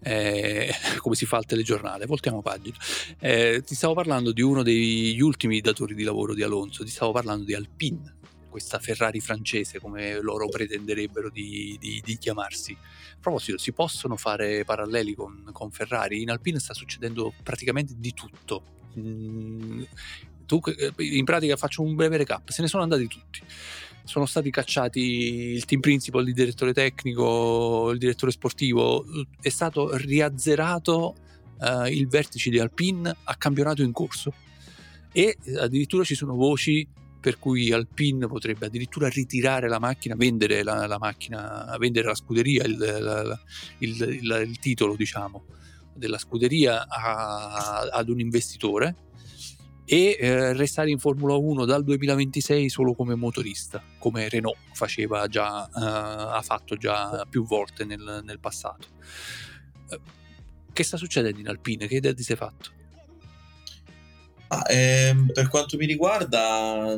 eh, 0.00 0.72
come 0.98 1.14
si 1.14 1.26
fa 1.26 1.36
al 1.36 1.44
telegiornale, 1.44 2.06
voltiamo 2.06 2.40
pagina. 2.40 2.76
Eh, 3.18 3.62
ti 3.66 3.74
stavo 3.74 3.94
parlando 3.94 4.32
di 4.32 4.40
uno 4.40 4.62
degli 4.62 5.20
ultimi 5.20 5.60
datori 5.60 5.94
di 5.94 6.04
lavoro 6.04 6.34
di 6.34 6.42
Alonso, 6.42 6.84
ti 6.84 6.90
stavo 6.90 7.12
parlando 7.12 7.44
di 7.44 7.54
Alpine, 7.54 8.16
questa 8.48 8.78
Ferrari 8.78 9.20
francese 9.20 9.78
come 9.78 10.20
loro 10.20 10.48
pretenderebbero 10.48 11.30
di, 11.30 11.76
di, 11.78 12.02
di 12.04 12.18
chiamarsi. 12.18 12.72
A 12.72 13.20
proposito, 13.20 13.58
si 13.58 13.72
possono 13.72 14.16
fare 14.16 14.64
paralleli 14.64 15.14
con, 15.14 15.50
con, 15.52 15.70
Ferrari? 15.70 16.22
In 16.22 16.30
Alpine 16.30 16.58
sta 16.58 16.74
succedendo 16.74 17.32
praticamente 17.42 17.94
di 17.96 18.14
tutto. 18.14 18.76
Mm, 18.98 19.82
tu, 20.48 20.60
eh, 20.64 20.92
in 21.04 21.24
pratica 21.24 21.56
faccio 21.56 21.82
un 21.82 21.94
breve 21.94 22.16
recap, 22.16 22.48
se 22.48 22.62
ne 22.62 22.68
sono 22.68 22.82
andati 22.82 23.06
tutti. 23.06 23.40
Sono 24.02 24.24
stati 24.24 24.50
cacciati 24.50 25.00
il 25.52 25.66
team 25.66 25.80
principal, 25.80 26.26
il 26.26 26.32
direttore 26.32 26.72
tecnico, 26.72 27.90
il 27.90 27.98
direttore 27.98 28.32
sportivo, 28.32 29.04
è 29.38 29.50
stato 29.50 29.94
riazzerato 29.94 31.14
uh, 31.60 31.84
il 31.84 32.08
vertice 32.08 32.48
di 32.48 32.58
Alpine 32.58 33.14
a 33.24 33.36
campionato 33.36 33.82
in 33.82 33.92
corso. 33.92 34.32
E 35.12 35.36
addirittura 35.58 36.04
ci 36.04 36.14
sono 36.14 36.34
voci 36.34 36.88
per 37.20 37.38
cui 37.38 37.70
Alpine 37.70 38.26
potrebbe 38.26 38.64
addirittura 38.64 39.08
ritirare 39.08 39.68
la 39.68 39.78
macchina, 39.78 40.14
vendere 40.14 40.62
la, 40.62 40.86
la 40.86 40.98
macchina, 40.98 41.76
vendere 41.78 42.06
la 42.06 42.14
scuderia, 42.14 42.64
il, 42.64 42.78
la, 42.78 43.38
il, 43.80 44.00
il, 44.00 44.46
il 44.48 44.58
titolo 44.58 44.96
diciamo 44.96 45.44
della 45.92 46.16
scuderia 46.16 46.86
a, 46.88 47.80
ad 47.92 48.08
un 48.08 48.20
investitore 48.20 48.94
e 49.90 50.18
eh, 50.20 50.52
restare 50.52 50.90
in 50.90 50.98
Formula 50.98 51.34
1 51.34 51.64
dal 51.64 51.82
2026 51.82 52.68
solo 52.68 52.92
come 52.92 53.14
motorista, 53.14 53.82
come 53.98 54.28
Renault 54.28 54.58
faceva 54.74 55.26
già, 55.28 55.64
eh, 55.64 55.70
ha 55.72 56.42
fatto 56.42 56.76
già 56.76 57.26
più 57.28 57.46
volte 57.46 57.86
nel, 57.86 58.20
nel 58.22 58.38
passato. 58.38 58.88
Eh, 59.88 59.98
che 60.74 60.84
sta 60.84 60.98
succedendo 60.98 61.40
in 61.40 61.48
Alpine? 61.48 61.86
Che 61.86 61.96
idea 61.96 62.12
ti 62.12 62.22
sei 62.22 62.36
fatto? 62.36 62.70
Ah, 64.48 64.64
ehm, 64.68 65.30
per 65.32 65.48
quanto 65.48 65.78
mi 65.78 65.86
riguarda, 65.86 66.94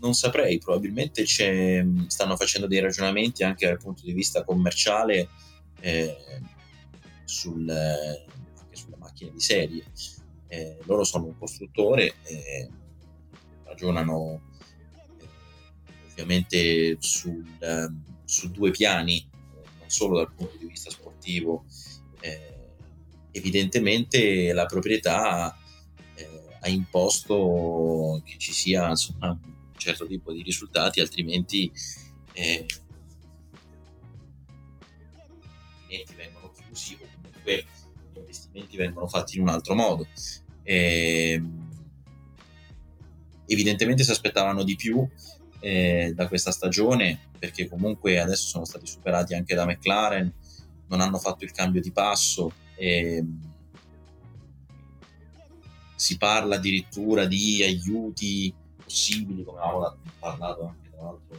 non 0.00 0.14
saprei, 0.14 0.58
probabilmente 0.58 1.26
stanno 1.26 2.36
facendo 2.36 2.66
dei 2.66 2.80
ragionamenti 2.80 3.44
anche 3.44 3.66
dal 3.66 3.76
punto 3.76 4.06
di 4.06 4.12
vista 4.12 4.42
commerciale 4.42 5.28
eh, 5.80 6.16
sul, 7.24 7.68
anche 7.68 8.74
sulle 8.74 8.96
macchine 8.96 9.32
di 9.32 9.40
serie 9.40 9.84
eh, 10.48 10.78
loro 10.84 11.04
sono 11.04 11.26
un 11.26 11.38
costruttore, 11.38 12.14
eh, 12.24 12.68
ragionano 13.64 14.40
eh, 15.18 15.24
ovviamente 16.10 16.96
sul, 17.00 17.44
ehm, 17.60 18.02
su 18.24 18.50
due 18.50 18.70
piani, 18.70 19.28
non 19.78 19.88
solo 19.88 20.16
dal 20.16 20.32
punto 20.32 20.56
di 20.56 20.66
vista 20.66 20.90
sportivo. 20.90 21.64
Eh, 22.20 22.56
evidentemente 23.30 24.52
la 24.52 24.66
proprietà 24.66 25.56
eh, 26.14 26.42
ha 26.60 26.68
imposto 26.68 28.20
che 28.24 28.36
ci 28.38 28.52
sia 28.52 28.88
insomma, 28.88 29.30
un 29.30 29.54
certo 29.76 30.06
tipo 30.06 30.32
di 30.32 30.42
risultati, 30.42 31.00
altrimenti 31.00 31.70
eh, 32.32 32.66
vengono 36.16 36.52
chiusi 36.52 36.98
o 37.00 37.06
comunque 37.22 37.66
investimenti 38.14 38.76
vengono 38.76 39.06
fatti 39.06 39.36
in 39.36 39.42
un 39.42 39.48
altro 39.48 39.74
modo. 39.74 40.06
E, 40.68 41.32
ehm, 41.32 41.66
evidentemente 43.46 44.04
si 44.04 44.10
aspettavano 44.10 44.62
di 44.64 44.76
più 44.76 45.08
eh, 45.60 46.12
da 46.14 46.28
questa 46.28 46.50
stagione 46.50 47.30
perché 47.38 47.66
comunque 47.66 48.20
adesso 48.20 48.46
sono 48.48 48.66
stati 48.66 48.86
superati 48.86 49.32
anche 49.32 49.54
da 49.54 49.64
McLaren, 49.64 50.30
non 50.88 51.00
hanno 51.00 51.16
fatto 51.16 51.44
il 51.44 51.52
cambio 51.52 51.80
di 51.80 51.90
passo. 51.90 52.52
E, 52.74 53.16
ehm, 53.16 53.56
si 55.94 56.18
parla 56.18 56.56
addirittura 56.56 57.24
di 57.24 57.62
aiuti 57.62 58.54
possibili, 58.84 59.42
come 59.42 59.58
avevamo 59.58 59.96
parlato 60.18 60.66
anche 60.66 60.90
tra 60.90 61.02
l'altro 61.02 61.36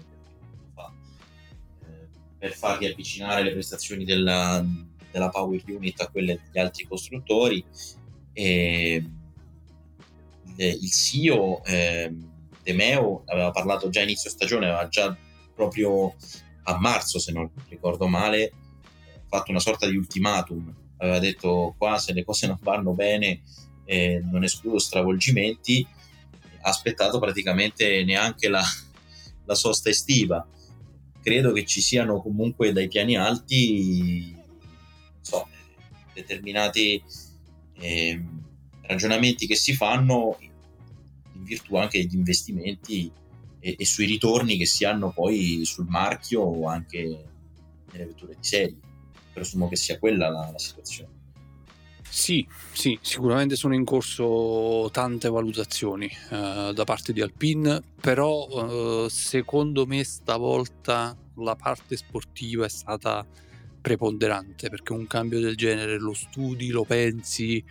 eh, 1.86 2.08
per 2.38 2.54
farli 2.54 2.88
avvicinare 2.88 3.44
le 3.44 3.52
prestazioni 3.52 4.04
della, 4.04 4.66
della 5.12 5.30
Power 5.30 5.62
Unit 5.68 6.02
a 6.02 6.10
quelle 6.10 6.42
degli 6.44 6.60
altri 6.60 6.86
costruttori. 6.88 7.64
E 8.34 9.04
il 10.68 10.92
CEO 10.92 11.64
eh, 11.64 12.14
De 12.62 12.74
Meo 12.74 13.24
aveva 13.26 13.52
parlato 13.52 13.90
già 13.90 14.02
inizio 14.02 14.30
stagione, 14.30 14.66
aveva 14.68 14.88
già 14.88 15.16
proprio 15.54 16.16
a 16.64 16.78
marzo, 16.78 17.20
se 17.20 17.32
non 17.32 17.50
ricordo 17.68 18.08
male, 18.08 18.52
fatto 19.28 19.52
una 19.52 19.60
sorta 19.60 19.88
di 19.88 19.96
ultimatum. 19.96 20.74
Aveva 20.98 21.20
detto 21.20 21.76
qua 21.78 21.98
se 21.98 22.14
le 22.14 22.26
cose 22.26 22.48
non 22.48 22.58
vanno 22.62 22.92
bene 22.94 23.42
eh, 23.90 24.22
non 24.24 24.44
escludo 24.44 24.78
stravolgimenti. 24.78 25.86
Ha 26.62 26.70
aspettato 26.70 27.20
praticamente 27.20 28.04
neanche 28.04 28.48
la, 28.48 28.64
la 29.46 29.56
sosta 29.56 29.90
estiva. 29.90 30.48
Credo 31.22 31.52
che 31.52 31.66
ci 31.66 31.82
siano 31.82 32.22
comunque 32.22 32.72
dai 32.72 32.88
piani 32.88 33.18
alti 33.18 34.36
so, 35.22 35.48
determinati 36.14 37.04
eh, 37.80 38.24
ragionamenti 38.82 39.48
che 39.48 39.56
si 39.56 39.74
fanno 39.74 40.38
virtù 41.50 41.76
anche 41.76 42.00
degli 42.00 42.16
investimenti 42.16 43.12
e, 43.60 43.76
e, 43.78 43.86
sui 43.86 44.06
ritorni 44.06 44.58
che 44.58 44.66
si 44.66 44.86
hanno 44.86 45.12
poi 45.12 45.62
sul 45.66 45.88
marchio 45.88 46.42
o 46.42 46.68
anche 46.68 47.24
nelle 47.92 48.06
vetture 48.06 48.36
di 48.36 48.48
serie. 48.48 48.78
Presumo 49.34 49.68
che 49.68 49.76
sia 49.76 50.00
quella 50.00 50.30
la, 50.30 50.50
la 50.52 50.60
situazione. 50.60 51.18
Sì, 52.08 52.46
sì, 52.72 52.98
sicuramente 53.02 53.56
sono 53.56 53.76
in 53.76 53.86
corso 53.86 54.90
tante 54.92 55.30
valutazioni 55.30 56.10
uh, 56.32 56.72
da 56.74 56.84
parte 56.84 57.14
di 57.14 57.22
Alpine, 57.22 57.82
però 58.02 58.48
uh, 58.48 59.08
secondo 59.10 59.86
me 59.86 60.04
stavolta 60.04 61.16
la 61.36 61.56
parte 61.56 61.96
sportiva 61.96 62.66
è 62.66 62.70
stata 62.70 63.26
preponderante 63.80 64.70
perché 64.70 64.94
un 64.94 65.08
cambio 65.08 65.40
del 65.40 65.56
genere 65.56 66.00
lo 66.00 66.14
studi, 66.14 66.70
lo 66.70 66.84
pensi, 66.84 67.64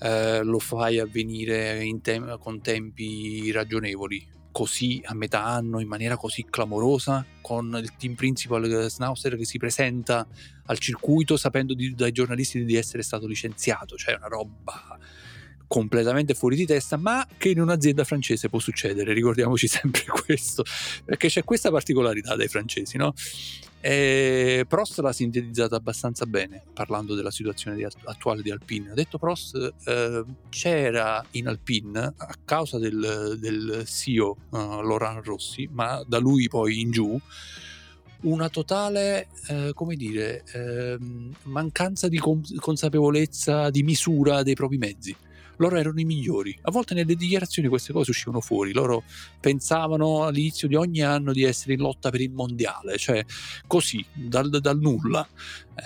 eh, 0.00 0.42
lo 0.42 0.58
fai 0.58 0.98
avvenire 0.98 1.84
tem- 2.00 2.38
con 2.38 2.60
tempi 2.60 3.50
ragionevoli. 3.52 4.38
Così 4.52 5.00
a 5.04 5.14
metà 5.14 5.44
anno, 5.44 5.78
in 5.78 5.86
maniera 5.86 6.16
così 6.16 6.44
clamorosa, 6.48 7.24
con 7.40 7.78
il 7.80 7.94
team 7.96 8.14
principal 8.14 8.88
Snauser 8.90 9.36
che 9.36 9.44
si 9.44 9.58
presenta 9.58 10.26
al 10.66 10.78
circuito 10.78 11.36
sapendo 11.36 11.72
di, 11.72 11.94
dai 11.94 12.10
giornalisti 12.10 12.64
di 12.64 12.74
essere 12.74 13.02
stato 13.02 13.28
licenziato, 13.28 13.96
cioè 13.96 14.16
una 14.16 14.26
roba 14.26 14.98
completamente 15.68 16.34
fuori 16.34 16.56
di 16.56 16.66
testa, 16.66 16.96
ma 16.96 17.24
che 17.38 17.50
in 17.50 17.60
un'azienda 17.60 18.02
francese 18.02 18.48
può 18.48 18.58
succedere, 18.58 19.12
ricordiamoci 19.12 19.68
sempre 19.70 20.02
questo, 20.04 20.64
perché 21.04 21.28
c'è 21.28 21.44
questa 21.44 21.70
particolarità 21.70 22.34
dai 22.34 22.48
francesi, 22.48 22.96
no? 22.96 23.14
E 23.82 24.66
Prost 24.68 24.98
l'ha 24.98 25.12
sintetizzata 25.12 25.76
abbastanza 25.76 26.26
bene 26.26 26.62
parlando 26.74 27.14
della 27.14 27.30
situazione 27.30 27.76
di, 27.76 27.84
attuale 27.84 28.42
di 28.42 28.50
Alpine. 28.50 28.90
Ha 28.90 28.94
detto 28.94 29.18
Prost 29.18 29.74
eh, 29.84 30.24
c'era 30.50 31.24
in 31.32 31.48
Alpine 31.48 31.98
a 31.98 32.34
causa 32.44 32.78
del, 32.78 33.36
del 33.38 33.84
CEO 33.86 34.36
uh, 34.50 34.56
Laurent 34.82 35.24
Rossi, 35.24 35.68
ma 35.72 36.04
da 36.06 36.18
lui 36.18 36.48
poi 36.48 36.80
in 36.80 36.90
giù 36.90 37.18
una 38.22 38.50
totale, 38.50 39.28
eh, 39.48 39.72
come 39.74 39.96
dire, 39.96 40.44
eh, 40.52 40.98
mancanza 41.44 42.06
di 42.08 42.18
consapevolezza, 42.18 43.70
di 43.70 43.82
misura 43.82 44.42
dei 44.42 44.54
propri 44.54 44.76
mezzi 44.76 45.16
loro 45.60 45.76
erano 45.76 46.00
i 46.00 46.04
migliori. 46.04 46.58
A 46.62 46.70
volte 46.70 46.94
nelle 46.94 47.14
dichiarazioni 47.14 47.68
queste 47.68 47.92
cose 47.92 48.10
uscivano 48.10 48.40
fuori, 48.40 48.72
loro 48.72 49.04
pensavano 49.40 50.24
all'inizio 50.24 50.66
di 50.66 50.74
ogni 50.74 51.02
anno 51.02 51.32
di 51.32 51.44
essere 51.44 51.74
in 51.74 51.80
lotta 51.80 52.10
per 52.10 52.20
il 52.20 52.32
mondiale, 52.32 52.96
cioè 52.96 53.24
così, 53.66 54.04
dal, 54.12 54.48
dal 54.48 54.78
nulla, 54.78 55.26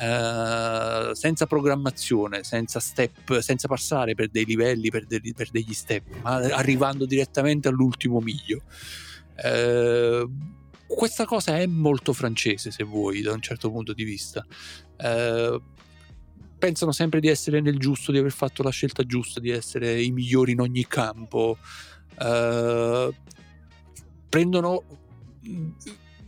eh, 0.01 1.14
senza 1.14 1.47
programmazione, 1.47 2.45
senza 2.45 2.79
step, 2.79 3.41
senza 3.41 3.66
passare 3.66 4.14
per 4.14 4.29
dei 4.31 4.45
livelli, 4.45 4.91
per, 4.91 5.07
de- 5.07 5.33
per 5.35 5.51
degli 5.51 5.75
step, 5.75 6.05
ma 6.22 6.37
arrivando 6.37 7.05
direttamente 7.05 7.68
all'ultimo 7.68 8.20
miglio. 8.20 8.62
Eh, 9.37 10.29
questa 10.87 11.25
cosa 11.25 11.59
è 11.59 11.66
molto 11.66 12.12
francese, 12.12 12.70
se 12.70 12.85
vuoi, 12.85 13.22
da 13.22 13.33
un 13.33 13.41
certo 13.41 13.70
punto 13.72 13.93
di 13.93 14.05
vista. 14.05 14.47
Eh, 14.97 15.61
pensano 16.64 16.92
sempre 16.92 17.20
di 17.20 17.28
essere 17.28 17.60
nel 17.60 17.78
giusto, 17.78 18.10
di 18.10 18.16
aver 18.16 18.32
fatto 18.32 18.62
la 18.62 18.70
scelta 18.70 19.04
giusta, 19.04 19.38
di 19.38 19.50
essere 19.50 20.00
i 20.00 20.10
migliori 20.10 20.52
in 20.52 20.60
ogni 20.60 20.86
campo. 20.86 21.58
Uh, 22.18 23.12
prendono 24.30 24.82
mm, 25.46 25.70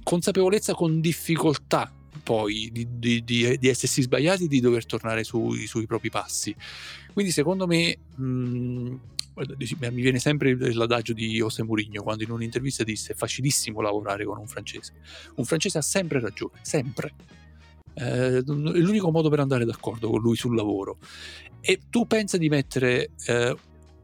consapevolezza 0.02 0.74
con 0.74 1.00
difficoltà 1.00 1.90
poi 2.22 2.68
di, 2.70 2.86
di, 2.98 3.24
di, 3.24 3.56
di 3.56 3.68
essersi 3.68 4.02
sbagliati 4.02 4.46
di 4.46 4.60
dover 4.60 4.84
tornare 4.84 5.24
sui, 5.24 5.66
sui 5.66 5.86
propri 5.86 6.10
passi. 6.10 6.54
Quindi 7.14 7.32
secondo 7.32 7.66
me 7.66 7.96
mh, 8.16 8.22
mm, 8.22 8.94
mi 9.78 10.02
viene 10.02 10.18
sempre 10.18 10.54
l'adagio 10.74 11.14
di 11.14 11.28
José 11.36 11.62
Mourinho 11.62 12.02
quando 12.02 12.24
in 12.24 12.30
un'intervista 12.30 12.84
disse 12.84 13.14
è 13.14 13.16
facilissimo 13.16 13.80
lavorare 13.80 14.26
con 14.26 14.36
un 14.36 14.46
francese. 14.46 14.92
Un 15.36 15.46
francese 15.46 15.78
ha 15.78 15.82
sempre 15.82 16.20
ragione, 16.20 16.58
sempre. 16.60 17.14
Eh, 17.98 18.38
è 18.38 18.42
l'unico 18.44 19.10
modo 19.10 19.30
per 19.30 19.40
andare 19.40 19.64
d'accordo 19.64 20.10
con 20.10 20.20
lui 20.20 20.36
sul 20.36 20.54
lavoro. 20.54 20.98
E 21.60 21.80
tu 21.90 22.06
pensa 22.06 22.36
di 22.36 22.48
mettere 22.48 23.10
eh, 23.26 23.56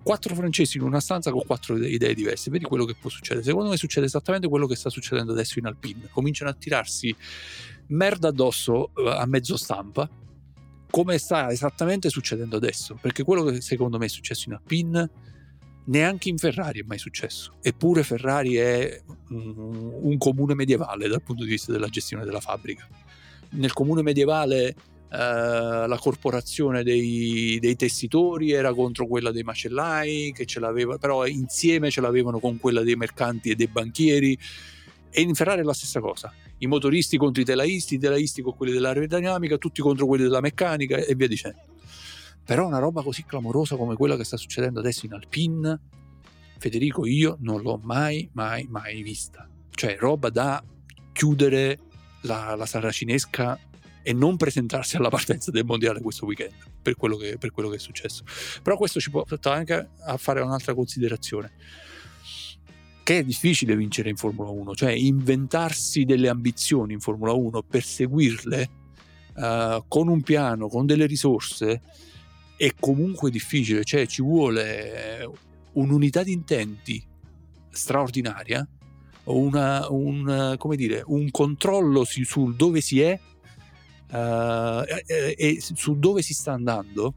quattro 0.03 0.35
francesi 0.35 0.79
in 0.79 0.83
una 0.83 1.01
stanza 1.01 1.31
con 1.31 1.43
quattro 1.47 1.77
idee 1.77 2.15
diverse, 2.15 2.51
vedi 2.51 2.65
quello 2.65 2.85
che 2.85 2.97
può 2.99 3.11
succedere. 3.11 3.45
Secondo 3.45 3.71
me 3.71 3.77
succede 3.77 4.07
esattamente 4.07 4.49
quello 4.49 4.67
che 4.67 4.75
sta 4.75 4.91
succedendo 4.91 5.33
adesso 5.33 5.59
in 5.59 5.67
Alpine. 5.67 6.09
Cominciano 6.11 6.51
a 6.51 6.55
tirarsi 6.55 7.15
merda 7.89 8.29
addosso 8.29 8.91
eh, 8.97 9.11
a 9.11 9.27
mezzo 9.27 9.57
stampa, 9.57 10.09
come 10.91 11.19
sta 11.19 11.51
esattamente 11.51 12.09
succedendo 12.09 12.57
adesso. 12.57 12.99
Perché 13.01 13.23
quello 13.23 13.45
che 13.45 13.61
secondo 13.61 13.99
me 13.99 14.07
è 14.07 14.09
successo 14.09 14.49
in 14.49 14.55
Alpine, 14.55 15.11
neanche 15.85 16.29
in 16.29 16.39
Ferrari 16.39 16.81
è 16.81 16.85
mai 16.85 16.99
successo. 16.99 17.55
Eppure 17.61 18.03
Ferrari 18.03 18.55
è 18.55 19.03
un 19.29 20.17
comune 20.19 20.55
medievale 20.55 21.09
dal 21.09 21.23
punto 21.23 21.45
di 21.45 21.51
vista 21.51 21.73
della 21.73 21.89
gestione 21.89 22.25
della 22.25 22.41
fabbrica. 22.41 22.89
Nel 23.53 23.73
comune 23.73 24.03
medievale 24.03 24.75
Uh, 25.13 25.87
la 25.87 25.99
corporazione 26.01 26.83
dei, 26.83 27.59
dei, 27.61 27.77
tessitori 27.77 28.53
era 28.53 28.73
contro 28.73 29.07
quella 29.07 29.31
dei 29.31 29.43
macellai, 29.43 30.33
che 30.35 30.47
ce 30.47 30.59
l'aveva, 30.59 30.97
però 30.97 31.27
insieme 31.27 31.91
ce 31.91 32.01
l'avevano 32.01 32.39
con 32.39 32.59
quella 32.59 32.81
dei 32.81 32.97
mercanti 32.97 33.51
e 33.51 33.55
dei 33.55 33.67
banchieri. 33.67 34.39
E 35.11 35.21
in 35.21 35.35
Ferrari 35.35 35.61
è 35.61 35.65
la 35.65 35.75
stessa 35.75 36.01
cosa. 36.01 36.33
I 36.57 36.67
motoristi 36.67 37.19
contro 37.19 37.43
i 37.43 37.45
telaisti, 37.45 37.97
i 37.97 37.99
telaisti 37.99 38.41
con 38.41 38.57
quelli 38.57 38.73
dell'aerodinamica, 38.73 39.59
tutti 39.59 39.83
contro 39.83 40.07
quelli 40.07 40.23
della 40.23 40.41
meccanica 40.41 40.97
e 40.97 41.15
via 41.15 41.29
dicendo. 41.29 41.61
Però 42.43 42.67
una 42.67 42.79
roba 42.79 43.03
così 43.03 43.27
clamorosa 43.27 43.77
come 43.77 43.97
quella 43.97 44.17
che 44.17 44.25
sta 44.25 44.39
succedendo 44.39 44.81
adesso 44.81 45.05
in 45.05 45.13
Alpine, 45.13 45.79
Federico, 46.57 47.05
io 47.05 47.37
non 47.41 47.61
l'ho 47.61 47.79
mai, 47.83 48.31
mai, 48.33 48.67
mai 48.71 49.03
vista. 49.03 49.47
Cioè, 49.69 49.97
roba 49.99 50.31
da 50.31 50.65
chiudere 51.13 51.79
la, 52.23 52.55
la 52.57 52.67
saracinesca 52.67 53.59
e 54.03 54.13
non 54.13 54.37
presentarsi 54.37 54.97
alla 54.97 55.09
partenza 55.11 55.51
del 55.51 55.65
mondiale 55.65 56.01
questo 56.01 56.27
weekend 56.27 56.55
per 56.83 56.97
quello, 56.97 57.17
che, 57.17 57.39
per 57.39 57.51
quello 57.53 57.69
che 57.69 57.77
è 57.77 57.79
successo. 57.79 58.25
Però 58.63 58.77
questo 58.77 59.01
ci 59.01 59.11
porta 59.11 59.53
anche 59.53 59.91
a 60.05 60.17
fare 60.17 60.41
un'altra 60.41 60.75
considerazione 60.75 61.53
che 63.05 63.19
è 63.19 63.25
difficile 63.25 63.77
vincere 63.77 64.11
in 64.11 64.17
Formula 64.17 64.51
1, 64.51 64.75
cioè 64.75 64.93
inventarsi 64.93 66.05
delle 66.05 66.29
ambizioni 66.29 66.93
in 66.93 67.01
Formula 67.01 67.33
1, 67.33 67.63
perseguirle 67.63 68.71
uh, 69.35 69.85
con 69.89 70.09
un 70.09 70.23
piano, 70.23 70.69
con 70.69 70.87
delle 70.87 71.07
risorse, 71.07 71.81
è 72.57 72.73
comunque 72.79 73.31
difficile, 73.31 73.83
cioè 73.83 74.07
ci 74.07 74.23
vuole 74.23 75.29
un'unità 75.73 76.23
di 76.23 76.33
intenti 76.33 77.05
straordinaria, 77.71 78.67
una, 79.25 79.89
un, 79.91 80.57
dire, 80.75 81.03
un 81.07 81.31
controllo 81.31 82.05
su 82.05 82.55
dove 82.55 82.81
si 82.81 83.01
è 83.01 83.19
uh, 84.11 84.85
e, 85.07 85.35
e 85.37 85.59
su 85.61 85.99
dove 85.99 86.23
si 86.23 86.35
sta 86.35 86.53
andando 86.53 87.15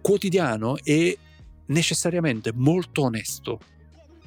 quotidiano 0.00 0.76
e 0.78 1.18
necessariamente 1.66 2.52
molto 2.52 3.02
onesto. 3.02 3.60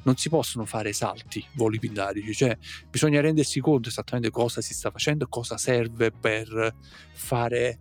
Non 0.02 0.16
si 0.16 0.30
possono 0.30 0.64
fare 0.64 0.94
salti, 0.94 1.44
voli 1.54 1.78
pindarici, 1.78 2.32
cioè 2.32 2.56
bisogna 2.88 3.20
rendersi 3.20 3.60
conto 3.60 3.90
esattamente 3.90 4.30
cosa 4.30 4.62
si 4.62 4.72
sta 4.72 4.90
facendo, 4.90 5.26
cosa 5.28 5.58
serve 5.58 6.10
per 6.10 6.74
fare 7.12 7.78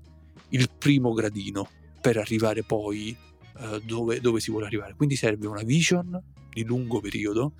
il 0.49 0.69
primo 0.77 1.13
gradino, 1.13 1.69
per 2.01 2.17
arrivare 2.17 2.63
poi 2.63 3.15
uh, 3.59 3.79
dove, 3.79 4.19
dove 4.19 4.41
si 4.41 4.51
vuole 4.51 4.65
arrivare. 4.65 4.95
Quindi 4.95 5.15
serve 5.15 5.47
una 5.47 5.63
vision 5.63 6.21
di 6.51 6.63
lungo 6.63 6.99
periodo, 6.99 7.53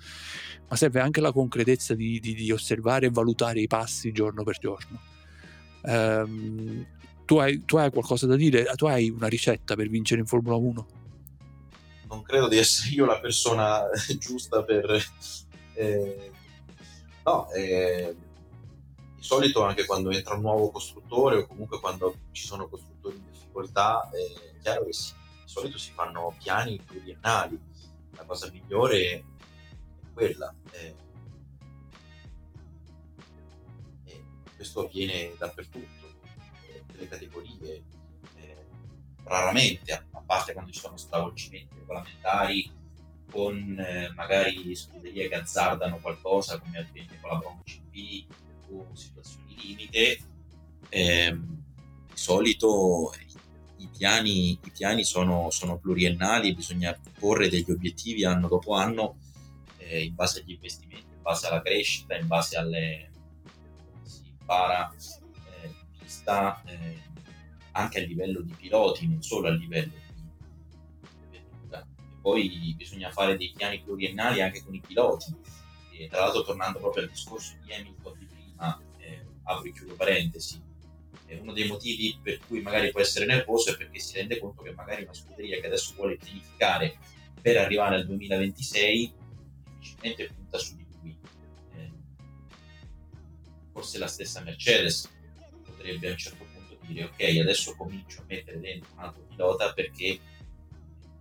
ma 0.68 0.76
serve 0.76 1.00
anche 1.00 1.20
la 1.20 1.32
concretezza 1.32 1.94
di, 1.94 2.20
di, 2.20 2.34
di 2.34 2.50
osservare 2.50 3.06
e 3.06 3.10
valutare 3.10 3.60
i 3.60 3.66
passi 3.66 4.12
giorno 4.12 4.42
per 4.42 4.58
giorno. 4.58 5.00
Um, 5.82 6.86
tu, 7.24 7.38
hai, 7.38 7.64
tu, 7.64 7.76
hai, 7.76 7.90
qualcosa 7.90 8.26
da 8.26 8.36
dire? 8.36 8.64
Tu 8.74 8.86
hai 8.86 9.08
una 9.08 9.28
ricetta 9.28 9.74
per 9.74 9.88
vincere 9.88 10.20
in 10.20 10.26
Formula 10.26 10.56
1? 10.56 10.86
Non 12.08 12.22
credo 12.22 12.48
di 12.48 12.58
essere 12.58 12.90
io 12.90 13.06
la 13.06 13.20
persona 13.20 13.82
giusta 14.18 14.62
per... 14.62 15.02
Eh, 15.74 16.30
no, 17.24 17.50
eh, 17.52 18.14
di 19.20 19.22
solito 19.22 19.62
anche 19.62 19.84
quando 19.84 20.10
entra 20.10 20.34
un 20.34 20.40
nuovo 20.40 20.70
costruttore 20.70 21.36
o 21.36 21.46
comunque 21.46 21.78
quando 21.78 22.16
ci 22.32 22.46
sono 22.46 22.68
costruttori 22.68 23.16
in 23.16 23.24
difficoltà, 23.30 24.08
è 24.10 24.58
chiaro 24.60 24.86
che 24.86 24.92
sì, 24.92 25.12
di 25.12 25.48
solito 25.50 25.78
si 25.78 25.92
fanno 25.92 26.34
piani 26.42 26.80
pluriennali. 26.84 27.58
La 28.20 28.26
cosa 28.26 28.50
migliore 28.52 29.10
è 29.10 29.24
quella. 30.12 30.54
Eh, 30.72 30.94
questo 34.54 34.84
avviene 34.84 35.32
dappertutto, 35.38 36.20
eh, 36.68 36.84
le 36.98 37.08
categorie, 37.08 37.82
eh, 38.34 38.66
raramente, 39.24 39.92
a, 39.92 40.20
parte 40.20 40.52
quando 40.52 40.70
ci 40.70 40.80
sono 40.80 40.98
stravolgimenti 40.98 41.76
regolamentari, 41.78 42.70
con 43.30 43.78
eh, 43.78 44.12
magari 44.14 44.74
scuderie 44.74 45.28
che 45.28 45.36
azzardano 45.36 45.98
qualcosa 45.98 46.58
come 46.58 46.78
avviene 46.78 47.18
con 47.20 47.30
la 47.30 47.36
Brown 47.38 47.62
GP 47.64 48.26
o 48.70 48.94
situazioni 48.94 49.56
limite, 49.56 50.18
ehm, 50.90 51.62
di 52.06 52.16
solito 52.18 53.14
piani, 54.00 54.52
i 54.52 54.70
piani 54.72 55.04
sono, 55.04 55.50
sono, 55.50 55.76
pluriennali, 55.76 56.54
bisogna 56.54 56.98
porre 57.18 57.50
degli 57.50 57.70
obiettivi 57.70 58.24
anno 58.24 58.48
dopo 58.48 58.72
anno 58.72 59.18
eh, 59.76 60.04
in 60.04 60.14
base 60.14 60.40
agli 60.40 60.52
investimenti, 60.52 61.04
in 61.12 61.20
base 61.20 61.46
alla 61.46 61.60
crescita, 61.60 62.16
in 62.16 62.26
base 62.26 62.56
alle, 62.56 63.10
para 64.46 64.90
eh, 65.60 65.74
pista 65.98 66.62
eh, 66.64 67.02
anche 67.72 68.02
a 68.02 68.06
livello 68.06 68.40
di 68.40 68.54
piloti, 68.54 69.06
non 69.06 69.22
solo 69.22 69.48
a 69.48 69.50
livello 69.50 69.92
di 71.28 71.38
vettura. 71.38 71.86
Poi 72.22 72.74
bisogna 72.78 73.10
fare 73.10 73.36
dei 73.36 73.52
piani 73.54 73.82
pluriennali 73.82 74.40
anche 74.40 74.64
con 74.64 74.74
i 74.74 74.80
piloti. 74.80 75.36
E 75.92 76.08
tra 76.08 76.20
l'altro, 76.20 76.42
tornando 76.42 76.78
proprio 76.78 77.02
al 77.02 77.10
discorso 77.10 77.52
di 77.62 77.74
Hamilton 77.74 78.18
di 78.18 78.24
prima, 78.24 78.80
eh, 78.96 79.26
apro 79.42 79.64
e 79.66 79.72
chiudo 79.72 79.92
parentesi, 79.92 80.69
uno 81.38 81.52
dei 81.52 81.66
motivi 81.66 82.18
per 82.22 82.38
cui 82.46 82.60
magari 82.60 82.90
può 82.90 83.00
essere 83.00 83.26
nervoso 83.26 83.70
è 83.70 83.76
perché 83.76 83.98
si 83.98 84.14
rende 84.16 84.38
conto 84.38 84.62
che 84.62 84.72
magari 84.72 85.02
una 85.02 85.14
scuderia 85.14 85.60
che 85.60 85.66
adesso 85.66 85.94
vuole 85.94 86.16
pianificare 86.16 86.98
per 87.40 87.56
arrivare 87.56 87.96
al 87.96 88.06
2026 88.06 89.12
difficilmente 89.78 90.26
punta 90.26 90.58
su 90.58 90.76
di 90.76 90.88
forse 93.72 93.98
la 93.98 94.08
stessa 94.08 94.42
Mercedes 94.42 95.08
potrebbe 95.64 96.08
a 96.08 96.10
un 96.10 96.18
certo 96.18 96.44
punto 96.44 96.76
dire 96.86 97.04
ok 97.04 97.40
adesso 97.40 97.74
comincio 97.76 98.20
a 98.20 98.24
mettere 98.26 98.60
dentro 98.60 98.90
un 98.94 99.02
altro 99.04 99.22
pilota 99.22 99.72
perché 99.72 100.18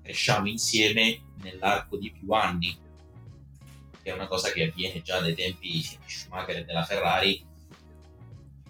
cresciamo 0.10 0.48
insieme 0.48 1.22
nell'arco 1.44 1.96
di 1.96 2.12
più 2.12 2.32
anni. 2.32 2.76
Che 4.02 4.10
è 4.10 4.12
una 4.12 4.28
cosa 4.28 4.52
che 4.52 4.64
avviene 4.64 5.04
già 5.04 5.20
dai 5.20 5.36
tempi 5.36 5.70
di 5.70 5.88
Schumacher 6.06 6.58
e 6.58 6.66
della 6.66 6.84
Ferrari 6.84 7.46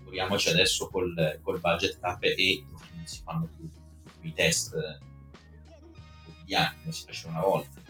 figuriamoci 0.10 0.50
adesso 0.50 0.90
col, 0.90 1.40
col 1.44 1.60
budget 1.60 2.00
cap 2.00 2.24
e 2.24 2.66
non 2.68 3.06
si 3.06 3.22
fanno 3.24 3.48
più 3.56 3.70
i 4.22 4.34
test 4.34 4.74
quotidiani 6.26 6.78
come 6.82 6.92
si 6.92 7.06
faceva 7.06 7.34
una 7.34 7.46
volta. 7.46 7.82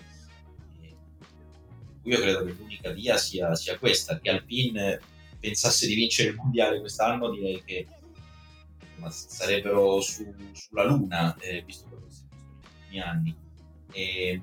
Io 2.04 2.20
credo 2.20 2.46
che 2.46 2.52
l'unica 2.52 2.92
via 2.92 3.18
sia, 3.18 3.56
sia 3.56 3.78
questa 3.78 4.20
che 4.20 4.30
Alpine 4.30 5.00
pensasse 5.40 5.88
di 5.88 5.96
vincere 5.96 6.30
il 6.30 6.36
mondiale 6.36 6.80
quest'anno 6.80 7.30
direi 7.30 7.64
che 7.64 7.88
insomma, 8.82 9.10
sarebbero 9.10 10.02
su, 10.02 10.34
sulla 10.54 10.84
luna 10.84 11.36
eh, 11.38 11.62
visto 11.64 11.88
che 11.90 11.96
questi 12.02 12.26
ultimi 12.64 13.00
anni. 13.02 13.36
E 13.92 14.42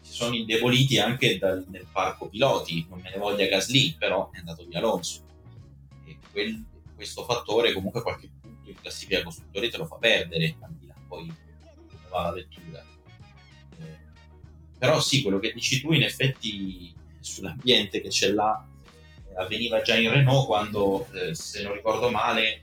si 0.00 0.12
sono 0.12 0.34
indeboliti 0.34 0.98
anche 0.98 1.38
dal, 1.38 1.64
nel 1.68 1.86
parco 1.90 2.28
piloti 2.28 2.86
non 2.88 3.00
me 3.00 3.10
ne 3.10 3.18
voglia 3.18 3.46
Gasly 3.46 3.96
però 3.96 4.30
è 4.30 4.38
andato 4.38 4.64
via 4.66 4.78
Alonso 4.78 5.26
quel, 6.30 6.64
questo 6.94 7.24
fattore 7.24 7.72
comunque 7.72 8.02
qualche 8.02 8.30
punto 8.40 8.70
in 8.70 8.76
classifica 8.80 9.22
costruttori 9.22 9.70
te 9.70 9.76
lo 9.76 9.86
fa 9.86 9.96
perdere 9.96 10.56
poi 11.08 11.34
va 12.10 12.22
la 12.22 12.34
lettura. 12.34 12.84
Eh, 13.80 13.98
però 14.78 15.00
sì 15.00 15.22
quello 15.22 15.38
che 15.38 15.52
dici 15.52 15.80
tu 15.80 15.92
in 15.92 16.02
effetti 16.02 16.94
sull'ambiente 17.20 18.00
che 18.00 18.08
c'è 18.08 18.30
là 18.30 18.64
avveniva 19.36 19.80
già 19.82 19.96
in 19.96 20.10
Renault 20.10 20.46
quando, 20.46 21.06
eh, 21.12 21.34
se 21.34 21.62
non 21.62 21.72
ricordo 21.72 22.10
male, 22.10 22.62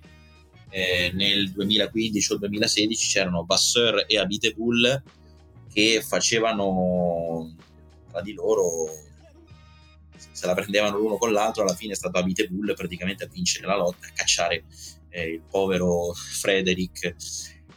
eh, 0.70 1.12
nel 1.14 1.52
2015 1.52 2.34
o 2.34 2.38
2016 2.38 3.10
c'erano 3.10 3.46
Vasseur 3.46 4.04
e 4.08 4.18
Abitepool 4.18 5.04
che 5.72 6.04
facevano 6.06 7.56
tra 8.10 8.22
di 8.22 8.34
loro 8.34 8.90
se 10.18 10.46
la 10.46 10.54
prendevano 10.54 10.98
l'uno 10.98 11.18
con 11.18 11.32
l'altro 11.32 11.64
alla 11.64 11.76
fine 11.76 11.94
è 11.94 11.96
stato 11.96 12.18
Abitepool 12.18 12.74
praticamente 12.76 13.24
a 13.24 13.30
vincere 13.32 13.68
la 13.68 13.78
lotta 13.78 14.08
a 14.08 14.12
cacciare 14.14 14.64
eh, 15.10 15.34
il 15.34 15.42
povero 15.50 16.14
Frederick 16.14 17.16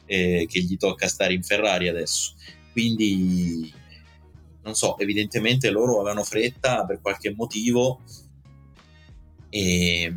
eh, 0.06 0.46
che 0.48 0.60
gli 0.60 0.76
tocca 0.76 1.06
stare 1.06 1.34
in 1.34 1.42
Ferrari 1.42 1.88
adesso. 1.88 2.34
Quindi 2.72 3.72
non 4.62 4.74
so 4.74 4.98
evidentemente 4.98 5.70
loro 5.70 6.00
avevano 6.00 6.24
fretta 6.24 6.84
per 6.84 7.00
qualche 7.00 7.32
motivo 7.34 8.02
e 9.48 10.14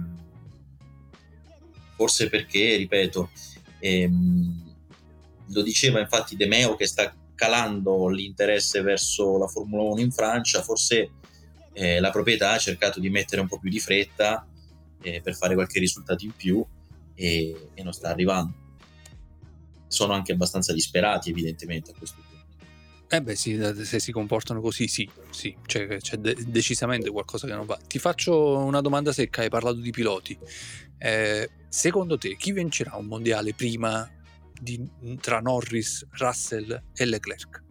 forse 1.96 2.30
perché, 2.30 2.76
ripeto, 2.76 3.30
ehm, 3.80 4.76
lo 5.48 5.62
diceva 5.62 6.00
infatti 6.00 6.36
De 6.36 6.48
Meo 6.48 6.76
che 6.76 6.88
sta 6.88 7.14
calando 7.36 8.08
l'interesse 8.08 8.82
verso 8.82 9.38
la 9.38 9.48
Formula 9.48 9.84
1 9.84 10.02
in 10.02 10.12
Francia, 10.12 10.62
forse 10.62 11.12
eh, 11.74 12.00
la 12.00 12.12
proprietà 12.12 12.52
ha 12.52 12.58
cercato 12.58 13.00
di 13.00 13.10
mettere 13.10 13.42
un 13.42 13.48
po' 13.48 13.60
più 13.60 13.70
di 13.70 13.80
fretta 13.80 14.46
eh, 15.02 15.22
per 15.22 15.36
fare 15.36 15.54
qualche 15.54 15.80
risultato 15.80 16.26
in 16.26 16.36
più 16.36 16.64
e, 17.16 17.70
e, 17.74 17.84
non 17.84 17.94
sta 17.94 18.10
arrivando. 18.10 18.54
Sono 19.88 20.14
anche 20.14 20.32
abbastanza 20.32 20.74
disperati 20.74 21.30
evidentemente 21.30 21.92
a 21.92 21.94
questo 21.98 22.22
punto. 22.22 22.30
Eh 23.14 23.22
beh 23.22 23.36
sì, 23.36 23.60
se 23.84 24.00
si 24.00 24.12
comportano 24.14 24.62
così 24.62 24.88
sì, 24.88 25.10
sì, 25.32 25.54
c'è, 25.66 25.98
c'è 25.98 26.16
de- 26.16 26.38
decisamente 26.48 27.10
qualcosa 27.10 27.46
che 27.46 27.54
non 27.54 27.66
va. 27.66 27.78
Ti 27.86 28.00
faccio 28.00 28.58
una 28.58 28.80
domanda 28.80 29.12
secca, 29.12 29.42
hai 29.42 29.50
parlato 29.50 29.80
di 29.80 29.92
piloti. 29.92 30.38
Eh, 30.98 31.50
secondo 31.68 32.18
te 32.18 32.38
chi 32.38 32.54
vincerà 32.54 32.96
un 32.96 33.08
mondiale 33.08 33.54
prima 33.54 34.10
di, 34.62 34.82
tra 35.20 35.42
Norris, 35.42 36.08
Russell 36.12 36.84
e 36.94 37.06
Leclerc? 37.06 37.64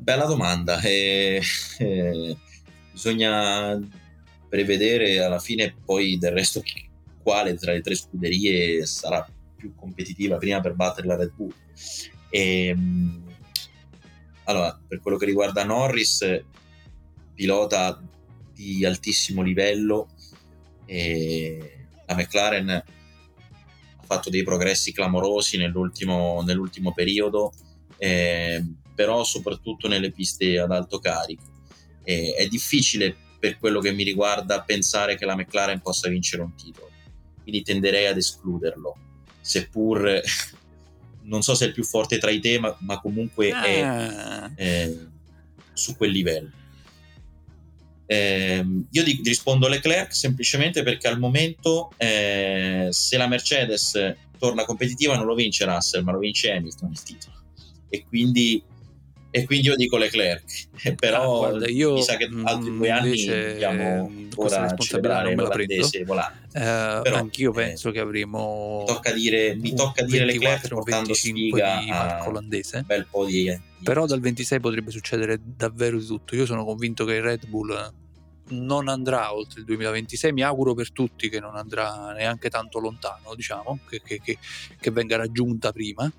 Bella 0.00 0.24
domanda. 0.24 0.80
Eh, 0.80 1.42
eh, 1.78 2.36
bisogna 2.90 3.78
prevedere 4.48 5.22
alla 5.22 5.38
fine 5.38 5.76
poi 5.84 6.16
del 6.16 6.32
resto 6.32 6.62
quale 7.22 7.54
tra 7.54 7.72
le 7.72 7.82
tre 7.82 7.94
scuderie 7.94 8.86
sarà 8.86 9.28
più 9.54 9.74
competitiva 9.74 10.38
prima 10.38 10.60
per 10.60 10.74
battere 10.74 11.06
la 11.06 11.16
Red 11.16 11.32
Bull. 11.34 11.52
E, 12.30 12.66
ehm, 12.68 13.24
allora, 14.44 14.80
per 14.88 15.00
quello 15.00 15.18
che 15.18 15.26
riguarda 15.26 15.64
Norris, 15.64 16.44
pilota 17.34 18.02
di 18.54 18.86
altissimo 18.86 19.42
livello, 19.42 20.08
e 20.86 21.86
la 22.06 22.14
McLaren 22.14 22.70
ha 22.70 22.84
fatto 24.02 24.30
dei 24.30 24.44
progressi 24.44 24.92
clamorosi 24.92 25.58
nell'ultimo, 25.58 26.42
nell'ultimo 26.42 26.94
periodo, 26.94 27.52
eh, 27.98 28.64
però 29.00 29.24
soprattutto 29.24 29.88
nelle 29.88 30.10
piste 30.10 30.58
ad 30.58 30.70
alto 30.72 30.98
carico. 30.98 31.44
Eh, 32.04 32.34
è 32.36 32.46
difficile 32.48 33.16
per 33.38 33.56
quello 33.56 33.80
che 33.80 33.92
mi 33.92 34.02
riguarda 34.02 34.60
pensare 34.60 35.16
che 35.16 35.24
la 35.24 35.34
McLaren 35.34 35.80
possa 35.80 36.10
vincere 36.10 36.42
un 36.42 36.54
titolo, 36.54 36.90
quindi 37.42 37.62
tenderei 37.62 38.08
ad 38.08 38.18
escluderlo, 38.18 38.94
seppur 39.40 40.20
non 41.24 41.40
so 41.40 41.54
se 41.54 41.64
è 41.64 41.68
il 41.68 41.72
più 41.72 41.82
forte 41.82 42.18
tra 42.18 42.30
i 42.30 42.40
te, 42.40 42.58
ma, 42.58 42.76
ma 42.80 43.00
comunque 43.00 43.50
ah. 43.52 43.64
è, 43.64 44.52
è 44.54 44.92
su 45.72 45.96
quel 45.96 46.10
livello. 46.10 46.50
Eh, 48.04 48.66
io 48.90 49.02
di, 49.02 49.22
rispondo 49.24 49.66
Leclerc 49.66 50.14
semplicemente 50.14 50.82
perché 50.82 51.08
al 51.08 51.18
momento 51.18 51.90
eh, 51.96 52.88
se 52.90 53.16
la 53.16 53.28
Mercedes 53.28 54.14
torna 54.36 54.66
competitiva 54.66 55.16
non 55.16 55.24
lo 55.24 55.34
vince 55.34 55.64
Russell 55.64 56.02
ma 56.02 56.10
lo 56.10 56.18
vince 56.18 56.50
Hamilton 56.50 56.90
il 56.90 57.02
titolo 57.04 57.40
e 57.92 58.04
quindi, 58.06 58.62
e 59.30 59.44
quindi 59.44 59.68
io 59.68 59.76
dico 59.76 59.96
Leclerc. 59.96 60.94
Però 60.96 61.44
ah, 61.44 61.48
guarda, 61.48 61.68
io, 61.68 61.94
mi 61.94 62.02
sa 62.02 62.16
che 62.16 62.28
altri 62.44 62.76
due 62.76 62.90
anni 62.90 63.24
dobbiamo 63.24 64.06
ancora 64.06 64.74
celebrare 64.76 65.34
l'olandese 65.34 66.04
volante 66.04 66.40
eh, 66.52 67.00
però 67.02 67.16
anch'io 67.16 67.50
eh, 67.50 67.54
penso 67.54 67.92
che 67.92 68.00
avremo 68.00 68.80
mi 68.80 68.86
tocca 68.92 69.12
dire, 69.12 69.54
mi 69.54 69.72
tocca 69.72 70.02
dire 70.02 70.24
Leclerc 70.24 70.66
portando 70.66 71.14
sfiga 71.14 71.78
di 71.78 71.86
Marco 71.86 72.30
olandese. 72.30 72.82
bel 72.84 73.06
po' 73.08 73.24
di 73.24 73.56
però 73.82 74.04
dal 74.04 74.20
26 74.20 74.60
potrebbe 74.60 74.90
succedere 74.90 75.40
davvero 75.42 75.98
di 75.98 76.04
tutto. 76.04 76.34
Io 76.34 76.44
sono 76.44 76.64
convinto 76.64 77.04
che 77.04 77.14
il 77.14 77.22
Red 77.22 77.46
Bull 77.46 77.92
non 78.48 78.88
andrà 78.88 79.32
oltre 79.32 79.60
il 79.60 79.66
2026, 79.66 80.32
mi 80.32 80.42
auguro 80.42 80.74
per 80.74 80.90
tutti 80.92 81.28
che 81.28 81.40
non 81.40 81.56
andrà 81.56 82.12
neanche 82.12 82.50
tanto 82.50 82.78
lontano, 82.80 83.34
diciamo, 83.34 83.78
che, 83.88 84.02
che, 84.04 84.20
che, 84.20 84.38
che 84.78 84.90
venga 84.90 85.16
raggiunta 85.16 85.72
prima. 85.72 86.10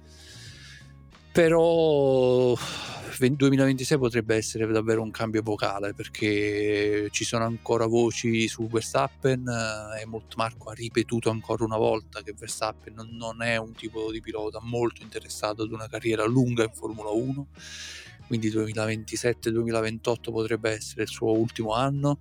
Però 1.31 2.55
2026 3.19 3.97
potrebbe 3.97 4.35
essere 4.35 4.65
davvero 4.67 5.01
un 5.01 5.11
cambio 5.11 5.41
vocale 5.43 5.93
perché 5.93 7.07
ci 7.11 7.23
sono 7.23 7.45
ancora 7.45 7.85
voci 7.85 8.47
su 8.47 8.67
Verstappen 8.67 9.45
e 10.01 10.05
Molt 10.05 10.33
Marco 10.35 10.69
ha 10.69 10.73
ripetuto 10.73 11.29
ancora 11.29 11.63
una 11.63 11.77
volta 11.77 12.23
che 12.23 12.33
Verstappen 12.33 12.95
non 13.11 13.43
è 13.43 13.57
un 13.57 13.73
tipo 13.73 14.11
di 14.11 14.21
pilota 14.21 14.59
molto 14.61 15.03
interessato 15.03 15.61
ad 15.61 15.71
una 15.71 15.87
carriera 15.87 16.25
lunga 16.25 16.63
in 16.63 16.71
Formula 16.73 17.11
1 17.11 17.47
quindi 18.31 18.49
2027-2028 18.49 20.31
potrebbe 20.31 20.71
essere 20.71 21.01
il 21.01 21.09
suo 21.09 21.37
ultimo 21.37 21.73
anno. 21.73 22.19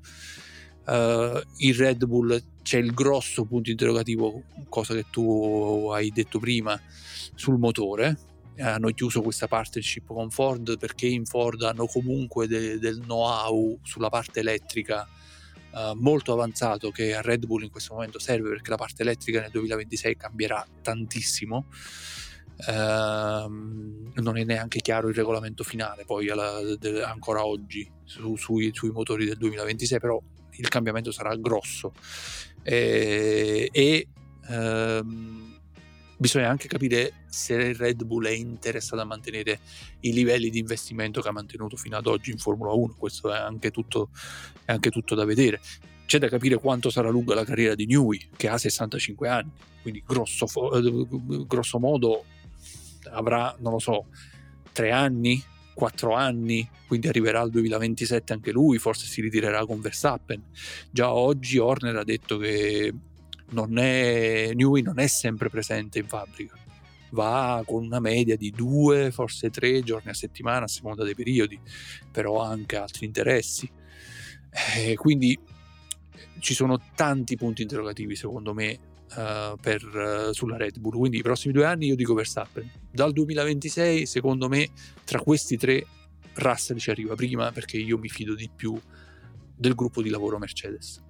Uh, 0.84 1.40
il 1.58 1.74
Red 1.76 2.04
Bull 2.04 2.42
c'è 2.62 2.78
il 2.78 2.92
grosso 2.92 3.44
punto 3.44 3.70
interrogativo, 3.70 4.42
cosa 4.68 4.94
che 4.94 5.04
tu 5.08 5.88
hai 5.92 6.10
detto 6.10 6.40
prima, 6.40 6.80
sul 7.36 7.58
motore. 7.58 8.29
Hanno 8.60 8.90
chiuso 8.90 9.22
questa 9.22 9.48
partnership 9.48 10.06
con 10.06 10.30
Ford 10.30 10.78
perché 10.78 11.06
in 11.06 11.24
Ford 11.24 11.62
hanno 11.62 11.86
comunque 11.86 12.46
de- 12.46 12.78
del 12.78 12.98
know-how 13.00 13.78
sulla 13.82 14.08
parte 14.08 14.40
elettrica 14.40 15.08
uh, 15.72 15.94
molto 15.94 16.32
avanzato 16.32 16.90
che 16.90 17.14
a 17.14 17.20
Red 17.20 17.46
Bull 17.46 17.62
in 17.62 17.70
questo 17.70 17.94
momento 17.94 18.18
serve 18.18 18.50
perché 18.50 18.70
la 18.70 18.76
parte 18.76 19.02
elettrica 19.02 19.40
nel 19.40 19.50
2026 19.50 20.16
cambierà 20.16 20.66
tantissimo. 20.82 21.66
Ehm, 22.68 24.12
non 24.16 24.36
è 24.36 24.44
neanche 24.44 24.80
chiaro 24.80 25.08
il 25.08 25.14
regolamento 25.14 25.64
finale 25.64 26.04
poi 26.04 26.28
alla, 26.28 26.60
de, 26.78 27.02
ancora 27.02 27.46
oggi 27.46 27.90
su, 28.04 28.36
sui, 28.36 28.70
sui, 28.74 28.90
motori 28.90 29.24
del 29.24 29.38
2026 29.38 29.98
però 29.98 30.20
il 30.50 30.68
cambiamento 30.68 31.10
sarà 31.10 31.34
grosso. 31.36 31.94
E, 32.62 33.68
e 33.72 34.08
ehm, 34.48 35.49
bisogna 36.20 36.50
anche 36.50 36.68
capire 36.68 37.14
se 37.30 37.54
il 37.54 37.74
Red 37.74 38.04
Bull 38.04 38.26
è 38.26 38.30
interessato 38.30 39.00
a 39.00 39.06
mantenere 39.06 39.60
i 40.00 40.12
livelli 40.12 40.50
di 40.50 40.58
investimento 40.58 41.22
che 41.22 41.28
ha 41.28 41.32
mantenuto 41.32 41.78
fino 41.78 41.96
ad 41.96 42.06
oggi 42.06 42.30
in 42.30 42.36
Formula 42.36 42.72
1 42.72 42.94
questo 42.98 43.32
è 43.32 43.38
anche 43.38 43.70
tutto, 43.70 44.10
è 44.66 44.72
anche 44.72 44.90
tutto 44.90 45.14
da 45.14 45.24
vedere. 45.24 45.60
C'è 46.04 46.18
da 46.18 46.28
capire 46.28 46.56
quanto 46.58 46.90
sarà 46.90 47.08
lunga 47.08 47.34
la 47.34 47.44
carriera 47.44 47.74
di 47.74 47.86
Newey 47.86 48.28
che 48.36 48.48
ha 48.48 48.58
65 48.58 49.28
anni. 49.28 49.50
Quindi 49.80 50.02
grosso, 50.06 50.44
grosso 51.46 51.78
modo 51.78 52.24
avrà, 53.12 53.56
non 53.60 53.72
lo 53.72 53.78
so, 53.78 54.08
tre 54.72 54.90
anni, 54.90 55.42
quattro 55.72 56.12
anni, 56.12 56.68
quindi 56.86 57.08
arriverà 57.08 57.40
al 57.40 57.48
2027 57.48 58.34
anche 58.34 58.50
lui, 58.50 58.76
forse 58.76 59.06
si 59.06 59.22
ritirerà 59.22 59.64
con 59.64 59.80
Verstappen. 59.80 60.42
Già 60.90 61.14
oggi 61.14 61.56
Horner 61.56 61.96
ha 61.96 62.04
detto 62.04 62.36
che 62.36 62.92
non 63.50 63.78
è, 63.78 64.52
Newey 64.54 64.82
non 64.82 64.98
è 64.98 65.06
sempre 65.06 65.48
presente 65.50 65.98
in 65.98 66.06
fabbrica, 66.06 66.56
va 67.10 67.62
con 67.66 67.84
una 67.84 68.00
media 68.00 68.36
di 68.36 68.50
due, 68.50 69.10
forse 69.10 69.50
tre 69.50 69.82
giorni 69.82 70.10
a 70.10 70.14
settimana 70.14 70.64
a 70.64 70.68
seconda 70.68 71.04
dei 71.04 71.14
periodi, 71.14 71.58
però 72.10 72.42
ha 72.42 72.48
anche 72.48 72.76
altri 72.76 73.06
interessi. 73.06 73.70
Eh, 74.76 74.96
quindi 74.96 75.38
ci 76.40 76.54
sono 76.54 76.80
tanti 76.94 77.36
punti 77.36 77.62
interrogativi 77.62 78.16
secondo 78.16 78.52
me 78.54 78.78
uh, 79.16 79.56
per, 79.60 79.84
uh, 79.84 80.32
sulla 80.32 80.56
Red 80.56 80.78
Bull. 80.78 80.98
Quindi 80.98 81.18
i 81.18 81.22
prossimi 81.22 81.52
due 81.52 81.64
anni 81.64 81.86
io 81.86 81.96
dico 81.96 82.14
Verstappen. 82.14 82.68
Dal 82.90 83.12
2026, 83.12 84.06
secondo 84.06 84.48
me, 84.48 84.68
tra 85.04 85.20
questi 85.20 85.56
tre, 85.56 85.86
Russell 86.34 86.78
ci 86.78 86.90
arriva 86.90 87.14
prima 87.14 87.52
perché 87.52 87.76
io 87.76 87.98
mi 87.98 88.08
fido 88.08 88.34
di 88.34 88.48
più 88.54 88.78
del 89.56 89.74
gruppo 89.74 90.02
di 90.02 90.08
lavoro 90.08 90.38
Mercedes. 90.38 91.02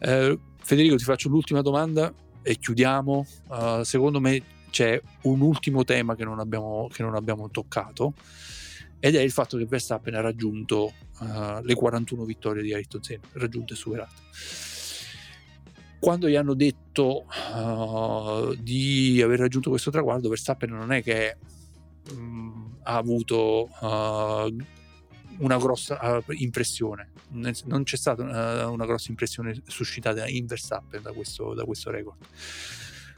Uh, 0.00 0.38
Federico, 0.66 0.96
ti 0.96 1.04
faccio 1.04 1.28
l'ultima 1.28 1.62
domanda 1.62 2.12
e 2.42 2.56
chiudiamo. 2.56 3.24
secondo 3.82 4.20
me 4.20 4.42
c'è 4.70 5.00
un 5.22 5.40
ultimo 5.40 5.84
tema 5.84 6.16
che 6.16 6.24
non 6.24 6.40
abbiamo, 6.40 6.88
che 6.92 7.04
non 7.04 7.14
abbiamo 7.14 7.48
toccato 7.50 8.14
ed 8.98 9.14
è 9.14 9.20
il 9.20 9.30
fatto 9.30 9.56
che 9.58 9.64
Verstappen 9.64 10.14
ha 10.14 10.20
raggiunto 10.20 10.92
uh, 11.20 11.60
le 11.62 11.74
41 11.74 12.24
vittorie 12.24 12.62
di 12.64 12.74
Ayrton 12.74 13.00
Senna, 13.00 13.28
raggiunto 13.34 13.74
e 13.74 13.76
superato 13.76 14.14
quando 16.00 16.28
gli 16.28 16.34
hanno 16.34 16.54
detto 16.54 17.26
uh, 17.54 18.54
di 18.56 19.22
aver 19.22 19.38
raggiunto 19.38 19.70
questo 19.70 19.90
traguardo, 19.90 20.28
Verstappen 20.28 20.70
non 20.70 20.92
è 20.92 21.02
che 21.02 21.36
mm, 22.12 22.64
ha 22.82 22.96
avuto 22.96 23.68
uh, 23.80 24.56
una 25.38 25.56
grossa 25.58 25.98
uh, 26.18 26.32
impressione. 26.32 27.10
Non 27.30 27.82
c'è 27.82 27.96
stata 27.96 28.22
una, 28.22 28.68
una, 28.68 28.86
grossa 28.86 29.10
impressione 29.10 29.60
suscitata 29.66 30.26
in 30.26 30.46
Verstappen 30.46 31.02
da 31.02 31.12
questo, 31.12 31.54
da 31.54 31.64
questo 31.64 31.90
record. 31.90 32.18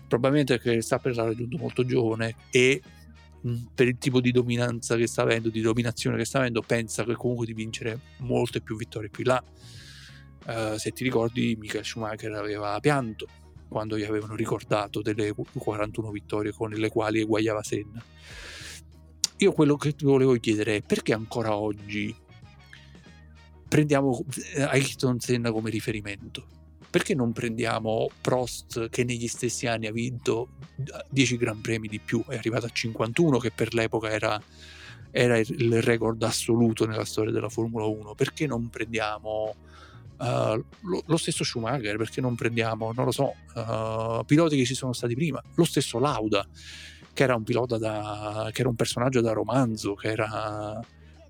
Probabilmente 0.06 0.54
perché 0.54 0.70
Verstappen 0.70 1.12
l'ha 1.12 1.24
raggiunto 1.24 1.58
molto 1.58 1.84
giovane 1.84 2.34
e 2.50 2.82
per 3.72 3.86
il 3.86 3.98
tipo 3.98 4.20
di 4.20 4.32
dominanza 4.32 4.96
che 4.96 5.06
sta 5.06 5.22
avendo, 5.22 5.48
di 5.48 5.60
dominazione 5.60 6.16
che 6.16 6.24
sta 6.24 6.38
avendo, 6.38 6.62
pensa 6.62 7.04
che 7.04 7.14
comunque 7.14 7.46
di 7.46 7.54
vincere 7.54 7.98
molte 8.18 8.60
più 8.60 8.76
vittorie 8.76 9.10
più 9.10 9.24
là. 9.24 9.42
Uh, 10.46 10.76
se 10.76 10.92
ti 10.92 11.04
ricordi, 11.04 11.56
Michael 11.58 11.84
Schumacher 11.84 12.32
aveva 12.32 12.78
pianto 12.80 13.26
quando 13.68 13.98
gli 13.98 14.02
avevano 14.02 14.34
ricordato 14.34 15.02
delle 15.02 15.32
41 15.34 16.10
vittorie 16.10 16.52
con 16.52 16.70
le 16.70 16.88
quali 16.88 17.20
eguagliava 17.20 17.62
Senna. 17.62 18.02
Io 19.40 19.52
quello 19.52 19.76
che 19.76 19.94
ti 19.94 20.04
volevo 20.04 20.34
chiedere 20.34 20.76
è 20.76 20.82
perché 20.82 21.12
ancora 21.12 21.54
oggi 21.56 22.14
prendiamo 23.68 24.24
eh, 24.54 24.62
Ayrton 24.62 25.20
Senna 25.20 25.52
come 25.52 25.70
riferimento? 25.70 26.44
Perché 26.90 27.14
non 27.14 27.32
prendiamo 27.32 28.10
Prost 28.20 28.88
che 28.88 29.04
negli 29.04 29.28
stessi 29.28 29.68
anni 29.68 29.86
ha 29.86 29.92
vinto 29.92 30.48
10 31.10 31.36
Gran 31.36 31.60
Premi 31.60 31.86
di 31.86 32.00
più, 32.00 32.24
è 32.26 32.36
arrivato 32.36 32.66
a 32.66 32.70
51 32.70 33.38
che 33.38 33.52
per 33.52 33.74
l'epoca 33.74 34.10
era, 34.10 34.42
era 35.12 35.38
il 35.38 35.82
record 35.82 36.20
assoluto 36.24 36.84
nella 36.84 37.04
storia 37.04 37.30
della 37.30 37.48
Formula 37.48 37.84
1? 37.84 38.14
Perché 38.14 38.46
non 38.46 38.68
prendiamo 38.68 39.54
Uh, 40.18 40.60
lo, 40.80 41.04
lo, 41.06 41.16
stesso 41.16 41.44
Schumacher, 41.44 41.96
perché 41.96 42.20
non 42.20 42.34
prendiamo, 42.34 42.92
non 42.92 43.04
lo 43.04 43.12
so, 43.12 43.34
uh, 43.54 44.24
piloti 44.24 44.56
che 44.56 44.64
ci 44.64 44.74
sono 44.74 44.92
stati 44.92 45.14
prima, 45.14 45.40
lo 45.54 45.64
stesso 45.64 46.00
Lauda, 46.00 46.44
che 47.18 47.24
era 47.24 47.34
un 47.34 47.42
pilota 47.42 47.78
da, 47.78 48.48
che 48.52 48.60
era 48.60 48.68
un 48.68 48.76
personaggio 48.76 49.20
da 49.20 49.32
romanzo, 49.32 49.94
che 49.94 50.06
era 50.06 50.80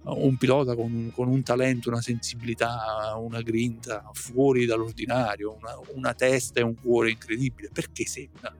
un 0.02 0.36
pilota 0.36 0.74
con, 0.74 1.10
con 1.14 1.28
un 1.28 1.42
talento, 1.42 1.88
una 1.88 2.02
sensibilità, 2.02 3.14
una 3.16 3.40
grinta 3.40 4.04
fuori 4.12 4.66
dall'ordinario, 4.66 5.56
una, 5.58 5.78
una 5.94 6.12
testa 6.12 6.60
e 6.60 6.62
un 6.62 6.74
cuore 6.78 7.12
incredibile. 7.12 7.70
Perché 7.72 8.04
Senna? 8.04 8.54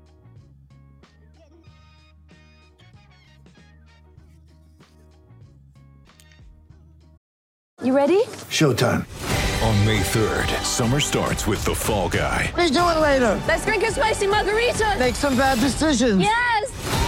You 7.83 7.95
ready? 7.95 8.25
Showtime. 8.49 9.05
On 9.61 9.85
May 9.85 10.01
3rd, 10.01 10.63
summer 10.63 11.01
starts 11.01 11.47
with 11.47 11.63
The 11.65 11.75
Fall 11.75 12.09
Guy. 12.09 12.51
Let's 12.57 12.71
do 12.71 12.81
it 12.89 13.01
later. 13.03 13.39
Let's 13.47 13.67
drink 13.67 13.83
a 13.83 13.91
spicy 13.91 14.27
margarita. 14.27 14.97
Make 14.99 15.15
some 15.15 15.37
bad 15.37 15.61
decisions. 15.61 16.23
Yes. 16.23 17.08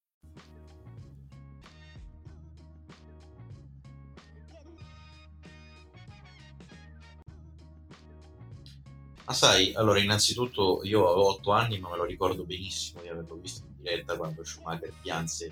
Ma 9.31 9.37
sai, 9.37 9.73
allora 9.75 9.97
innanzitutto 9.97 10.81
io 10.83 11.07
avevo 11.07 11.29
8 11.29 11.51
anni 11.53 11.79
ma 11.79 11.89
me 11.89 11.95
lo 11.95 12.03
ricordo 12.03 12.43
benissimo 12.43 13.01
di 13.01 13.07
averlo 13.07 13.35
visto 13.35 13.65
in 13.65 13.75
diretta 13.77 14.17
quando 14.17 14.43
Schumacher 14.43 14.91
pianse 15.01 15.49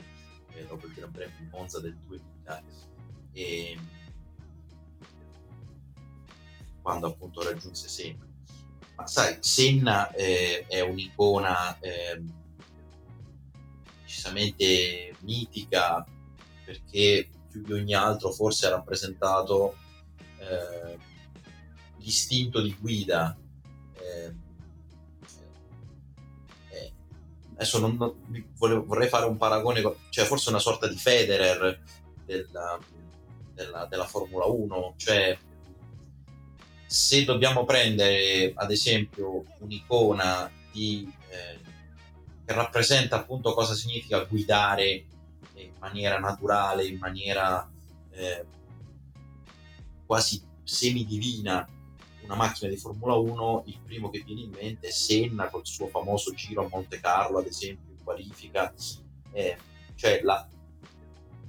eh, 0.54 0.66
dopo 0.66 0.86
il 0.86 0.92
Gran 0.92 1.10
Premio 1.10 1.38
di 1.40 1.48
Monza 1.50 1.80
del 1.80 1.96
2000 1.96 2.64
e 3.32 3.78
quando 6.82 7.08
appunto 7.08 7.42
raggiunse 7.42 7.88
Senna. 7.88 8.28
Ma 8.98 9.08
sai, 9.08 9.38
Senna 9.40 10.12
eh, 10.12 10.66
è 10.68 10.82
un'icona 10.82 11.80
eh, 11.80 12.22
decisamente 14.02 15.16
mitica 15.22 16.06
perché 16.66 17.30
più 17.50 17.64
di 17.64 17.72
ogni 17.72 17.94
altro 17.94 18.32
forse 18.32 18.66
ha 18.66 18.72
rappresentato 18.72 19.78
eh, 20.38 20.98
l'istinto 22.00 22.60
di 22.60 22.76
guida 22.78 23.38
eh, 24.10 24.34
eh, 26.72 26.92
adesso 27.54 27.80
non, 27.80 27.96
non, 27.98 28.16
vorrei 28.56 29.08
fare 29.08 29.26
un 29.26 29.38
paragone, 29.38 29.82
cioè 30.10 30.26
forse 30.26 30.50
una 30.50 30.60
sorta 30.60 30.88
di 30.88 30.98
Federer 30.98 31.82
della, 32.26 32.80
della, 33.54 33.86
della 33.86 34.06
Formula 34.06 34.46
1, 34.46 34.94
cioè 34.98 35.38
se 36.86 37.24
dobbiamo 37.24 37.66
prendere 37.66 38.52
ad 38.56 38.72
esempio 38.72 39.44
un'icona 39.60 40.52
di, 40.72 41.12
eh, 41.30 41.60
che 42.46 42.54
rappresenta 42.54 43.18
appunto 43.18 43.54
cosa 43.54 43.76
significa 43.76 44.24
guidare 44.24 45.06
in 45.54 45.74
maniera 45.80 46.18
naturale, 46.18 46.86
in 46.86 46.98
maniera 46.98 47.70
eh, 48.12 48.46
quasi 50.06 50.42
semidivina 50.64 51.68
una 52.30 52.36
macchina 52.36 52.70
di 52.70 52.78
Formula 52.78 53.16
1, 53.16 53.64
il 53.66 53.80
primo 53.84 54.12
che 54.12 54.22
viene 54.24 54.42
in 54.42 54.52
mente 54.52 54.90
è 54.90 54.92
Senna 54.92 55.50
col 55.50 55.66
suo 55.66 55.88
famoso 55.88 56.32
giro 56.34 56.64
a 56.64 56.68
Monte 56.70 57.00
Carlo, 57.00 57.40
ad 57.40 57.48
esempio, 57.48 57.92
in 57.92 58.04
qualifica. 58.04 58.72
Eh, 59.32 59.58
cioè 59.96 60.22
la, 60.22 60.48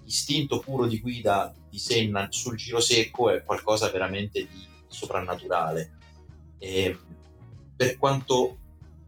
l'istinto 0.02 0.58
puro 0.58 0.86
di 0.86 0.98
guida 0.98 1.54
di 1.68 1.78
Senna 1.78 2.28
sul 2.30 2.56
giro 2.56 2.80
secco 2.80 3.28
è 3.28 3.44
qualcosa 3.44 3.90
veramente 3.90 4.40
di 4.40 4.66
soprannaturale. 4.86 5.98
Eh, 6.56 6.98
per 7.76 7.98
quanto 7.98 8.56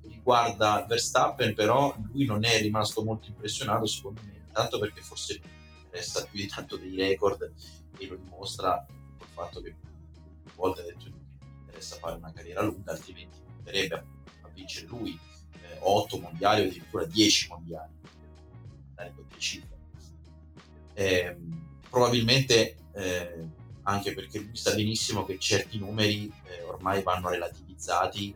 riguarda 0.02 0.84
Verstappen, 0.86 1.54
però, 1.54 1.96
lui 2.12 2.26
non 2.26 2.44
è 2.44 2.60
rimasto 2.60 3.02
molto 3.02 3.28
impressionato, 3.28 3.86
secondo 3.86 4.20
me, 4.24 4.44
tanto 4.52 4.78
perché 4.78 5.00
forse 5.00 5.40
resta 5.90 6.22
più 6.24 6.38
di 6.38 6.48
tanto 6.48 6.76
dei 6.76 6.94
record 6.94 7.50
e 7.96 8.06
lo 8.06 8.16
dimostra 8.16 8.84
col 9.16 9.28
fatto 9.28 9.62
che 9.62 9.74
a 10.44 10.52
volte 10.54 10.80
ha 10.80 10.84
detto 10.84 11.20
interessa 11.82 11.96
fare 11.96 12.16
una 12.16 12.32
carriera 12.32 12.62
lunga, 12.62 12.92
altrimenti 12.92 13.38
potrebbe 13.56 13.94
a 13.94 14.48
vincere 14.54 14.86
lui 14.86 15.18
eh, 15.60 15.78
8 15.80 16.18
mondiali 16.20 16.62
o 16.62 16.64
addirittura 16.66 17.04
10 17.04 17.48
mondiali. 17.48 17.90
Eh, 20.94 21.36
probabilmente 21.88 22.76
eh, 22.92 23.48
anche 23.82 24.14
perché 24.14 24.38
lui 24.38 24.54
sa 24.54 24.74
benissimo 24.74 25.24
che 25.24 25.38
certi 25.38 25.78
numeri 25.78 26.32
eh, 26.44 26.62
ormai 26.62 27.02
vanno 27.02 27.30
relativizzati 27.30 28.34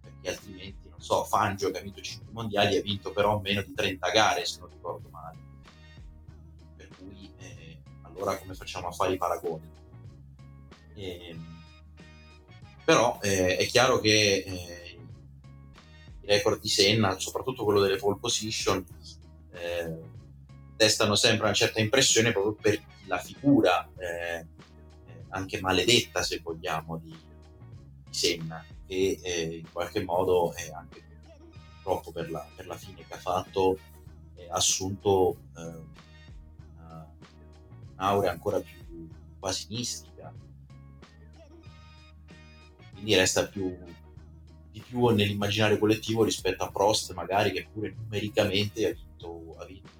perché 0.00 0.28
altrimenti, 0.28 0.88
non 0.88 1.00
so, 1.00 1.24
Fangio 1.24 1.70
che 1.70 1.78
ha 1.78 1.82
vinto 1.82 2.00
5 2.00 2.32
mondiali 2.32 2.76
ha 2.76 2.82
vinto 2.82 3.12
però 3.12 3.40
meno 3.40 3.62
di 3.62 3.72
30 3.72 4.10
gare 4.10 4.44
se 4.44 4.58
non 4.60 4.68
ricordo 4.68 5.08
male. 5.08 5.38
Per 6.76 6.88
cui 6.98 7.32
eh, 7.38 7.78
allora 8.02 8.36
come 8.36 8.54
facciamo 8.54 8.88
a 8.88 8.92
fare 8.92 9.14
i 9.14 9.16
paragoni? 9.16 9.72
Ehm, 10.96 11.55
però 12.86 13.18
eh, 13.20 13.56
è 13.56 13.66
chiaro 13.66 13.98
che 13.98 14.44
eh, 14.46 14.98
i 16.20 16.26
record 16.26 16.60
di 16.60 16.68
Senna, 16.68 17.18
soprattutto 17.18 17.64
quello 17.64 17.80
delle 17.80 17.96
pole 17.96 18.16
position, 18.16 18.86
eh, 19.50 19.98
destano 20.76 21.16
sempre 21.16 21.46
una 21.46 21.54
certa 21.54 21.80
impressione 21.80 22.30
proprio 22.30 22.52
per 22.52 22.80
la 23.06 23.18
figura 23.18 23.90
eh, 23.96 24.46
anche 25.30 25.60
maledetta, 25.60 26.22
se 26.22 26.38
vogliamo, 26.40 26.96
di, 26.98 27.10
di 27.10 28.14
Senna, 28.14 28.64
che 28.86 29.18
eh, 29.20 29.56
in 29.56 29.72
qualche 29.72 30.04
modo 30.04 30.54
è 30.54 30.70
anche 30.70 31.02
purtroppo 31.82 32.12
per 32.12 32.30
la, 32.30 32.46
per 32.54 32.68
la 32.68 32.76
fine 32.76 33.04
che 33.04 33.14
ha 33.14 33.18
fatto 33.18 33.78
ha 34.48 34.54
assunto 34.54 35.38
una, 35.54 37.10
un'aurea 37.94 38.30
ancora 38.30 38.60
più 38.60 39.08
quasi 39.40 39.66
mistica 39.70 40.15
quindi 42.96 43.14
resta 43.14 43.46
più 43.46 43.76
di 44.72 44.82
più 44.86 45.06
nell'immaginario 45.08 45.78
collettivo 45.78 46.24
rispetto 46.24 46.64
a 46.64 46.70
Prost 46.70 47.14
magari 47.14 47.52
che 47.52 47.68
pure 47.72 47.94
numericamente 47.96 48.86
ha 48.86 48.92
vinto, 48.92 49.54
ha 49.58 49.64
vinto 49.64 49.96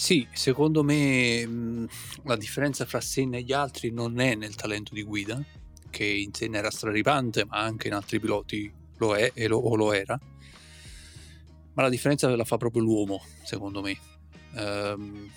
Sì, 0.00 0.26
secondo 0.32 0.82
me 0.82 1.86
la 2.24 2.36
differenza 2.36 2.86
fra 2.86 3.02
Senna 3.02 3.36
e 3.36 3.42
gli 3.42 3.52
altri 3.52 3.90
non 3.90 4.18
è 4.18 4.34
nel 4.34 4.54
talento 4.54 4.94
di 4.94 5.02
guida, 5.02 5.38
che 5.90 6.06
in 6.06 6.32
Senna 6.32 6.56
era 6.56 6.70
straripante, 6.70 7.44
ma 7.44 7.58
anche 7.58 7.88
in 7.88 7.92
altri 7.92 8.18
piloti 8.18 8.72
lo 8.96 9.14
è 9.14 9.30
lo, 9.46 9.58
o 9.58 9.76
lo 9.76 9.92
era, 9.92 10.18
ma 11.74 11.82
la 11.82 11.90
differenza 11.90 12.34
la 12.34 12.44
fa 12.44 12.56
proprio 12.56 12.82
l'uomo, 12.82 13.22
secondo 13.44 13.82
me. 13.82 13.98
Ehm, 14.54 15.30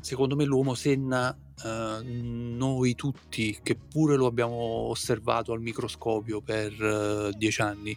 secondo 0.00 0.36
me 0.36 0.44
l'uomo 0.44 0.74
Senna, 0.74 1.36
eh, 1.64 2.02
noi 2.02 2.94
tutti, 2.94 3.58
che 3.62 3.76
pure 3.76 4.16
lo 4.16 4.26
abbiamo 4.26 4.54
osservato 4.54 5.52
al 5.52 5.60
microscopio 5.60 6.40
per 6.40 6.72
eh, 6.72 7.32
dieci 7.36 7.60
anni 7.60 7.96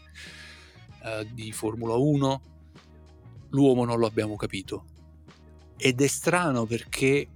eh, 1.03 1.27
di 1.33 1.51
Formula 1.51 1.95
1, 1.95 2.41
l'uomo 3.49 3.85
non 3.85 3.99
lo 3.99 4.07
abbiamo 4.07 4.35
capito 4.35 4.85
ed 5.83 5.99
è 5.99 6.05
strano 6.05 6.67
perché 6.67 7.27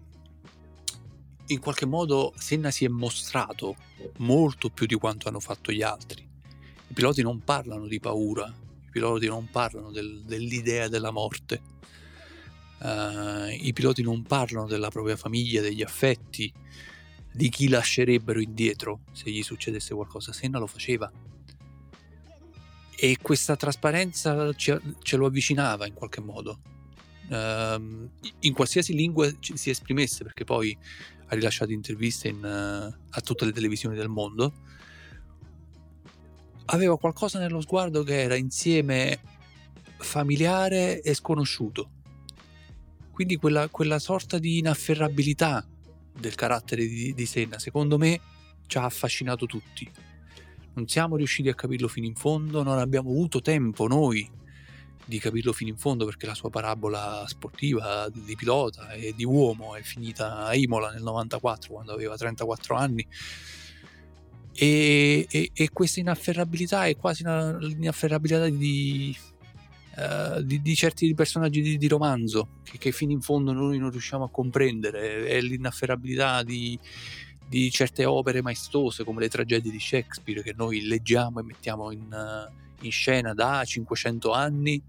in 1.48 1.60
qualche 1.60 1.88
modo 1.88 2.32
Senna 2.38 2.70
si 2.70 2.86
è 2.86 2.88
mostrato 2.88 3.76
molto 4.18 4.70
più 4.70 4.86
di 4.86 4.94
quanto 4.94 5.28
hanno 5.28 5.40
fatto 5.40 5.72
gli 5.72 5.82
altri. 5.82 6.22
I 6.88 6.94
piloti 6.94 7.24
non 7.24 7.40
parlano 7.40 7.88
di 7.88 8.00
paura, 8.00 8.46
i 8.46 8.90
piloti 8.92 9.26
non 9.26 9.50
parlano 9.50 9.90
del, 9.90 10.22
dell'idea 10.26 10.88
della 10.88 11.10
morte, 11.10 11.60
uh, 12.80 13.50
i 13.50 13.72
piloti 13.74 14.02
non 14.02 14.24
parlano 14.24 14.68
della 14.68 14.90
propria 14.90 15.16
famiglia, 15.16 15.62
degli 15.62 15.82
affetti, 15.82 16.52
di 17.32 17.50
chi 17.50 17.68
lascerebbero 17.68 18.40
indietro 18.40 19.02
se 19.12 19.30
gli 19.30 19.44
succedesse 19.44 19.94
qualcosa. 19.94 20.34
Senna 20.34 20.60
lo 20.60 20.68
faceva. 20.68 21.12
E 22.98 23.18
questa 23.22 23.56
trasparenza 23.56 24.54
ce, 24.54 24.82
ce 25.02 25.18
lo 25.18 25.26
avvicinava 25.26 25.86
in 25.86 25.94
qualche 25.94 26.22
modo 26.22 26.60
uh, 27.30 28.10
in 28.40 28.54
qualsiasi 28.54 28.94
lingua 28.94 29.32
si 29.40 29.70
esprimesse, 29.70 30.24
perché 30.24 30.44
poi 30.44 30.78
ha 31.28 31.36
rilasciato 31.36 31.72
interviste 31.72 32.28
in, 32.28 32.38
uh, 32.38 33.04
a 33.10 33.22
tutte 33.22 33.46
le 33.46 33.52
televisioni 33.52 33.96
del 33.96 34.10
mondo, 34.10 34.54
aveva 36.66 36.98
qualcosa 36.98 37.40
nello 37.40 37.62
sguardo 37.62 38.04
che 38.04 38.22
era 38.22 38.36
insieme 38.36 39.20
familiare 39.98 41.02
e 41.02 41.14
sconosciuto. 41.14 41.90
Quindi 43.16 43.38
quella, 43.38 43.70
quella 43.70 43.98
sorta 43.98 44.38
di 44.40 44.58
inafferrabilità 44.58 45.66
del 46.20 46.36
carattere 46.36 46.86
di, 46.86 47.14
di 47.14 47.26
Senna, 47.26 47.58
secondo 47.60 47.98
me, 47.98 48.20
ci 48.68 48.78
ha 48.78 48.84
affascinato 48.84 49.46
tutti. 49.46 49.90
Non 50.74 50.86
siamo 50.90 51.16
riusciti 51.16 51.48
a 51.48 51.54
capirlo 51.54 51.88
fino 51.88 52.08
in 52.08 52.16
fondo, 52.16 52.62
non 52.62 52.78
abbiamo 52.78 53.12
avuto 53.12 53.40
tempo 53.40 53.88
noi 53.88 54.30
di 55.06 55.18
capirlo 55.18 55.54
fino 55.54 55.70
in 55.70 55.78
fondo 55.78 56.04
perché 56.04 56.26
la 56.26 56.34
sua 56.34 56.50
parabola 56.50 57.24
sportiva 57.26 58.10
di 58.10 58.36
pilota 58.36 58.92
e 58.92 59.14
di 59.16 59.24
uomo 59.24 59.78
è 59.78 59.82
finita 59.82 60.48
a 60.48 60.54
Imola 60.54 60.92
nel 60.92 61.04
94 61.04 61.72
quando 61.72 61.94
aveva 61.94 62.18
34 62.18 62.76
anni 62.76 63.08
e, 64.52 65.28
e, 65.30 65.52
e 65.54 65.70
questa 65.72 66.02
inafferrabilità 66.02 66.88
è 66.88 66.98
quasi 66.98 67.22
una, 67.22 67.56
l'inafferrabilità 67.60 68.50
di, 68.50 69.16
uh, 69.98 70.42
di, 70.42 70.62
di, 70.62 70.76
certi 70.76 71.14
personaggi 71.14 71.62
di, 71.62 71.78
di 71.78 71.88
romanzo 71.88 72.60
che, 72.64 72.78
che, 72.78 72.92
fino 72.92 73.12
in 73.12 73.22
fondo 73.22 73.54
noi 73.54 73.78
non 73.78 73.92
riusciamo 73.92 74.26
a 74.26 74.30
comprendere. 74.30 75.26
È 75.26 75.42
l'inafferrabilità 75.42 76.44
di, 76.44 76.78
di 77.48 77.70
certe 77.72 78.06
opere 78.06 78.42
maestose 78.42 79.04
come 79.04 79.22
le 79.22 79.30
tragedie 79.30 79.72
di 79.72 79.80
Shakespeare 79.80 80.42
che 80.42 80.54
noi 80.56 80.86
leggiamo 80.86 81.40
e 81.40 81.44
mettiamo 81.44 81.92
in, 81.92 82.12
uh, 82.12 82.86
in 82.86 82.92
scena 82.92 83.34
da 83.34 83.64
500 83.64 84.32
anni 84.32 84.82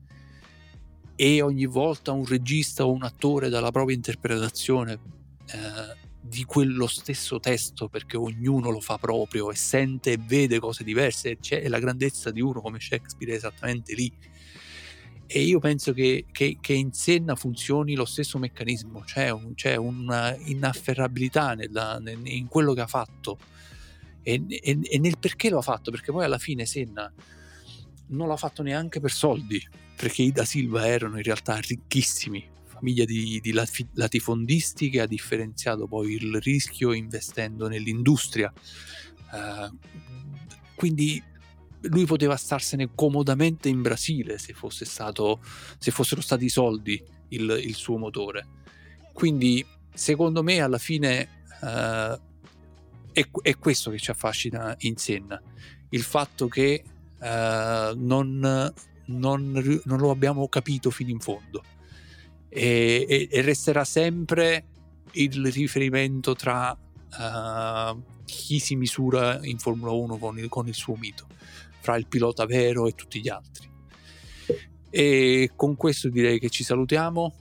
e 1.17 1.41
ogni 1.41 1.65
volta 1.65 2.13
un 2.13 2.27
regista 2.27 2.85
o 2.85 2.93
un 2.93 3.03
attore 3.03 3.49
dalla 3.49 3.71
propria 3.71 3.97
interpretazione 3.97 4.93
eh, 5.47 5.97
di 6.21 6.45
quello 6.45 6.87
stesso 6.87 7.41
testo 7.41 7.89
perché 7.89 8.19
ognuno 8.19 8.71
lo 8.71 8.81
fa 8.81 8.99
proprio 8.99 9.51
e 9.51 9.55
sente 9.55 10.13
e 10.13 10.19
vede 10.19 10.59
cose 10.59 10.85
diverse 10.85 11.39
c'è 11.39 11.67
la 11.69 11.79
grandezza 11.79 12.31
di 12.31 12.43
uno 12.43 12.61
come 12.61 12.81
Shakespeare 12.81 13.33
è 13.33 13.37
esattamente 13.37 13.95
lì 13.95 14.13
e 15.27 15.41
io 15.41 15.59
penso 15.59 15.93
che, 15.93 16.27
che, 16.31 16.59
che 16.61 16.73
in 16.73 16.93
Senna 16.93 17.35
funzioni 17.35 17.95
lo 17.95 18.05
stesso 18.05 18.39
meccanismo 18.39 19.01
c'è, 19.01 19.31
un, 19.31 19.55
c'è 19.55 19.77
una 19.77 20.37
nella, 21.55 22.03
in 22.25 22.47
quello 22.47 22.73
che 22.75 22.81
ha 22.81 22.87
fatto 22.87 23.39
e, 24.23 24.43
e, 24.49 24.79
e 24.83 24.99
nel 24.99 25.19
perché 25.19 25.51
lo 25.51 25.59
ha 25.59 25.63
fatto 25.63 25.91
perché 25.91 26.13
poi 26.13 26.25
alla 26.25 26.39
fine 26.39 26.65
Senna 26.65 27.13
non 28.09 28.29
l'ha 28.29 28.37
fatto 28.37 28.63
neanche 28.63 29.01
per 29.01 29.11
soldi 29.11 29.61
perché 29.97 30.23
i 30.23 30.31
da 30.31 30.45
Silva 30.45 30.87
erano 30.87 31.17
in 31.17 31.23
realtà 31.23 31.57
ricchissimi, 31.57 32.47
famiglia 32.67 33.07
di, 33.07 33.41
di 33.43 33.53
latifondisti 33.95 34.91
che 34.91 35.01
ha 35.01 35.07
differenziato 35.07 35.87
poi 35.89 36.13
il 36.13 36.39
rischio 36.41 36.93
investendo 36.93 37.67
nell'industria. 37.67 38.53
Uh, 39.33 39.75
quindi 40.75 41.23
lui 41.89 42.05
poteva 42.05 42.37
starsene 42.37 42.91
comodamente 42.95 43.69
in 43.69 43.83
Brasile 43.83 44.39
se, 44.39 44.53
fosse 44.53 44.85
stato, 44.85 45.41
se 45.79 45.91
fossero 45.91 46.21
stati 46.21 46.45
i 46.47 46.51
soldi 46.51 47.03
il, 47.29 47.61
il, 47.63 47.75
suo 47.75 47.99
motore. 47.99 48.47
Quindi 49.13 49.65
secondo 49.93 50.43
me 50.43 50.61
alla 50.61 50.79
fine 50.79 51.29
uh, 51.61 52.19
è, 53.13 53.29
è, 53.43 53.57
questo 53.59 53.91
che 53.91 53.99
ci 53.99 54.11
affascina 54.11 54.75
in 54.81 54.97
Senna, 54.97 55.41
il 55.91 56.03
fatto 56.03 56.49
che 56.49 56.83
uh, 57.19 57.97
non 57.97 58.73
non, 59.07 59.81
non 59.85 59.99
lo 59.99 60.11
abbiamo 60.11 60.49
capito 60.49 60.91
fino 60.91 61.11
in 61.11 61.21
fondo. 61.21 61.63
E, 62.49 63.05
e, 63.09 63.29
e 63.31 63.41
resterà 63.43 63.85
sempre 63.85 64.65
il 65.13 65.51
riferimento 65.51 66.35
tra 66.35 66.71
uh, 66.73 68.03
chi 68.25 68.59
si 68.59 68.77
misura 68.77 69.41
in 69.43 69.59
Formula 69.59 69.93
1 69.93 70.17
con 70.17 70.39
il, 70.39 70.49
con 70.49 70.67
il, 70.67 70.75
suo 70.75 70.97
mito, 70.97 71.27
fra 71.87 71.97
il 71.97 72.09
pilota 72.09 72.47
vero 72.47 72.89
e 72.89 72.95
tutti 72.97 73.21
gli 73.21 73.29
altri. 73.29 73.71
E 74.91 75.53
con 75.55 75.77
questo 75.77 76.09
direi 76.09 76.41
che 76.41 76.51
ci 76.51 76.65
salutiamo. 76.65 77.35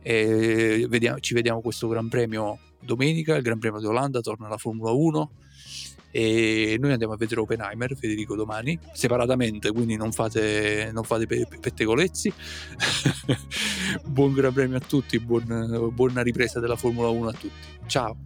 E 0.00 0.86
vediamo, 0.88 1.20
ci 1.20 1.34
vediamo 1.34 1.60
questo 1.60 1.88
Gran 1.88 2.08
Premio 2.08 2.58
domenica. 2.80 3.36
Il 3.36 3.42
Gran 3.42 3.58
Premio 3.58 3.80
di 3.80 3.86
Olanda 3.86 4.22
torna 4.22 4.46
alla 4.46 4.56
Formula 4.56 4.92
1 4.92 5.30
e 6.10 6.76
noi 6.80 6.92
andiamo 6.92 7.12
a 7.12 7.16
vedere 7.18 7.40
Oppenheimer, 7.40 7.94
Federico, 7.94 8.34
domani, 8.34 8.78
separatamente, 8.92 9.70
quindi 9.72 9.96
non 9.96 10.10
fate, 10.12 10.90
non 10.92 11.04
fate 11.04 11.26
pettegolezzi. 11.26 12.32
buon 14.08 14.32
gran 14.32 14.54
premio 14.54 14.78
a 14.78 14.80
tutti, 14.80 15.18
buon, 15.20 15.90
buona 15.92 16.22
ripresa 16.22 16.60
della 16.60 16.76
Formula 16.76 17.08
1 17.08 17.28
a 17.28 17.32
tutti. 17.32 17.86
Ciao! 17.86 18.16